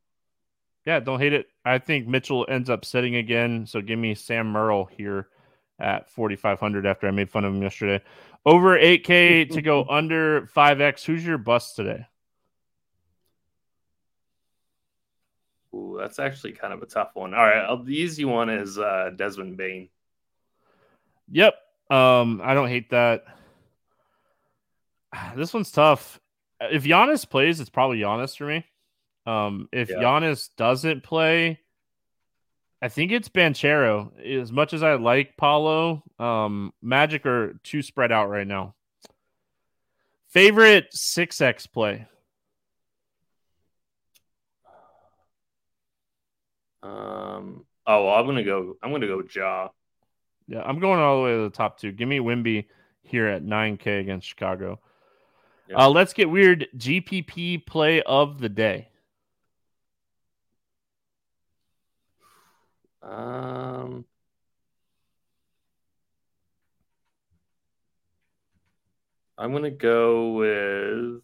Yeah, 0.87 1.01
don't 1.01 1.19
hate 1.19 1.33
it. 1.33 1.45
I 1.63 1.77
think 1.77 2.07
Mitchell 2.07 2.47
ends 2.49 2.71
up 2.71 2.83
sitting 2.83 3.15
again. 3.15 3.67
So 3.67 3.79
give 3.79 3.99
me 3.99 4.15
Sam 4.15 4.51
Merrill 4.51 4.85
here 4.85 5.27
at 5.79 6.09
4,500 6.09 6.85
after 6.85 7.07
I 7.07 7.11
made 7.11 7.29
fun 7.29 7.45
of 7.45 7.53
him 7.53 7.61
yesterday. 7.61 8.03
Over 8.45 8.77
8K 8.77 9.49
to 9.51 9.61
go 9.61 9.85
under 9.89 10.49
5X. 10.55 11.05
Who's 11.05 11.25
your 11.25 11.37
bust 11.37 11.75
today? 11.75 12.05
Ooh, 15.73 15.97
that's 15.99 16.19
actually 16.19 16.53
kind 16.53 16.73
of 16.73 16.81
a 16.81 16.85
tough 16.85 17.11
one. 17.13 17.33
All 17.33 17.43
right, 17.43 17.85
the 17.85 17.93
easy 17.93 18.25
one 18.25 18.49
is 18.49 18.77
uh, 18.77 19.11
Desmond 19.15 19.57
Bane. 19.57 19.89
Yep, 21.31 21.53
um, 21.89 22.41
I 22.43 22.53
don't 22.53 22.69
hate 22.69 22.89
that. 22.91 23.23
This 25.35 25.53
one's 25.53 25.71
tough. 25.71 26.19
If 26.61 26.83
Giannis 26.83 27.27
plays, 27.27 27.59
it's 27.59 27.69
probably 27.69 27.99
Giannis 27.99 28.37
for 28.37 28.45
me. 28.45 28.65
Um, 29.25 29.69
if 29.71 29.89
yeah. 29.89 29.97
Giannis 29.97 30.49
doesn't 30.55 31.03
play, 31.03 31.59
I 32.81 32.87
think 32.87 33.11
it's 33.11 33.27
Banchero. 33.27 34.11
As 34.41 34.51
much 34.51 34.73
as 34.73 34.83
I 34.83 34.95
like 34.95 35.35
Paolo, 35.35 36.03
um, 36.17 36.73
Magic 36.81 37.25
are 37.25 37.59
too 37.63 37.81
spread 37.81 38.11
out 38.11 38.29
right 38.29 38.47
now. 38.47 38.75
Favorite 40.29 40.87
six 40.91 41.41
X 41.41 41.67
play. 41.67 42.07
Um. 46.81 47.65
Oh, 47.85 48.05
well, 48.05 48.15
I'm 48.15 48.25
gonna 48.25 48.43
go. 48.43 48.77
I'm 48.81 48.91
gonna 48.91 49.07
go 49.07 49.23
Ja. 49.35 49.69
Yeah, 50.47 50.61
I'm 50.61 50.79
going 50.79 50.99
all 50.99 51.17
the 51.17 51.23
way 51.23 51.31
to 51.33 51.43
the 51.43 51.49
top 51.49 51.79
two. 51.79 51.91
Give 51.91 52.07
me 52.07 52.19
Wemby 52.19 52.65
here 53.03 53.27
at 53.27 53.43
9K 53.43 53.99
against 53.99 54.27
Chicago. 54.27 54.79
Yeah. 55.69 55.85
Uh, 55.85 55.89
let's 55.89 56.13
get 56.13 56.29
weird. 56.29 56.67
GPP 56.75 57.65
play 57.67 58.01
of 58.03 58.39
the 58.39 58.49
day. 58.49 58.88
Um, 63.01 64.05
I'm 69.37 69.53
gonna 69.53 69.71
go 69.71 70.33
with. 70.33 71.21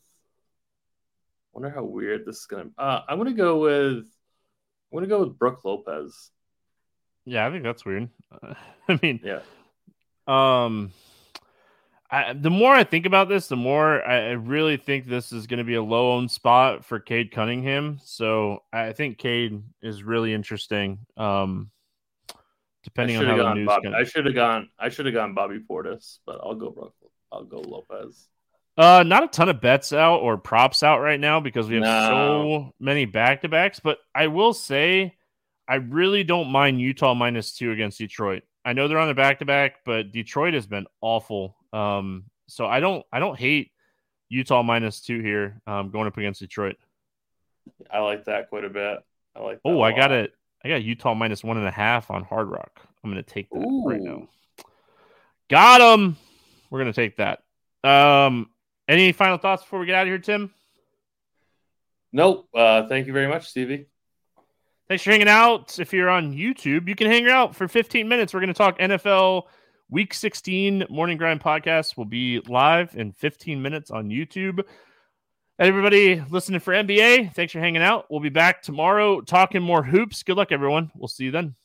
Wonder 1.51 1.69
how 1.69 1.84
weird 1.84 2.26
this 2.26 2.38
is 2.38 2.45
gonna. 2.45 2.69
Uh, 2.78 3.01
I'm 3.07 3.17
gonna 3.17 3.34
go 3.34 3.59
with. 3.59 4.05
I'm 4.91 4.93
gonna 4.93 5.07
go 5.07 5.19
with 5.19 5.38
Brook 5.38 5.65
Lopez. 5.65 6.32
Yeah, 7.26 7.45
I 7.45 7.51
think 7.51 7.63
that's 7.63 7.86
weird. 7.86 8.09
Uh, 8.32 8.53
I 8.88 8.99
mean, 9.01 9.19
yeah. 9.23 9.41
Um, 10.28 10.91
I, 12.16 12.32
the 12.32 12.49
more 12.49 12.74
I 12.74 12.86
think 12.86 13.05
about 13.05 13.28
this, 13.28 13.47
the 13.47 13.57
more 13.57 14.01
I, 14.07 14.32
really 14.32 14.78
think 14.78 15.05
this 15.05 15.34
is 15.34 15.47
going 15.47 15.57
to 15.57 15.66
be 15.66 15.76
a 15.76 15.84
low 15.84 16.13
owned 16.13 16.32
spot 16.32 16.86
for 16.86 16.97
Cade 16.97 17.30
Cunningham. 17.32 17.99
So 18.05 18.63
I 18.72 18.93
think 18.93 19.18
Cade 19.18 19.61
is 19.82 20.01
really 20.01 20.34
interesting. 20.34 20.99
Um, 21.18 21.72
depending 22.86 23.18
on 23.18 23.26
how 23.26 23.36
the 23.36 23.53
news. 23.55 23.66
Bobby, 23.66 23.89
I 23.93 24.05
should 24.05 24.26
have 24.28 24.34
gone. 24.34 24.70
I 24.80 24.88
should 24.88 25.05
have 25.07 25.13
gone 25.13 25.34
Bobby 25.34 25.59
Portis, 25.59 26.20
but 26.26 26.39
I'll 26.41 26.55
go. 26.55 26.93
I'll 27.34 27.43
go 27.43 27.59
Lopez. 27.59 28.30
Uh, 28.78 29.03
not 29.05 29.24
a 29.24 29.28
ton 29.28 29.49
of 29.49 29.59
bets 29.59 29.91
out 29.91 30.20
or 30.20 30.38
props 30.38 30.84
out 30.84 31.01
right 31.01 31.20
now 31.20 31.41
because 31.41 31.68
we 31.68 31.76
have 31.76 31.84
no. 31.84 32.07
so 32.07 32.74
many 32.80 33.03
back 33.03 33.41
to 33.41 33.49
backs. 33.49 33.82
But 33.82 33.97
I 34.13 34.28
will 34.28 34.53
say, 34.53 35.18
I 35.68 35.76
really 35.76 36.24
don't 36.24 36.49
mind 36.49 36.80
Utah 36.80 37.13
minus 37.13 37.57
two 37.57 37.74
against 37.74 37.97
Detroit. 37.97 38.43
I 38.63 38.72
know 38.72 38.88
they're 38.88 38.99
on 38.99 39.09
the 39.09 39.13
back 39.13 39.39
to 39.39 39.45
back, 39.45 39.86
but 39.86 40.13
Detroit 40.13 40.53
has 40.53 40.66
been 40.66 40.88
awful. 41.01 41.57
Um, 41.76 42.26
so 42.47 42.65
I 42.65 42.80
don't, 42.80 43.05
I 43.11 43.19
don't 43.19 43.38
hate 43.38 43.71
Utah 44.30 44.63
minus 44.63 45.01
two 45.01 45.19
here. 45.21 45.61
Um, 45.67 45.89
going 45.89 46.07
up 46.07 46.17
against 46.17 46.39
Detroit. 46.39 46.78
I 47.91 47.99
like 47.99 48.26
that 48.26 48.49
quite 48.49 48.63
a 48.63 48.69
bit. 48.69 48.99
I 49.36 49.39
like. 49.41 49.59
Oh, 49.65 49.82
I 49.82 49.91
got 49.91 50.11
it. 50.11 50.34
I 50.63 50.69
got 50.69 50.84
Utah 50.84 51.13
minus 51.13 51.43
one 51.43 51.57
and 51.57 51.67
a 51.67 51.71
half 51.71 52.09
on 52.09 52.23
Hard 52.23 52.49
Rock. 52.49 52.82
I'm 53.03 53.11
going 53.11 53.23
to 53.23 53.30
take 53.30 53.49
that 53.51 53.59
Ooh. 53.59 53.84
right 53.88 54.01
now. 54.01 54.28
Got 55.49 55.82
him. 55.82 56.17
We're 56.69 56.80
going 56.80 56.91
to 56.91 57.01
take 57.01 57.17
that. 57.17 57.43
Um, 57.84 58.49
any 58.88 59.11
final 59.11 59.38
thoughts 59.38 59.63
before 59.63 59.80
we 59.80 59.86
get 59.86 59.95
out 59.95 60.03
of 60.03 60.07
here, 60.07 60.17
Tim? 60.17 60.51
Nope. 62.11 62.47
Uh, 62.53 62.88
thank 62.88 63.07
you 63.07 63.13
very 63.13 63.28
much, 63.28 63.49
Stevie. 63.49 63.88
Thanks 64.88 65.03
for 65.03 65.11
hanging 65.11 65.28
out. 65.28 65.80
If 65.80 65.93
you're 65.93 66.09
on 66.09 66.34
YouTube, 66.34 66.88
you 66.88 66.95
can 66.95 67.07
hang 67.07 67.28
out 67.28 67.55
for 67.55 67.67
15 67.67 68.07
minutes. 68.07 68.34
We're 68.34 68.39
going 68.39 68.47
to 68.47 68.53
talk 68.53 68.80
NFL 68.80 69.43
Week 69.89 70.13
16 70.13 70.86
Morning 70.89 71.17
Grind 71.17 71.41
podcast. 71.41 71.95
will 71.95 72.05
be 72.05 72.39
live 72.47 72.95
in 72.95 73.11
15 73.11 73.61
minutes 73.61 73.91
on 73.91 74.09
YouTube. 74.09 74.63
Everybody 75.59 76.21
listening 76.29 76.59
for 76.59 76.73
NBA, 76.73 77.33
thanks 77.33 77.53
for 77.53 77.59
hanging 77.59 77.81
out. 77.81 78.05
We'll 78.09 78.19
be 78.19 78.29
back 78.29 78.61
tomorrow 78.61 79.21
talking 79.21 79.61
more 79.61 79.83
hoops. 79.83 80.23
Good 80.23 80.38
luck, 80.38 80.51
everyone. 80.51 80.91
We'll 80.95 81.07
see 81.07 81.25
you 81.25 81.31
then. 81.31 81.55